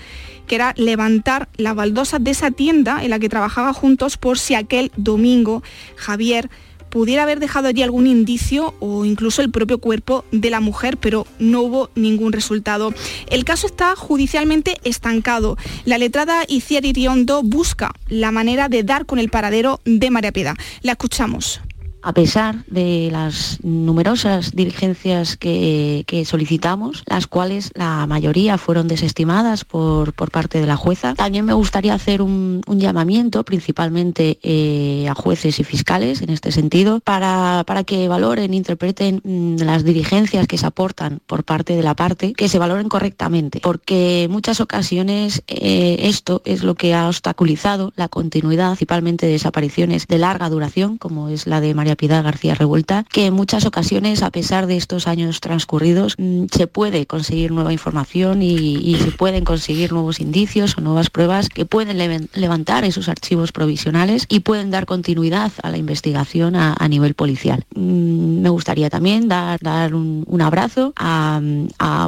que 0.47 0.55
era 0.55 0.73
levantar 0.77 1.49
las 1.57 1.75
baldosas 1.75 2.23
de 2.23 2.31
esa 2.31 2.49
tienda 2.49 3.03
en 3.03 3.11
la 3.11 3.19
que 3.19 3.29
trabajaba 3.29 3.73
juntos 3.73 4.17
por 4.17 4.39
si 4.39 4.55
aquel 4.55 4.91
domingo 4.95 5.61
Javier 5.97 6.49
pudiera 6.97 7.21
haber 7.21 7.39
dejado 7.39 7.67
allí 7.67 7.83
algún 7.83 8.07
indicio 8.07 8.73
o 8.79 9.05
incluso 9.05 9.43
el 9.43 9.51
propio 9.51 9.77
cuerpo 9.77 10.25
de 10.31 10.49
la 10.49 10.61
mujer, 10.61 10.97
pero 10.97 11.27
no 11.37 11.61
hubo 11.61 11.91
ningún 11.93 12.33
resultado. 12.33 12.91
El 13.29 13.45
caso 13.45 13.67
está 13.67 13.95
judicialmente 13.95 14.77
estancado. 14.83 15.57
La 15.85 15.99
letrada 15.99 16.43
Iciar 16.47 16.85
Iriondo 16.85 17.43
busca 17.43 17.91
la 18.07 18.31
manera 18.31 18.67
de 18.67 18.81
dar 18.81 19.05
con 19.05 19.19
el 19.19 19.29
paradero 19.29 19.79
de 19.85 20.09
María 20.09 20.31
Piedad. 20.31 20.55
La 20.81 20.93
escuchamos 20.93 21.61
a 22.07 22.13
pesar 22.13 22.63
de 22.67 23.09
las 23.11 23.59
numerosas 23.63 24.55
diligencias 24.55 25.35
que, 25.35 26.05
solicitamos, 26.25 27.03
las 27.05 27.27
cuales 27.27 27.71
la 27.75 28.07
mayoría 28.07 28.57
fueron 28.57 28.87
desestimadas 28.87 29.65
por, 29.65 30.13
parte 30.13 30.61
de 30.61 30.67
la 30.67 30.77
jueza. 30.77 31.15
También 31.15 31.43
me 31.43 31.51
gustaría 31.51 31.93
hacer 31.93 32.21
un, 32.21 32.61
llamamiento 32.65 33.43
principalmente 33.43 34.39
eh, 34.41 35.09
a 35.09 35.15
jueces 35.15 35.59
y 35.59 35.65
fiscales 35.65 36.21
en 36.21 36.29
este 36.29 36.53
sentido 36.53 37.01
para, 37.01 37.65
para 37.67 37.83
que 37.83 38.07
valoren, 38.07 38.53
interpreten 38.53 39.19
mm, 39.25 39.63
las 39.63 39.83
diligencias 39.83 40.47
que 40.47 40.57
se 40.57 40.65
aportan 40.65 41.19
por 41.27 41.43
parte 41.43 41.75
de 41.75 41.83
la 41.83 41.93
parte, 41.93 42.31
que 42.31 42.47
se 42.47 42.59
valoren 42.59 42.87
correctamente, 42.87 43.59
porque 43.61 44.23
en 44.23 44.31
muchas 44.31 44.61
ocasiones 44.61 45.43
eh, 45.47 45.97
esto 46.03 46.41
es 46.45 46.63
lo 46.63 46.75
que 46.75 46.93
ha 46.93 47.07
obstaculizado 47.07 47.91
la 47.97 48.07
continuidad 48.07 48.69
principalmente 48.69 49.25
de 49.25 49.33
desapariciones 49.33 50.07
de 50.07 50.19
larga 50.19 50.49
duración, 50.49 50.97
como 50.97 51.27
es 51.27 51.47
la 51.47 51.59
de 51.59 51.73
María 51.73 51.96
Piedad 51.97 52.23
García 52.23 52.55
Revuelta, 52.55 53.03
que 53.11 53.25
en 53.25 53.33
muchas 53.33 53.65
ocasiones, 53.65 54.23
a 54.23 54.31
pesar 54.31 54.67
de 54.67 54.77
estos 54.77 55.07
años 55.07 55.41
transcurridos, 55.41 56.15
mm, 56.17 56.45
se 56.51 56.67
puede 56.67 57.05
conseguir 57.05 57.51
nueva 57.51 57.73
información 57.73 58.41
y, 58.41 58.95
se 58.97 59.11
pueden 59.11 59.43
conseguir 59.43 59.91
nuevos 59.91 60.19
indicios 60.19 60.77
o 60.77 60.81
nuevas 60.81 61.09
pruebas 61.09 61.49
que 61.49 61.65
pueden 61.65 62.29
levantar 62.33 62.83
esos 62.83 63.09
archivos 63.09 63.51
provisionales 63.51 64.25
y 64.29 64.39
pueden 64.39 64.71
dar 64.71 64.85
continuidad 64.85 65.51
a 65.61 65.69
la 65.69 65.77
investigación 65.77 66.55
a, 66.55 66.75
nivel 66.87 67.13
policial. 67.15 67.65
Mm, 67.75 68.41
me 68.41 68.49
gustaría 68.49 68.89
también 68.89 69.27
dar, 69.27 69.59
dar 69.61 69.93
un, 69.93 70.41
abrazo 70.41 70.93
a, 70.95 71.41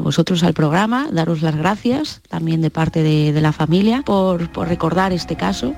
vosotros 0.02 0.44
al 0.44 0.54
programa, 0.54 1.10
daros 1.12 1.42
las 1.42 1.56
gracias 1.56 2.22
también 2.30 2.62
de 2.62 2.70
parte 2.70 3.04
de, 3.04 3.40
la 3.40 3.52
familia 3.52 4.02
por 4.06 4.50
recordar 4.68 5.14
este 5.14 5.36
caso 5.36 5.74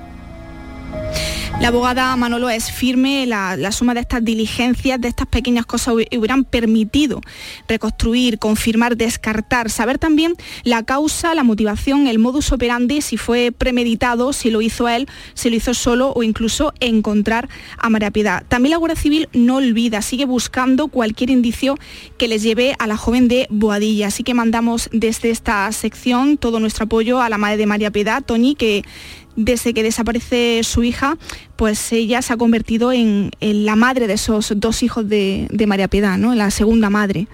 La 1.62 1.68
abogada 1.68 2.16
Manolo 2.16 2.50
es 2.50 2.72
firme, 2.72 3.24
la, 3.24 3.70
suma 3.70 3.94
de 3.94 4.00
estas 4.00 4.24
diligencias, 4.24 5.00
de 5.00 5.06
estas 5.06 5.28
pequeñas 5.28 5.64
cosas 5.64 5.94
hubieran 5.94 6.42
permitido 6.42 7.20
reconstruir, 7.68 8.40
confirmar, 8.40 8.96
descartar, 8.96 9.70
saber 9.70 9.96
también 9.96 10.34
la 10.64 10.82
causa, 10.82 11.36
la 11.36 11.44
motivación, 11.44 12.08
el 12.08 12.18
modus 12.18 12.50
operandi, 12.50 13.00
si 13.00 13.16
fue 13.16 13.52
premeditado, 13.56 14.32
si 14.32 14.50
lo 14.50 14.60
hizo 14.60 14.88
él, 14.88 15.06
si 15.34 15.50
lo 15.50 15.56
hizo 15.56 15.72
solo 15.72 16.12
o 16.16 16.24
incluso 16.24 16.74
encontrar 16.80 17.48
a 17.78 17.88
María 17.90 18.10
Piedad. 18.10 18.42
También 18.48 18.72
la 18.72 18.78
Guardia 18.78 19.00
Civil 19.00 19.28
no 19.32 19.58
olvida, 19.58 20.02
sigue 20.02 20.24
buscando 20.24 20.88
cualquier 20.88 21.30
indicio 21.30 21.76
que 22.18 22.26
les 22.26 22.42
lleve 22.42 22.74
a 22.80 22.88
la 22.88 22.96
joven 22.96 23.28
de 23.28 23.46
Boadilla. 23.50 24.08
Así 24.08 24.24
que 24.24 24.34
mandamos 24.34 24.90
desde 24.92 25.30
esta 25.30 25.70
sección 25.70 26.38
todo 26.38 26.58
nuestro 26.58 26.86
apoyo 26.86 27.20
a 27.20 27.28
la 27.28 27.38
madre 27.38 27.56
de 27.56 27.66
María 27.66 27.92
Piedad, 27.92 28.20
Toñi, 28.20 28.56
que 28.56 28.82
desde 29.36 29.74
que 29.74 29.82
desaparece 29.82 30.60
su 30.64 30.82
hija, 30.82 31.16
pues 31.56 31.92
ella 31.92 32.22
se 32.22 32.32
ha 32.32 32.36
convertido 32.36 32.92
en, 32.92 33.30
la 33.40 33.76
madre 33.76 34.06
de 34.06 34.14
esos 34.14 34.52
dos 34.56 34.82
hijos 34.82 35.08
de, 35.08 35.48
María 35.66 35.88
Piedad, 35.88 36.18
¿no? 36.18 36.34
la 36.34 36.50
segunda 36.50 36.90
madre 36.90 37.28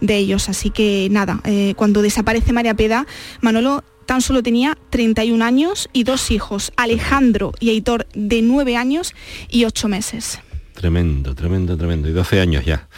de 0.00 0.16
ellos. 0.16 0.48
Así 0.48 0.70
que 0.70 1.08
nada, 1.10 1.40
eh, 1.44 1.74
cuando 1.76 2.02
desaparece 2.02 2.52
María 2.52 2.74
Piedad, 2.74 3.06
Manolo 3.40 3.84
tan 4.06 4.20
solo 4.20 4.42
tenía 4.42 4.76
31 4.90 5.44
años 5.44 5.88
y 5.92 6.04
dos 6.04 6.30
hijos, 6.30 6.72
Alejandro 6.76 7.52
y 7.60 7.70
Heitor 7.70 8.06
de 8.14 8.42
9 8.42 8.76
años 8.76 9.14
y 9.48 9.64
8 9.64 9.88
meses. 9.88 10.40
Tremendo, 10.74 11.34
tremendo, 11.36 11.76
tremendo. 11.76 12.08
Y 12.08 12.12
12 12.12 12.40
años 12.40 12.64
ya. 12.64 12.88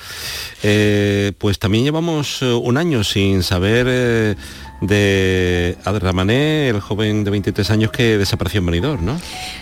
Eh, 0.62 1.32
pues 1.38 1.58
también 1.58 1.84
llevamos 1.84 2.40
eh, 2.40 2.46
un 2.46 2.78
año 2.78 3.04
sin 3.04 3.42
saber 3.42 4.36
de 4.80 5.76
Adramané, 5.84 6.68
el 6.68 6.80
joven 6.80 7.24
de 7.24 7.30
23 7.30 7.70
años 7.70 7.90
que 7.90 8.18
desapareció 8.18 8.60
en 8.60 8.66
Benidorm, 8.66 9.04
¿no? 9.04 9.18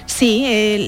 Sí, 0.07 0.45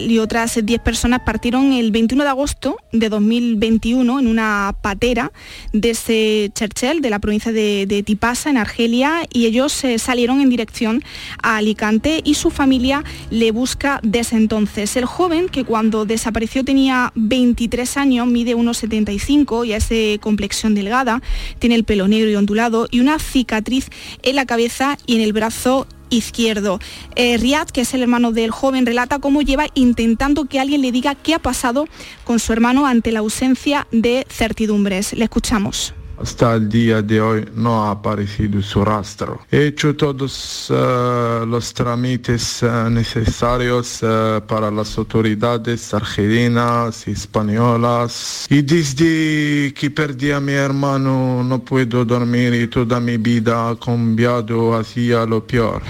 y 0.08 0.18
otras 0.18 0.58
10 0.62 0.80
personas 0.80 1.20
partieron 1.20 1.72
el 1.72 1.90
21 1.90 2.24
de 2.24 2.30
agosto 2.30 2.76
de 2.92 3.08
2021 3.08 4.20
en 4.20 4.26
una 4.26 4.74
patera 4.82 5.32
desde 5.72 6.50
Cherchel, 6.54 7.00
de 7.00 7.10
la 7.10 7.18
provincia 7.18 7.52
de, 7.52 8.02
Tipasa, 8.04 8.50
en 8.50 8.56
Argelia, 8.56 9.26
y 9.32 9.46
ellos 9.46 9.84
eh, 9.84 9.98
salieron 9.98 10.40
en 10.40 10.48
dirección 10.48 11.02
a 11.42 11.56
Alicante 11.56 12.20
y 12.24 12.34
su 12.34 12.50
familia 12.50 13.04
le 13.30 13.50
busca 13.50 14.00
desde 14.02 14.36
entonces. 14.36 14.96
El 14.96 15.06
joven, 15.06 15.48
que 15.48 15.64
cuando 15.64 16.04
desapareció 16.04 16.64
tenía 16.64 17.12
23 17.14 17.96
años, 17.96 18.26
mide 18.26 18.54
1,75 18.54 19.66
y 19.66 19.72
es 19.72 19.88
de 19.88 20.18
complexión 20.20 20.74
delgada, 20.74 21.22
tiene 21.58 21.74
el 21.74 21.84
pelo 21.84 22.06
negro 22.08 22.30
y 22.30 22.36
ondulado 22.36 22.86
y 22.90 23.00
una 23.00 23.18
cicatriz 23.18 23.90
en 24.22 24.36
la 24.36 24.46
cabeza 24.46 24.98
y 25.06 25.16
en 25.16 25.22
el 25.22 25.32
brazo 25.32 25.86
izquierdo. 26.10 26.78
Eh, 27.16 27.36
Riad, 27.36 27.68
que 27.68 27.80
es 27.80 27.94
el 27.94 28.02
hermano 28.02 28.32
del 28.32 28.50
joven, 28.50 28.86
relata 28.86 29.18
cómo 29.18 29.42
lleva 29.42 29.66
intentando 29.74 30.44
que 30.44 30.60
alguien 30.60 30.82
le 30.82 30.92
diga 30.92 31.14
qué 31.14 31.34
ha 31.34 31.38
pasado 31.38 31.86
con 32.24 32.38
su 32.38 32.52
hermano 32.52 32.86
ante 32.86 33.12
la 33.12 33.20
ausencia 33.20 33.86
de 33.90 34.26
certidumbres. 34.30 35.12
Le 35.12 35.24
escuchamos. 35.24 35.95
Hasta 36.18 36.54
el 36.54 36.68
día 36.68 37.02
de 37.02 37.20
hoy 37.20 37.48
no 37.54 37.84
ha 37.84 37.90
aparecido 37.90 38.62
su 38.62 38.84
rastro. 38.84 39.40
He 39.50 39.66
hecho 39.66 39.94
todos 39.94 40.68
eh, 40.70 41.44
los 41.46 41.74
trámites 41.74 42.62
eh, 42.62 42.88
necesarios 42.90 44.00
eh, 44.02 44.40
para 44.46 44.70
las 44.70 44.96
autoridades 44.96 45.92
argelinas 45.92 47.06
y 47.06 47.10
españolas. 47.12 48.46
Y 48.48 48.62
desde 48.62 49.74
que 49.74 49.90
perdí 49.90 50.30
a 50.30 50.40
mi 50.40 50.52
hermano 50.52 51.42
no 51.44 51.58
puedo 51.58 52.04
dormir 52.04 52.54
y 52.54 52.68
toda 52.68 52.98
mi 52.98 53.18
vida 53.18 53.70
ha 53.70 53.76
cambiado 53.76 54.74
hacia 54.74 55.26
lo 55.26 55.46
peor. 55.46 55.82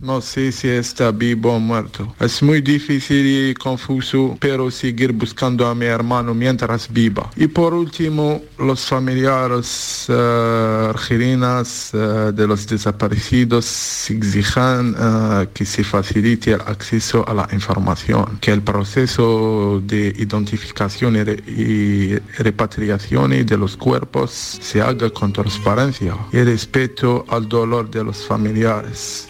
No 0.00 0.20
sé 0.20 0.52
si 0.52 0.68
está 0.68 1.10
vivo 1.10 1.54
o 1.54 1.60
muerto. 1.60 2.14
Es 2.20 2.42
muy 2.42 2.60
difícil 2.60 3.50
y 3.50 3.54
confuso, 3.54 4.36
pero 4.40 4.70
seguir 4.70 5.12
buscando 5.12 5.66
a 5.66 5.74
mi 5.74 5.86
hermano 5.86 6.34
mientras 6.34 6.92
viva. 6.92 7.30
Y 7.36 7.46
por 7.46 7.74
último, 7.74 8.40
los 8.58 8.86
familiares 8.86 10.06
uh, 10.08 10.90
argelinas 10.90 11.92
uh, 11.94 12.32
de 12.32 12.46
los 12.46 12.66
desaparecidos 12.66 14.10
exigen 14.10 14.94
uh, 14.94 15.46
que 15.52 15.64
se 15.64 15.84
facilite 15.84 16.52
el 16.52 16.60
acceso 16.60 17.28
a 17.28 17.34
la 17.34 17.48
información, 17.52 18.38
que 18.40 18.52
el 18.52 18.62
proceso 18.62 19.80
de 19.84 20.14
identificación 20.16 21.16
y, 21.16 21.22
re 21.22 21.42
y 21.46 22.14
repatriación 22.42 23.44
de 23.44 23.56
los 23.56 23.76
cuerpos 23.76 24.30
se 24.60 24.80
haga 24.80 25.10
con 25.10 25.32
transparencia 25.32 26.16
y 26.32 26.42
respeto 26.42 27.24
al 27.28 27.48
dolor 27.48 27.90
de 27.90 28.04
los 28.04 28.18
familiares. 28.26 29.28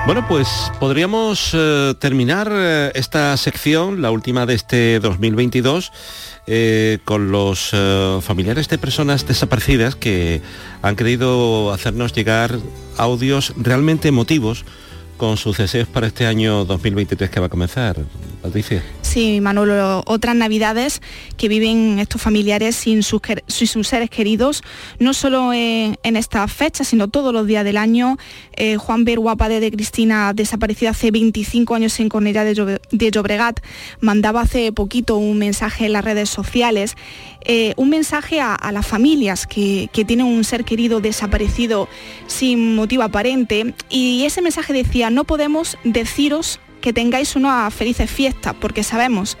Bueno, 0.06 0.24
pues 0.28 0.70
podríamos 0.78 1.50
eh, 1.52 1.92
terminar 1.98 2.48
eh, 2.52 2.92
esta 2.94 3.36
sección, 3.36 4.02
la 4.02 4.12
última 4.12 4.46
de 4.46 4.54
este 4.54 5.00
2022, 5.00 5.90
eh, 6.46 7.00
con 7.04 7.32
los 7.32 7.74
familiares 8.22 8.68
de 8.68 8.78
personas 8.78 9.26
desaparecidas 9.26 9.96
que 9.96 10.42
han 10.80 10.94
querido 10.94 11.72
hacernos 11.72 12.12
llegar 12.12 12.56
audios 12.96 13.52
realmente 13.56 14.06
emotivos 14.06 14.64
con 15.16 15.36
sus 15.38 15.56
deseos 15.56 15.88
para 15.88 16.06
este 16.06 16.26
año 16.26 16.64
2023 16.64 17.28
que 17.28 17.40
va 17.40 17.46
a 17.46 17.50
comenzar. 17.50 17.96
Patricia. 18.42 18.84
Sí, 19.16 19.40
Manolo, 19.40 20.02
otras 20.04 20.36
navidades 20.36 21.00
que 21.38 21.48
viven 21.48 21.98
estos 22.00 22.20
familiares 22.20 22.76
sin 22.76 23.02
sus, 23.02 23.22
seres 23.88 24.10
queridos, 24.10 24.62
no 24.98 25.14
solo 25.14 25.54
en, 25.54 25.96
esta 26.02 26.46
fecha, 26.48 26.84
sino 26.84 27.08
todos 27.08 27.32
los 27.32 27.46
días 27.46 27.64
del 27.64 27.78
año. 27.78 28.18
Eh, 28.56 28.76
Juan 28.76 29.06
Berguapade 29.06 29.58
de 29.58 29.70
Cristina, 29.70 30.34
desaparecida 30.34 30.90
hace 30.90 31.10
25 31.12 31.74
años 31.74 31.98
en 31.98 32.10
Cornellá 32.10 32.44
de, 32.44 33.10
Llobregat, 33.10 33.60
mandaba 34.00 34.42
hace 34.42 34.70
poquito 34.72 35.16
un 35.16 35.38
mensaje 35.38 35.86
en 35.86 35.94
las 35.94 36.04
redes 36.04 36.28
sociales 36.28 36.94
eh, 37.48 37.74
un 37.76 37.90
mensaje 37.90 38.40
a, 38.40 38.58
las 38.72 38.84
familias 38.84 39.46
que, 39.46 39.88
tienen 40.06 40.26
un 40.26 40.42
ser 40.42 40.64
querido 40.64 41.00
desaparecido 41.00 41.88
sin 42.26 42.74
motivo 42.74 43.04
aparente 43.04 43.72
y 43.88 44.24
ese 44.24 44.42
mensaje 44.42 44.72
decía, 44.72 45.10
no 45.10 45.22
podemos 45.22 45.78
deciros 45.84 46.58
que 46.86 46.92
tengáis 46.92 47.34
una 47.34 47.68
felices 47.72 48.08
fiestas 48.08 48.54
porque 48.60 48.84
sabemos 48.84 49.36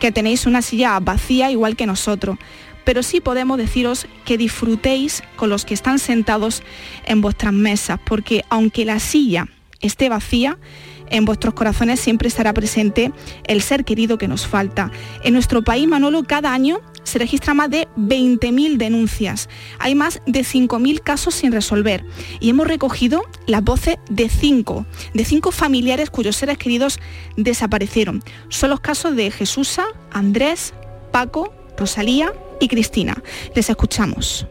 que 0.00 0.10
tenéis 0.10 0.46
una 0.46 0.62
silla 0.62 0.98
vacía 1.00 1.50
igual 1.50 1.76
que 1.76 1.84
nosotros, 1.84 2.38
pero 2.84 3.02
sí 3.02 3.20
podemos 3.20 3.58
deciros 3.58 4.06
que 4.24 4.38
disfrutéis 4.38 5.22
con 5.36 5.50
los 5.50 5.66
que 5.66 5.74
están 5.74 5.98
sentados 5.98 6.62
en 7.04 7.20
vuestras 7.20 7.52
mesas, 7.52 8.00
porque 8.06 8.42
aunque 8.48 8.86
la 8.86 9.00
silla 9.00 9.48
esté 9.82 10.08
vacía, 10.08 10.56
en 11.10 11.26
vuestros 11.26 11.52
corazones 11.52 12.00
siempre 12.00 12.28
estará 12.28 12.54
presente 12.54 13.12
el 13.44 13.60
ser 13.60 13.84
querido 13.84 14.16
que 14.16 14.26
nos 14.26 14.46
falta. 14.46 14.90
En 15.24 15.34
nuestro 15.34 15.62
país, 15.62 15.86
Manolo, 15.86 16.22
cada 16.22 16.54
año 16.54 16.80
se 17.08 17.18
registran 17.18 17.56
más 17.56 17.70
de 17.70 17.88
20.000 17.96 18.76
denuncias. 18.76 19.48
Hay 19.78 19.94
más 19.94 20.20
de 20.26 20.40
5.000 20.40 21.00
casos 21.02 21.34
sin 21.34 21.52
resolver 21.52 22.04
y 22.40 22.50
hemos 22.50 22.66
recogido 22.66 23.22
las 23.46 23.64
voces 23.64 23.96
de 24.10 24.28
cinco, 24.28 24.86
de 25.14 25.24
cinco 25.24 25.50
familiares 25.50 26.10
cuyos 26.10 26.36
seres 26.36 26.58
queridos 26.58 27.00
desaparecieron. 27.36 28.22
Son 28.48 28.70
los 28.70 28.80
casos 28.80 29.16
de 29.16 29.30
Jesusa, 29.30 29.86
Andrés, 30.10 30.74
Paco, 31.10 31.54
Rosalía 31.76 32.32
y 32.60 32.68
Cristina. 32.68 33.22
Les 33.54 33.70
escuchamos. 33.70 34.46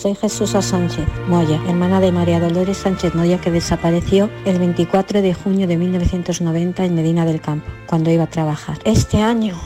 Soy 0.00 0.14
Jesús 0.14 0.52
Sánchez 0.52 1.06
Moya, 1.28 1.60
hermana 1.68 2.00
de 2.00 2.10
María 2.10 2.40
Dolores 2.40 2.78
Sánchez 2.78 3.14
Moya, 3.14 3.38
que 3.38 3.50
desapareció 3.50 4.30
el 4.46 4.58
24 4.58 5.20
de 5.20 5.34
junio 5.34 5.66
de 5.66 5.76
1990 5.76 6.86
en 6.86 6.94
Medina 6.94 7.26
del 7.26 7.42
Campo, 7.42 7.70
cuando 7.86 8.10
iba 8.10 8.24
a 8.24 8.30
trabajar. 8.30 8.78
Este 8.84 9.20
año 9.20 9.60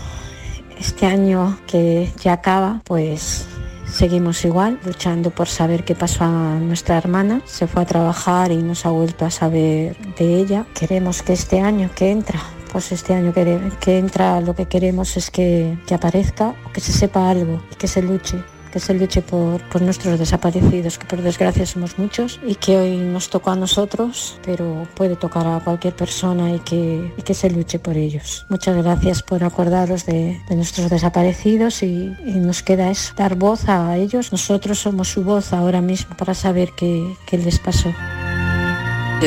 este 0.76 1.07
año 1.07 1.57
que 1.68 2.11
ya 2.20 2.32
acaba, 2.32 2.82
pues 2.82 3.47
seguimos 3.87 4.45
igual, 4.45 4.80
luchando 4.85 5.30
por 5.30 5.47
saber 5.47 5.85
qué 5.85 5.95
pasó 5.95 6.24
a 6.24 6.59
nuestra 6.59 6.99
hermana. 6.99 7.41
Se 7.45 7.68
fue 7.68 7.82
a 7.82 7.87
trabajar 7.87 8.51
y 8.51 8.57
no 8.57 8.74
se 8.74 8.89
ha 8.89 8.91
vuelto 8.91 9.24
a 9.24 9.30
saber 9.30 9.97
de 10.18 10.41
ella. 10.41 10.66
Queremos 10.74 11.22
que 11.22 11.35
este 11.35 11.61
año 11.61 11.91
que 11.95 12.11
entra 12.11 12.41
pues 12.72 12.91
este 12.91 13.14
año 13.14 13.32
que, 13.32 13.99
entra 13.99 14.41
lo 14.41 14.57
que 14.57 14.66
queremos 14.66 15.16
es 15.16 15.30
que, 15.30 15.78
que 15.87 15.95
aparezca, 15.95 16.57
que 16.72 16.80
se 16.80 16.91
sepa 16.91 17.30
algo 17.30 17.62
y 17.70 17.76
que 17.76 17.87
se 17.87 18.03
luche 18.03 18.43
que 18.74 18.80
se 18.80 18.92
luche 18.92 19.22
por, 19.22 19.62
por, 19.68 19.82
nuestros 19.82 20.18
desaparecidos, 20.18 20.98
que 20.98 21.06
por 21.06 21.22
desgracia 21.22 21.64
somos 21.64 21.96
muchos 21.96 22.40
y 22.44 22.56
que 22.56 22.76
hoy 22.76 22.96
nos 22.96 23.30
tocó 23.30 23.52
a 23.52 23.54
nosotros, 23.54 24.36
pero 24.44 24.88
puede 24.96 25.14
tocar 25.14 25.46
a 25.46 25.60
cualquier 25.60 25.94
persona 25.94 26.50
y 26.52 26.58
que, 26.58 27.14
y 27.16 27.22
que 27.22 27.34
se 27.34 27.50
luche 27.50 27.78
por 27.78 27.96
ellos. 27.96 28.44
Muchas 28.48 28.76
gracias 28.76 29.22
por 29.22 29.44
acordaros 29.44 30.06
de, 30.06 30.40
de 30.48 30.56
nuestros 30.56 30.90
desaparecidos 30.90 31.84
y, 31.84 32.16
y, 32.26 32.32
nos 32.32 32.64
queda 32.64 32.90
es 32.90 33.14
dar 33.16 33.36
voz 33.36 33.68
a 33.68 33.96
ellos. 33.96 34.32
Nosotros 34.32 34.80
somos 34.80 35.06
su 35.06 35.22
voz 35.22 35.52
ahora 35.52 35.80
mismo 35.80 36.16
para 36.16 36.34
saber 36.34 36.70
qué, 36.76 37.14
qué 37.26 37.38
les 37.38 37.60
pasó. 37.60 37.94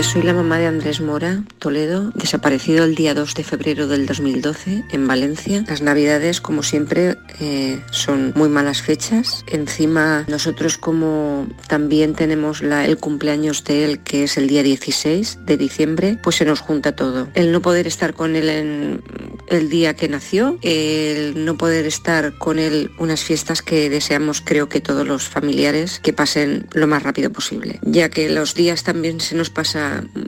Soy 0.03 0.21
la 0.21 0.33
mamá 0.33 0.59
de 0.59 0.67
Andrés 0.67 1.01
Mora, 1.01 1.43
Toledo, 1.57 2.11
desaparecido 2.13 2.85
el 2.85 2.93
día 2.93 3.15
2 3.15 3.33
de 3.33 3.43
febrero 3.43 3.87
del 3.87 4.05
2012 4.05 4.83
en 4.91 5.07
Valencia. 5.07 5.65
Las 5.67 5.81
navidades, 5.81 6.39
como 6.39 6.61
siempre, 6.61 7.15
eh, 7.39 7.81
son 7.91 8.31
muy 8.35 8.47
malas 8.47 8.81
fechas. 8.81 9.43
Encima, 9.47 10.23
nosotros 10.27 10.77
como 10.77 11.47
también 11.67 12.13
tenemos 12.13 12.61
el 12.61 12.97
cumpleaños 12.97 13.63
de 13.63 13.85
él, 13.85 13.99
que 13.99 14.23
es 14.23 14.37
el 14.37 14.47
día 14.47 14.61
16 14.61 15.39
de 15.45 15.57
diciembre, 15.57 16.17
pues 16.21 16.37
se 16.37 16.45
nos 16.45 16.59
junta 16.61 16.95
todo. 16.95 17.27
El 17.33 17.51
no 17.51 17.61
poder 17.61 17.87
estar 17.87 18.13
con 18.13 18.35
él 18.35 19.01
el 19.49 19.69
día 19.69 19.95
que 19.95 20.07
nació, 20.07 20.59
el 20.61 21.43
no 21.43 21.57
poder 21.57 21.85
estar 21.85 22.37
con 22.37 22.59
él 22.59 22.91
unas 22.99 23.23
fiestas 23.23 23.61
que 23.61 23.89
deseamos 23.89 24.41
creo 24.41 24.69
que 24.69 24.79
todos 24.79 25.07
los 25.07 25.27
familiares 25.27 25.99
que 25.99 26.13
pasen 26.13 26.67
lo 26.73 26.87
más 26.87 27.03
rápido 27.03 27.31
posible, 27.31 27.79
ya 27.81 28.09
que 28.09 28.29
los 28.29 28.53
días 28.53 28.83
también 28.83 29.19
se 29.19 29.35
nos 29.35 29.49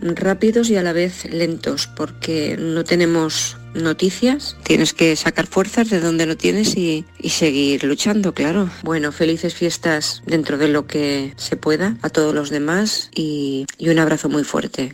rápidos 0.01 0.69
y 0.69 0.75
a 0.77 0.83
la 0.83 0.93
vez 0.93 1.25
lentos 1.31 1.87
porque 1.87 2.57
no 2.59 2.83
tenemos 2.83 3.57
noticias, 3.73 4.57
tienes 4.63 4.93
que 4.93 5.15
sacar 5.15 5.47
fuerzas 5.47 5.89
de 5.89 5.99
donde 5.99 6.25
no 6.25 6.35
tienes 6.35 6.75
y, 6.75 7.05
y, 7.19 7.29
seguir 7.29 7.83
luchando, 7.83 8.33
claro. 8.33 8.69
Bueno, 8.83 9.11
felices 9.11 9.53
fiestas 9.53 10.23
dentro 10.25 10.57
de 10.57 10.67
lo 10.67 10.87
que 10.87 11.33
se 11.37 11.55
pueda 11.55 11.97
a 12.01 12.09
todos 12.09 12.33
los 12.33 12.49
demás 12.49 13.09
y, 13.13 13.65
y 13.77 13.89
un 13.89 13.99
abrazo 13.99 14.29
muy 14.29 14.43
fuerte. 14.43 14.93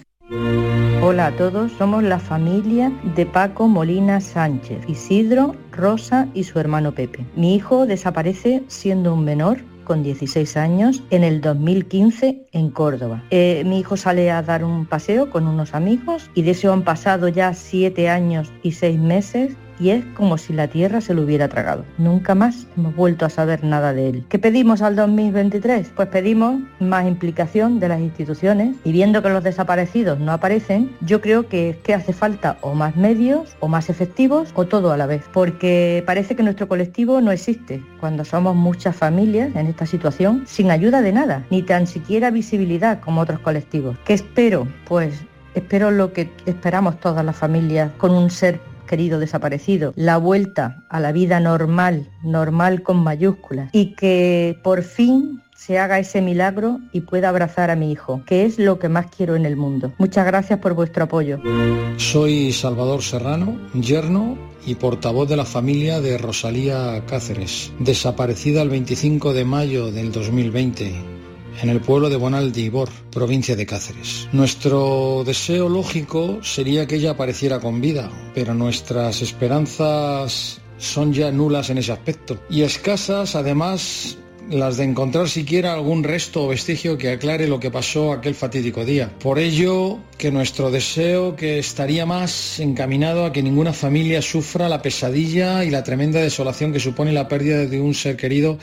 Hola 1.01 1.27
a 1.27 1.35
todos, 1.35 1.71
somos 1.73 2.03
la 2.03 2.19
familia 2.19 2.91
de 3.15 3.25
Paco 3.27 3.67
Molina 3.67 4.19
Sánchez, 4.19 4.79
Isidro, 4.87 5.55
Rosa 5.71 6.27
y 6.33 6.45
su 6.45 6.59
hermano 6.59 6.95
Pepe. 6.95 7.25
Mi 7.35 7.55
hijo 7.55 7.85
desaparece 7.85 8.63
siendo 8.67 9.13
un 9.13 9.23
menor 9.23 9.59
con 9.85 10.03
16 10.03 10.57
años 10.57 11.01
en 11.11 11.23
el 11.23 11.39
2015 11.39 12.47
en 12.51 12.69
Córdoba. 12.69 13.23
Eh, 13.29 13.63
mi 13.65 13.79
hijo 13.79 13.95
sale 13.95 14.31
a 14.31 14.41
dar 14.41 14.65
un 14.65 14.85
paseo 14.85 15.29
con 15.29 15.47
unos 15.47 15.73
amigos 15.73 16.29
y 16.35 16.41
de 16.41 16.51
eso 16.51 16.73
han 16.73 16.83
pasado 16.83 17.29
ya 17.29 17.53
7 17.53 18.09
años 18.09 18.51
y 18.63 18.73
6 18.73 18.99
meses 18.99 19.55
y 19.79 19.89
es 19.89 20.05
como 20.13 20.37
si 20.37 20.53
la 20.53 20.67
tierra 20.67 21.01
se 21.01 21.13
lo 21.13 21.23
hubiera 21.23 21.47
tragado. 21.47 21.85
Nunca 21.97 22.35
más 22.35 22.67
hemos 22.77 22.95
vuelto 22.95 23.25
a 23.25 23.29
saber 23.29 23.63
nada 23.63 23.93
de 23.93 24.09
él. 24.09 24.25
¿Qué 24.29 24.39
pedimos 24.39 24.81
al 24.81 24.95
2023? 24.95 25.91
Pues 25.95 26.07
pedimos 26.09 26.61
más 26.79 27.07
implicación 27.07 27.79
de 27.79 27.89
las 27.89 27.99
instituciones 27.99 28.75
y 28.83 28.91
viendo 28.91 29.21
que 29.21 29.29
los 29.29 29.43
desaparecidos 29.43 30.19
no 30.19 30.31
aparecen, 30.31 30.91
yo 31.01 31.21
creo 31.21 31.47
que, 31.47 31.79
que 31.83 31.93
hace 31.93 32.13
falta 32.13 32.57
o 32.61 32.73
más 32.73 32.95
medios 32.95 33.55
o 33.59 33.67
más 33.67 33.89
efectivos 33.89 34.49
o 34.55 34.65
todo 34.65 34.91
a 34.91 34.97
la 34.97 35.05
vez, 35.05 35.23
porque 35.33 36.03
parece 36.05 36.35
que 36.35 36.43
nuestro 36.43 36.67
colectivo 36.67 37.21
no 37.21 37.31
existe 37.31 37.83
cuando 37.99 38.25
somos 38.25 38.55
muchas 38.55 38.95
familias 38.95 39.55
en 39.55 39.67
esta 39.67 39.85
situación 39.85 40.43
sin 40.45 40.71
ayuda 40.71 41.01
de 41.01 41.11
nada, 41.11 41.45
ni 41.49 41.61
tan 41.61 41.87
siquiera 41.87 42.31
visibilidad 42.31 42.99
como 42.99 43.21
otros 43.21 43.39
colectivos. 43.39 43.97
¿Qué 44.05 44.13
espero? 44.13 44.67
Pues 44.85 45.21
espero 45.53 45.91
lo 45.91 46.13
que 46.13 46.29
esperamos 46.45 46.99
todas 46.99 47.25
las 47.25 47.35
familias 47.35 47.91
con 47.97 48.11
un 48.11 48.29
ser 48.29 48.59
querido 48.85 49.19
desaparecido, 49.19 49.93
la 49.95 50.17
vuelta 50.17 50.83
a 50.89 50.99
la 50.99 51.11
vida 51.11 51.39
normal, 51.39 52.09
normal 52.23 52.83
con 52.83 52.97
mayúsculas, 53.03 53.69
y 53.73 53.95
que 53.95 54.59
por 54.63 54.83
fin 54.83 55.41
se 55.55 55.79
haga 55.79 55.99
ese 55.99 56.21
milagro 56.21 56.79
y 56.91 57.01
pueda 57.01 57.29
abrazar 57.29 57.71
a 57.71 57.75
mi 57.75 57.91
hijo, 57.91 58.21
que 58.25 58.45
es 58.45 58.59
lo 58.59 58.77
que 58.77 58.89
más 58.89 59.07
quiero 59.07 59.35
en 59.35 59.45
el 59.45 59.55
mundo. 59.55 59.93
Muchas 59.97 60.25
gracias 60.25 60.59
por 60.59 60.73
vuestro 60.73 61.05
apoyo. 61.05 61.39
Soy 61.97 62.51
Salvador 62.51 63.01
Serrano, 63.01 63.57
yerno 63.73 64.37
y 64.65 64.75
portavoz 64.75 65.27
de 65.27 65.37
la 65.37 65.45
familia 65.45 66.01
de 66.01 66.17
Rosalía 66.17 67.03
Cáceres, 67.07 67.71
desaparecida 67.79 68.61
el 68.61 68.69
25 68.69 69.33
de 69.33 69.45
mayo 69.45 69.91
del 69.91 70.11
2020 70.11 71.14
en 71.65 71.71
el 71.71 71.81
pueblo 71.81 72.11
de 72.11 72.15
Bonaldibor, 72.15 72.89
provincia 73.11 73.55
de 73.55 73.65
Cáceres. 73.65 74.29
Nuestro 74.31 75.23
deseo 75.25 75.67
lógico 75.67 76.43
sería 76.43 76.85
que 76.85 76.97
ella 76.97 77.11
apareciera 77.11 77.59
con 77.59 77.81
vida, 77.81 78.11
pero 78.35 78.53
nuestras 78.53 79.23
esperanzas 79.23 80.61
son 80.77 81.11
ya 81.11 81.31
nulas 81.31 81.71
en 81.71 81.79
ese 81.79 81.91
aspecto. 81.91 82.37
Y 82.51 82.61
escasas, 82.61 83.35
además, 83.35 84.15
las 84.47 84.77
de 84.77 84.83
encontrar 84.83 85.27
siquiera 85.27 85.73
algún 85.73 86.03
resto 86.03 86.43
o 86.43 86.49
vestigio 86.49 86.99
que 86.99 87.09
aclare 87.09 87.47
lo 87.47 87.59
que 87.59 87.71
pasó 87.71 88.11
aquel 88.11 88.35
fatídico 88.35 88.85
día. 88.85 89.11
Por 89.19 89.39
ello, 89.39 89.97
que 90.19 90.31
nuestro 90.31 90.69
deseo 90.69 91.35
que 91.35 91.57
estaría 91.57 92.05
más 92.05 92.59
encaminado 92.59 93.25
a 93.25 93.31
que 93.33 93.41
ninguna 93.41 93.73
familia 93.73 94.21
sufra 94.21 94.69
la 94.69 94.83
pesadilla 94.83 95.65
y 95.65 95.71
la 95.71 95.83
tremenda 95.83 96.19
desolación 96.19 96.71
que 96.71 96.79
supone 96.79 97.11
la 97.11 97.27
pérdida 97.27 97.65
de 97.65 97.81
un 97.81 97.95
ser 97.95 98.17
querido 98.17 98.59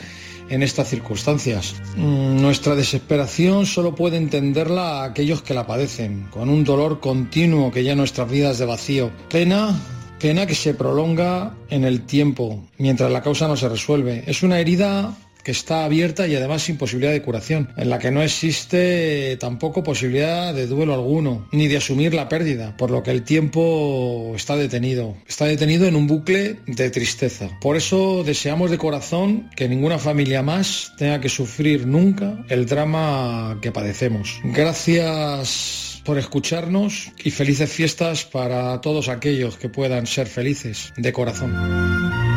en 0.48 0.62
estas 0.62 0.88
circunstancias. 0.88 1.74
Nuestra 1.96 2.74
desesperación 2.74 3.66
solo 3.66 3.94
puede 3.94 4.16
entenderla 4.16 5.00
a 5.00 5.04
aquellos 5.04 5.42
que 5.42 5.54
la 5.54 5.66
padecen, 5.66 6.26
con 6.30 6.48
un 6.48 6.64
dolor 6.64 7.00
continuo 7.00 7.70
que 7.70 7.84
ya 7.84 7.94
nuestras 7.94 8.30
vidas 8.30 8.58
de 8.58 8.66
vacío. 8.66 9.10
Pena, 9.30 9.78
pena 10.18 10.46
que 10.46 10.54
se 10.54 10.74
prolonga 10.74 11.54
en 11.70 11.84
el 11.84 12.02
tiempo, 12.02 12.62
mientras 12.78 13.10
la 13.10 13.22
causa 13.22 13.48
no 13.48 13.56
se 13.56 13.68
resuelve. 13.68 14.24
Es 14.26 14.42
una 14.42 14.60
herida 14.60 15.14
que 15.44 15.50
está 15.50 15.84
abierta 15.84 16.26
y 16.26 16.34
además 16.34 16.62
sin 16.62 16.76
posibilidad 16.76 17.12
de 17.12 17.22
curación, 17.22 17.68
en 17.76 17.90
la 17.90 17.98
que 17.98 18.10
no 18.10 18.22
existe 18.22 19.36
tampoco 19.38 19.82
posibilidad 19.82 20.54
de 20.54 20.66
duelo 20.66 20.94
alguno, 20.94 21.48
ni 21.52 21.68
de 21.68 21.78
asumir 21.78 22.14
la 22.14 22.28
pérdida, 22.28 22.76
por 22.76 22.90
lo 22.90 23.02
que 23.02 23.10
el 23.10 23.22
tiempo 23.22 24.32
está 24.36 24.56
detenido. 24.56 25.16
Está 25.26 25.46
detenido 25.46 25.86
en 25.86 25.96
un 25.96 26.06
bucle 26.06 26.60
de 26.66 26.90
tristeza. 26.90 27.48
Por 27.60 27.76
eso 27.76 28.22
deseamos 28.24 28.70
de 28.70 28.78
corazón 28.78 29.50
que 29.56 29.68
ninguna 29.68 29.98
familia 29.98 30.42
más 30.42 30.92
tenga 30.96 31.20
que 31.20 31.28
sufrir 31.28 31.86
nunca 31.86 32.44
el 32.48 32.66
drama 32.66 33.58
que 33.60 33.72
padecemos. 33.72 34.40
Gracias 34.44 36.00
por 36.04 36.18
escucharnos 36.18 37.12
y 37.22 37.30
felices 37.30 37.70
fiestas 37.70 38.24
para 38.24 38.80
todos 38.80 39.08
aquellos 39.08 39.56
que 39.56 39.68
puedan 39.68 40.06
ser 40.06 40.26
felices 40.26 40.92
de 40.96 41.12
corazón. 41.12 42.31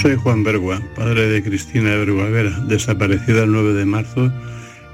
Soy 0.00 0.16
Juan 0.16 0.44
Bergua, 0.44 0.82
padre 0.94 1.28
de 1.28 1.42
Cristina 1.42 1.96
Bergua 1.96 2.28
Vera, 2.28 2.50
desaparecida 2.68 3.44
el 3.44 3.52
9 3.52 3.74
de 3.74 3.84
marzo 3.86 4.32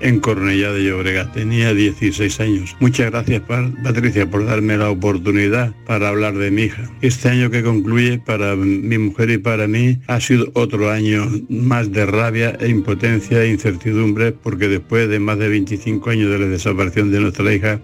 en 0.01 0.21
Cornellá 0.21 0.73
de 0.73 0.85
Llobregat. 0.85 1.33
Tenía 1.33 1.75
16 1.75 2.41
años. 2.41 2.77
Muchas 2.81 3.11
gracias, 3.11 3.43
Patricia, 3.83 4.31
por 4.31 4.45
darme 4.47 4.77
la 4.77 4.91
oportunidad 4.91 5.73
para 5.87 6.09
hablar 6.09 6.35
de 6.37 6.51
mi 6.51 6.63
hija. 6.63 6.91
Este 7.01 7.29
año 7.29 7.51
que 7.51 7.63
concluye 7.63 8.19
para 8.19 8.57
mi 8.57 8.99
mujer 8.99 9.31
y 9.31 9.39
para 9.39 9.67
mí 9.67 9.99
ha 10.07 10.21
sido 10.21 10.51
otro 10.55 10.91
año 10.91 11.27
más 11.49 11.91
de 11.93 12.07
rabia 12.07 12.57
e 12.61 12.69
impotencia 12.69 13.43
e 13.43 13.51
incertidumbre 13.51 14.33
porque 14.33 14.69
después 14.69 15.09
de 15.09 15.19
más 15.19 15.39
de 15.39 15.49
25 15.49 16.11
años 16.11 16.31
de 16.31 16.39
la 16.39 16.47
desaparición 16.47 17.11
de 17.11 17.21
nuestra 17.21 17.53
hija, 17.53 17.81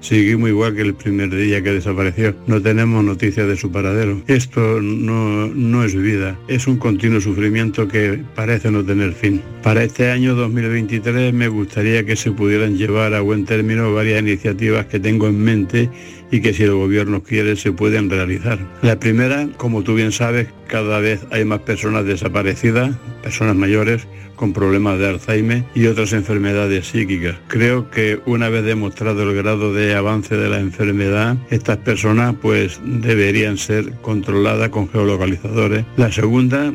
seguimos 0.00 0.48
igual 0.48 0.74
que 0.74 0.82
el 0.82 0.94
primer 0.94 1.34
día 1.34 1.62
que 1.62 1.72
desapareció. 1.72 2.34
No 2.46 2.60
tenemos 2.60 3.04
noticias 3.04 3.46
de 3.46 3.56
su 3.56 3.70
paradero. 3.70 4.20
Esto 4.26 4.80
no, 4.80 5.46
no 5.48 5.84
es 5.84 5.94
vida, 5.94 6.38
es 6.48 6.66
un 6.66 6.78
continuo 6.78 7.20
sufrimiento 7.20 7.88
que 7.88 8.20
parece 8.34 8.70
no 8.70 8.84
tener 8.84 9.12
fin. 9.12 9.42
Para 9.62 9.84
este 9.84 10.10
año 10.10 10.34
2023 10.34 11.32
me 11.32 11.48
gustaría 11.48 12.04
que 12.04 12.16
se 12.16 12.32
pudieran 12.32 12.76
llevar 12.76 13.14
a 13.14 13.20
buen 13.20 13.44
término 13.44 13.92
varias 13.92 14.20
iniciativas 14.20 14.86
que 14.86 15.00
tengo 15.00 15.28
en 15.28 15.38
mente 15.38 15.90
y 16.30 16.40
que 16.40 16.54
si 16.54 16.62
el 16.62 16.72
gobierno 16.72 17.22
quiere 17.22 17.56
se 17.56 17.72
pueden 17.72 18.08
realizar. 18.08 18.58
La 18.82 18.98
primera, 18.98 19.48
como 19.56 19.82
tú 19.82 19.94
bien 19.94 20.12
sabes, 20.12 20.48
cada 20.70 21.00
vez 21.00 21.26
hay 21.30 21.44
más 21.44 21.60
personas 21.60 22.04
desaparecidas, 22.04 22.96
personas 23.22 23.56
mayores 23.56 24.06
con 24.40 24.54
problemas 24.54 24.98
de 24.98 25.06
Alzheimer 25.06 25.64
y 25.74 25.84
otras 25.84 26.14
enfermedades 26.14 26.86
psíquicas. 26.86 27.36
Creo 27.48 27.90
que 27.90 28.20
una 28.24 28.48
vez 28.48 28.64
demostrado 28.64 29.22
el 29.28 29.36
grado 29.36 29.74
de 29.74 29.94
avance 29.94 30.34
de 30.34 30.48
la 30.48 30.60
enfermedad, 30.60 31.36
estas 31.50 31.76
personas 31.76 32.34
pues 32.40 32.80
deberían 32.82 33.58
ser 33.58 33.92
controladas 34.00 34.70
con 34.70 34.88
geolocalizadores. 34.88 35.84
La 35.98 36.10
segunda 36.10 36.72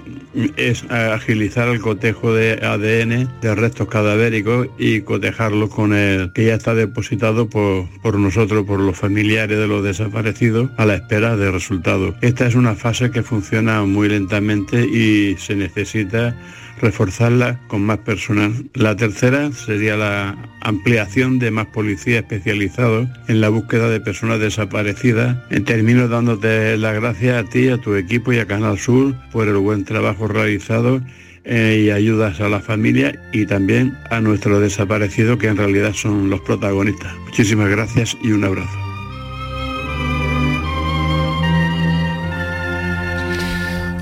es 0.58 0.84
agilizar 0.92 1.70
el 1.70 1.80
cotejo 1.80 2.34
de 2.34 2.60
ADN 2.64 3.40
de 3.42 3.56
restos 3.56 3.88
cadavéricos 3.88 4.68
y 4.78 5.02
cotejarlos 5.02 5.72
con 5.72 5.94
el 5.94 6.34
que 6.34 6.46
ya 6.46 6.54
está 6.54 6.76
depositado 6.76 7.50
por, 7.50 7.88
por 8.04 8.20
nosotros, 8.20 8.66
por 8.66 8.80
los 8.80 8.96
familiares 8.96 9.58
de 9.58 9.68
los 9.68 9.84
desaparecidos 9.84 10.70
a 10.78 10.86
la 10.86 10.96
espera 10.96 11.36
de 11.36 11.50
resultados. 11.50 12.14
Esta 12.22 12.46
es 12.46 12.54
una 12.54 12.76
fase 12.76 13.10
que 13.10 13.24
funciona 13.24 13.85
muy 13.90 14.10
lentamente 14.10 14.86
y 14.86 15.36
se 15.38 15.56
necesita 15.56 16.36
reforzarla 16.82 17.60
con 17.68 17.84
más 17.86 18.00
personal. 18.00 18.54
La 18.74 18.96
tercera 18.96 19.52
sería 19.52 19.96
la 19.96 20.38
ampliación 20.62 21.40
de 21.40 21.52
más 21.52 21.68
policías 21.68 22.24
especializados 22.24 23.08
en 23.28 23.42
la 23.42 23.50
búsqueda 23.50 23.90
de 23.90 24.02
personas 24.02 24.40
desaparecidas. 24.40 25.38
En 25.50 25.64
términos 25.66 26.10
dándote 26.10 26.78
las 26.78 26.96
gracias 26.96 27.44
a 27.44 27.50
ti, 27.50 27.70
a 27.70 27.78
tu 27.78 27.96
equipo 27.96 28.34
y 28.34 28.40
a 28.40 28.48
Canal 28.48 28.78
Sur 28.78 29.16
por 29.32 29.48
el 29.48 29.58
buen 29.58 29.86
trabajo 29.86 30.28
realizado 30.28 31.02
eh, 31.44 31.84
y 31.86 31.92
ayudas 31.92 32.42
a 32.42 32.50
la 32.50 32.60
familia 32.60 33.22
y 33.32 33.46
también 33.46 33.96
a 34.10 34.20
nuestros 34.20 34.62
desaparecidos 34.62 35.38
que 35.38 35.48
en 35.48 35.58
realidad 35.58 35.94
son 35.94 36.30
los 36.30 36.42
protagonistas. 36.42 37.16
Muchísimas 37.26 37.70
gracias 37.70 38.18
y 38.24 38.32
un 38.32 38.44
abrazo. 38.44 38.85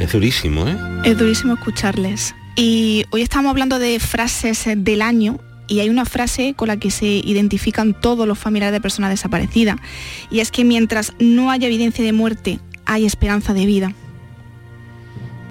Es 0.04 0.12
durísimo, 0.12 0.68
¿eh? 0.68 0.78
Es 1.06 1.18
durísimo 1.18 1.54
escucharles. 1.54 2.36
Y 2.58 3.06
hoy 3.12 3.22
estamos 3.22 3.50
hablando 3.50 3.80
de 3.80 4.02
frases 4.02 4.66
del 4.76 5.02
año 5.02 5.40
y 5.70 5.80
hay 5.80 5.88
una 5.88 6.04
frase 6.04 6.56
con 6.56 6.68
la 6.68 6.76
que 6.76 6.92
se 6.92 7.06
identifican 7.06 7.94
todos 7.94 8.28
los 8.28 8.38
familiares 8.38 8.74
de 8.74 8.82
personas 8.82 9.12
desaparecidas. 9.12 9.78
Y 10.30 10.42
es 10.42 10.52
que 10.52 10.66
mientras 10.66 11.14
no 11.20 11.52
haya 11.52 11.68
evidencia 11.68 12.04
de 12.04 12.12
muerte, 12.12 12.60
hay 12.84 13.06
esperanza 13.06 13.54
de 13.54 13.66
vida. 13.66 13.94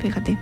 Fíjate. 0.02 0.36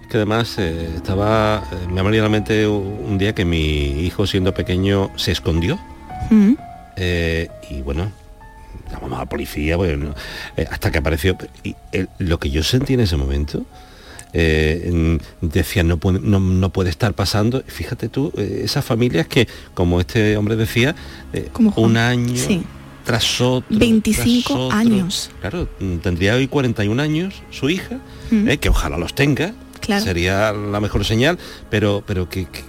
Es 0.00 0.06
que 0.08 0.16
además 0.16 0.56
eh, 0.56 0.90
estaba, 0.96 1.62
eh, 1.72 1.88
me 1.92 2.00
ha 2.00 2.04
venido 2.04 2.24
a 2.24 2.28
la 2.28 2.32
mente 2.32 2.66
un 2.66 3.18
día 3.18 3.34
que 3.34 3.44
mi 3.44 4.00
hijo 4.00 4.26
siendo 4.26 4.54
pequeño 4.54 5.10
se 5.16 5.30
escondió. 5.30 5.78
Mm. 6.30 6.54
Eh, 6.96 7.50
y 7.68 7.82
bueno, 7.82 8.10
llamamos 8.92 9.18
a 9.18 9.22
la 9.22 9.28
policía, 9.28 9.76
bueno, 9.76 10.14
eh, 10.56 10.66
hasta 10.70 10.90
que 10.90 10.98
apareció. 10.98 11.36
Y 11.64 11.74
el- 11.92 12.08
lo 12.18 12.38
que 12.38 12.50
yo 12.50 12.62
sentí 12.62 12.94
en 12.94 13.00
ese 13.00 13.16
momento, 13.16 13.64
eh, 14.32 15.18
decía, 15.40 15.82
no 15.82 15.98
puede, 15.98 16.20
no, 16.20 16.40
no 16.40 16.70
puede 16.72 16.90
estar 16.90 17.12
pasando. 17.14 17.62
Fíjate 17.66 18.08
tú, 18.08 18.32
eh, 18.36 18.62
esas 18.64 18.84
familias 18.84 19.26
que, 19.26 19.46
como 19.74 20.00
este 20.00 20.36
hombre 20.36 20.56
decía, 20.56 20.94
eh, 21.32 21.48
un 21.76 21.96
año 21.96 22.36
Sí. 22.36 22.62
tras 23.04 23.40
otro. 23.40 23.66
25 23.78 24.48
tras 24.54 24.58
otro. 24.66 24.78
años. 24.78 25.30
Claro, 25.40 25.68
tendría 26.02 26.34
hoy 26.36 26.48
41 26.48 27.00
años 27.00 27.42
su 27.50 27.68
hija, 27.68 27.98
Mm. 28.30 28.48
que 28.60 28.68
ojalá 28.68 28.96
los 28.98 29.14
tenga. 29.14 29.52
Claro. 29.80 30.04
Sería 30.04 30.52
la 30.52 30.80
mejor 30.80 31.04
señal, 31.04 31.38
pero, 31.68 32.02
pero 32.06 32.28
que, 32.28 32.44
que- 32.46 32.62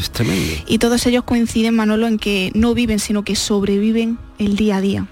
es 0.00 0.10
tremendo. 0.10 0.52
Y 0.66 0.78
todos 0.78 1.04
ellos 1.06 1.24
coinciden, 1.24 1.74
Manolo, 1.74 2.06
en 2.06 2.18
que 2.18 2.50
no 2.54 2.72
viven, 2.74 2.98
sino 2.98 3.22
que 3.24 3.36
sobreviven 3.36 4.18
el 4.38 4.56
día 4.56 4.76
a 4.76 4.80
día. 4.80 5.06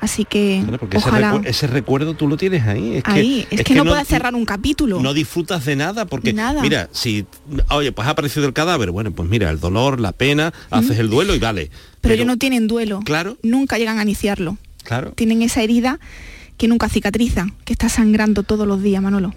Así 0.00 0.24
que 0.24 0.58
ese, 0.60 0.96
ojalá 0.96 1.34
recu- 1.34 1.46
ese 1.46 1.66
recuerdo 1.66 2.14
tú 2.14 2.26
lo 2.26 2.36
tienes 2.38 2.66
ahí. 2.66 2.96
Es 2.96 3.02
ahí. 3.06 3.46
que, 3.50 3.56
es, 3.56 3.62
que, 3.64 3.74
no, 3.74 3.84
puedes 3.84 4.08
cerrar 4.08 4.34
un 4.34 4.46
capítulo. 4.46 4.98
No 5.00 5.12
disfrutas 5.12 5.64
de 5.66 5.76
nada 5.76 6.06
porque, 6.06 6.32
Nada. 6.32 6.62
mira, 6.62 6.88
si, 6.92 7.26
oye, 7.70 7.92
pues 7.92 8.08
ha 8.08 8.12
aparecido 8.12 8.46
el 8.46 8.52
cadáver, 8.54 8.90
bueno, 8.90 9.10
pues 9.12 9.28
mira, 9.28 9.50
el 9.50 9.60
dolor, 9.60 10.00
la 10.00 10.12
pena, 10.12 10.52
haces 10.70 10.98
el 10.98 11.10
duelo 11.10 11.34
y 11.34 11.38
vale. 11.38 11.70
pero, 12.00 12.14
ellos 12.14 12.26
no 12.26 12.38
tienen 12.38 12.66
duelo. 12.66 13.00
Claro. 13.04 13.36
Nunca 13.42 13.76
llegan 13.78 13.98
a 13.98 14.02
iniciarlo. 14.02 14.56
Claro, 14.84 15.12
Tienen 15.12 15.42
esa 15.42 15.62
herida 15.62 16.00
que 16.56 16.66
nunca 16.66 16.88
cicatriza, 16.88 17.46
que 17.66 17.72
está 17.74 17.88
sangrando 17.90 18.42
todos 18.42 18.66
los 18.66 18.82
días, 18.82 19.02
Manolo. 19.02 19.34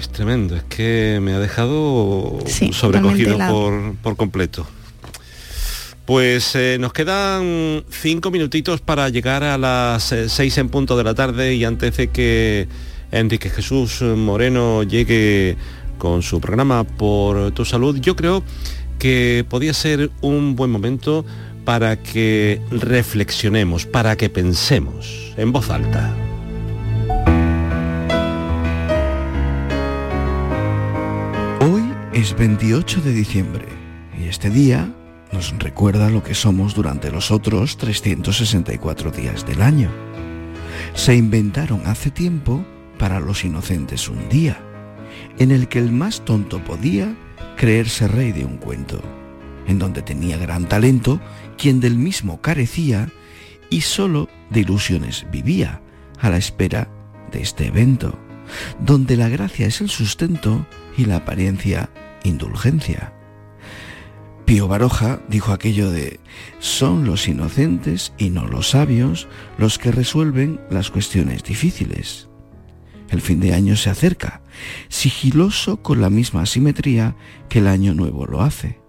es 0.00 0.08
tremendo, 0.10 0.54
es 0.56 0.62
que 0.64 1.18
me 1.22 1.32
ha 1.32 1.38
dejado 1.40 2.38
Sí, 2.46 2.72
sobrecogido 2.72 3.36
por, 3.50 3.94
por 3.96 4.16
completo. 4.16 4.66
Pues 6.08 6.54
eh, 6.54 6.78
nos 6.80 6.94
quedan 6.94 7.84
cinco 7.90 8.30
minutitos 8.30 8.80
para 8.80 9.10
llegar 9.10 9.44
a 9.44 9.58
las 9.58 10.10
eh, 10.10 10.30
seis 10.30 10.56
en 10.56 10.70
punto 10.70 10.96
de 10.96 11.04
la 11.04 11.14
tarde 11.14 11.54
y 11.54 11.66
antes 11.66 11.98
de 11.98 12.08
que 12.08 12.66
Enrique 13.12 13.50
Jesús 13.50 14.00
Moreno 14.00 14.84
llegue 14.84 15.58
con 15.98 16.22
su 16.22 16.40
programa 16.40 16.84
por 16.84 17.50
tu 17.50 17.66
salud, 17.66 18.00
yo 18.00 18.16
creo 18.16 18.42
que 18.98 19.44
podía 19.50 19.74
ser 19.74 20.10
un 20.22 20.56
buen 20.56 20.70
momento 20.70 21.26
para 21.66 22.02
que 22.02 22.62
reflexionemos, 22.70 23.84
para 23.84 24.16
que 24.16 24.30
pensemos 24.30 25.34
en 25.36 25.52
voz 25.52 25.68
alta. 25.68 26.16
Hoy 31.60 31.82
es 32.14 32.34
28 32.34 33.02
de 33.02 33.12
diciembre 33.12 33.66
y 34.18 34.26
este 34.28 34.48
día 34.48 34.90
nos 35.32 35.56
recuerda 35.58 36.10
lo 36.10 36.22
que 36.22 36.34
somos 36.34 36.74
durante 36.74 37.10
los 37.10 37.30
otros 37.30 37.76
364 37.76 39.10
días 39.10 39.46
del 39.46 39.62
año. 39.62 39.90
Se 40.94 41.14
inventaron 41.14 41.82
hace 41.86 42.10
tiempo 42.10 42.64
para 42.98 43.20
los 43.20 43.44
inocentes 43.44 44.08
un 44.08 44.28
día, 44.28 44.58
en 45.38 45.50
el 45.50 45.68
que 45.68 45.78
el 45.78 45.92
más 45.92 46.24
tonto 46.24 46.62
podía 46.64 47.14
creerse 47.56 48.08
rey 48.08 48.32
de 48.32 48.44
un 48.44 48.56
cuento, 48.56 49.00
en 49.66 49.78
donde 49.78 50.02
tenía 50.02 50.38
gran 50.38 50.66
talento 50.66 51.20
quien 51.56 51.80
del 51.80 51.96
mismo 51.96 52.40
carecía 52.40 53.08
y 53.70 53.82
solo 53.82 54.28
de 54.50 54.60
ilusiones 54.60 55.26
vivía 55.30 55.82
a 56.18 56.30
la 56.30 56.38
espera 56.38 56.88
de 57.32 57.42
este 57.42 57.66
evento, 57.66 58.18
donde 58.80 59.16
la 59.16 59.28
gracia 59.28 59.66
es 59.66 59.80
el 59.80 59.90
sustento 59.90 60.66
y 60.96 61.04
la 61.04 61.16
apariencia 61.16 61.90
indulgencia. 62.24 63.17
Pío 64.48 64.66
Baroja 64.66 65.20
dijo 65.28 65.52
aquello 65.52 65.90
de 65.90 66.20
son 66.58 67.04
los 67.04 67.28
inocentes 67.28 68.14
y 68.16 68.30
no 68.30 68.46
los 68.46 68.70
sabios 68.70 69.28
los 69.58 69.78
que 69.78 69.92
resuelven 69.92 70.58
las 70.70 70.90
cuestiones 70.90 71.44
difíciles. 71.44 72.30
El 73.10 73.20
fin 73.20 73.40
de 73.40 73.52
año 73.52 73.76
se 73.76 73.90
acerca, 73.90 74.40
sigiloso 74.88 75.82
con 75.82 76.00
la 76.00 76.08
misma 76.08 76.46
simetría 76.46 77.14
que 77.50 77.58
el 77.58 77.66
año 77.66 77.92
nuevo 77.92 78.24
lo 78.24 78.40
hace, 78.40 78.80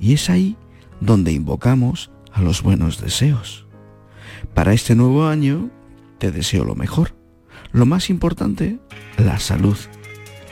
y 0.00 0.14
es 0.14 0.30
ahí 0.30 0.56
donde 1.02 1.32
invocamos 1.32 2.10
a 2.32 2.40
los 2.40 2.62
buenos 2.62 2.98
deseos. 2.98 3.66
Para 4.54 4.72
este 4.72 4.94
nuevo 4.94 5.26
año 5.26 5.68
te 6.20 6.30
deseo 6.30 6.64
lo 6.64 6.74
mejor. 6.74 7.14
Lo 7.72 7.84
más 7.84 8.08
importante, 8.08 8.78
la 9.18 9.38
salud. 9.38 9.76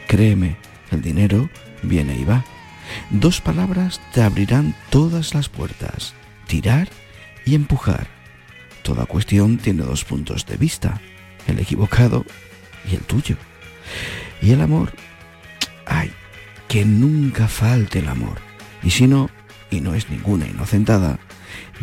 Créeme, 0.07 0.59
el 0.91 1.01
dinero 1.01 1.49
viene 1.83 2.15
y 2.21 2.25
va. 2.25 2.45
Dos 3.11 3.41
palabras 3.41 4.01
te 4.13 4.23
abrirán 4.23 4.75
todas 4.91 5.35
las 5.35 5.49
puertas, 5.49 6.15
tirar 6.47 6.89
y 7.45 7.55
empujar. 7.55 8.09
Toda 8.83 9.07
cuestión 9.07 9.59
tiene 9.59 9.83
dos 9.83 10.05
puntos 10.05 10.47
de 10.47 10.57
vista, 10.57 11.01
el 11.47 11.59
equivocado 11.59 12.25
y 12.91 12.95
el 12.95 13.03
tuyo. 13.03 13.37
Y 14.41 14.53
el 14.53 14.61
amor, 14.61 14.93
ay, 15.87 16.13
que 16.69 16.85
nunca 16.85 17.49
falte 17.49 17.99
el 17.99 18.09
amor. 18.09 18.39
Y 18.83 18.91
si 18.91 19.07
no, 19.07 19.29
y 19.71 19.81
no 19.81 19.95
es 19.95 20.09
ninguna 20.09 20.47
inocentada, 20.47 21.19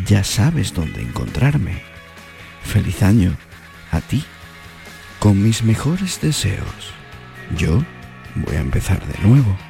ya 0.06 0.24
sabes 0.24 0.74
dónde 0.74 1.02
encontrarme. 1.02 1.82
Feliz 2.62 3.02
año 3.02 3.36
a 3.90 4.00
ti, 4.00 4.24
con 5.18 5.42
mis 5.42 5.62
mejores 5.62 6.20
deseos. 6.20 6.92
Yo 7.56 7.82
voy 8.34 8.56
a 8.56 8.60
empezar 8.60 9.04
de 9.06 9.26
nuevo. 9.26 9.67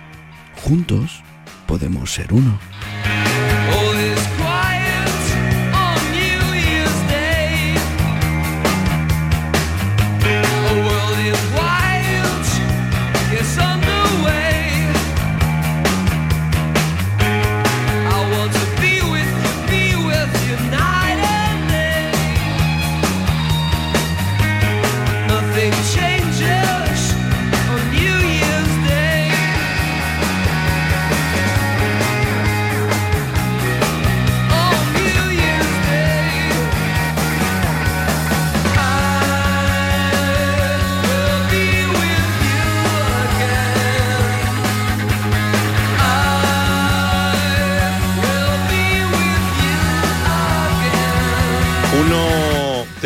Juntos 0.62 1.22
podemos 1.66 2.12
ser 2.12 2.32
uno. 2.32 2.58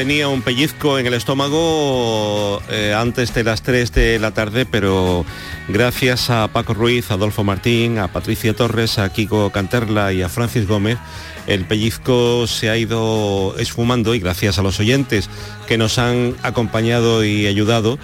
Tenía 0.03 0.27
un 0.27 0.43
pellizco 0.43 0.99
en 0.99 1.07
el 1.07 1.15
estómago 1.15 2.61
eh, 2.69 2.93
antes 2.93 3.33
de 3.35 3.45
las 3.45 3.63
3 3.63 3.93
de 3.93 4.19
la 4.19 4.33
tarde, 4.33 4.67
pero 4.67 5.25
gracias 5.69 6.29
a 6.29 6.49
Paco 6.49 6.75
Ruiz, 6.75 7.13
a 7.13 7.15
Adolfo 7.15 7.45
Martín, 7.45 8.01
a 8.01 8.09
Patricia 8.09 8.53
Torres, 8.53 8.99
a 8.99 9.13
Kiko 9.13 9.51
Canterla 9.51 10.13
y 10.13 10.23
a 10.23 10.29
Francis 10.29 10.67
Gómez, 10.67 10.99
el 11.47 11.67
pellizco 11.67 12.49
se 12.49 12.69
ha 12.69 12.77
ido 12.77 13.55
esfumando 13.59 14.17
y 14.17 14.19
gracias 14.19 14.59
a 14.59 14.63
los 14.63 14.81
oyentes 14.81 15.31
que 15.69 15.79
nos 15.79 15.99
han 15.99 16.35
acompañado 16.43 17.25
y 17.25 17.47
ayudado, 17.47 17.97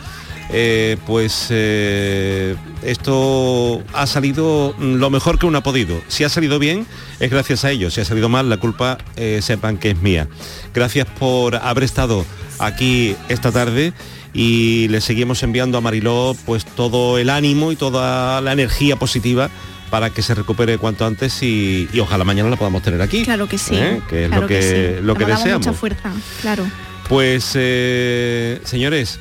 eh, 0.51 0.96
pues 1.07 1.49
eh, 1.51 2.57
esto 2.82 3.82
ha 3.92 4.07
salido 4.07 4.74
lo 4.78 5.11
mejor 5.11 5.38
que 5.38 5.46
uno 5.46 5.59
ha 5.59 5.62
podido. 5.62 6.01
Si 6.09 6.24
ha 6.24 6.28
salido 6.28 6.59
bien, 6.59 6.86
es 7.20 7.30
gracias 7.30 7.64
a 7.64 7.70
ellos. 7.70 7.94
Si 7.94 8.01
ha 8.01 8.05
salido 8.05 8.28
mal, 8.28 8.49
la 8.49 8.57
culpa 8.57 8.99
eh, 9.16 9.40
sepan 9.42 9.78
que 9.78 9.90
es 9.90 10.01
mía. 10.01 10.28
Gracias 10.74 11.07
por 11.18 11.57
haber 11.57 11.84
estado 11.84 12.24
aquí 12.59 13.14
esta 13.28 13.53
tarde 13.53 13.92
y 14.32 14.88
le 14.88 15.01
seguimos 15.01 15.42
enviando 15.42 15.78
a 15.78 15.80
Mariló 15.80 16.36
pues 16.46 16.64
todo 16.64 17.18
el 17.18 17.30
ánimo 17.30 17.72
y 17.72 17.76
toda 17.76 18.40
la 18.40 18.53
energía 18.53 18.96
positiva 18.96 19.51
para 19.90 20.11
que 20.11 20.22
se 20.22 20.34
recupere 20.34 20.78
cuanto 20.78 21.07
antes 21.07 21.42
y, 21.42 21.88
y 21.92 22.01
ojalá 22.01 22.24
mañana 22.24 22.51
la 22.51 22.57
podamos 22.57 22.82
tener 22.82 23.01
aquí. 23.01 23.24
Claro 23.24 23.49
que 23.49 23.59
sí. 23.59 23.74
¿eh? 23.74 24.01
Que 24.09 24.24
es 24.24 24.28
claro 24.28 24.42
lo 24.42 24.49
que, 24.49 24.62
sí. 24.62 25.05
lo 25.05 25.14
que 25.14 25.24
deseamos. 25.24 25.66
mucha 25.66 25.78
fuerza, 25.78 26.12
claro. 26.42 26.66
Pues 27.09 27.53
eh, 27.55 28.61
señores, 28.64 29.18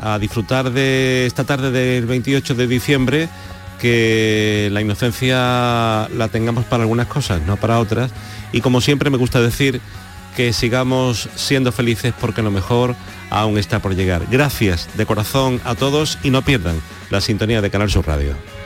a 0.00 0.18
disfrutar 0.18 0.70
de 0.70 1.26
esta 1.26 1.44
tarde 1.44 1.70
del 1.70 2.06
28 2.06 2.54
de 2.54 2.66
diciembre, 2.66 3.28
que 3.78 4.68
la 4.72 4.80
inocencia 4.80 6.08
la 6.08 6.28
tengamos 6.30 6.64
para 6.64 6.82
algunas 6.82 7.06
cosas, 7.06 7.42
no 7.42 7.56
para 7.56 7.78
otras. 7.78 8.10
Y 8.52 8.60
como 8.60 8.80
siempre 8.80 9.10
me 9.10 9.18
gusta 9.18 9.40
decir 9.40 9.80
que 10.36 10.52
sigamos 10.52 11.28
siendo 11.34 11.72
felices 11.72 12.14
porque 12.20 12.42
lo 12.42 12.50
mejor 12.50 12.94
aún 13.30 13.58
está 13.58 13.80
por 13.80 13.94
llegar. 13.94 14.26
Gracias 14.30 14.88
de 14.96 15.06
corazón 15.06 15.60
a 15.64 15.74
todos 15.74 16.18
y 16.22 16.30
no 16.30 16.42
pierdan 16.42 16.80
la 17.10 17.20
sintonía 17.20 17.60
de 17.60 17.70
Canal 17.70 17.90
Sur 17.90 18.06
Radio. 18.06 18.57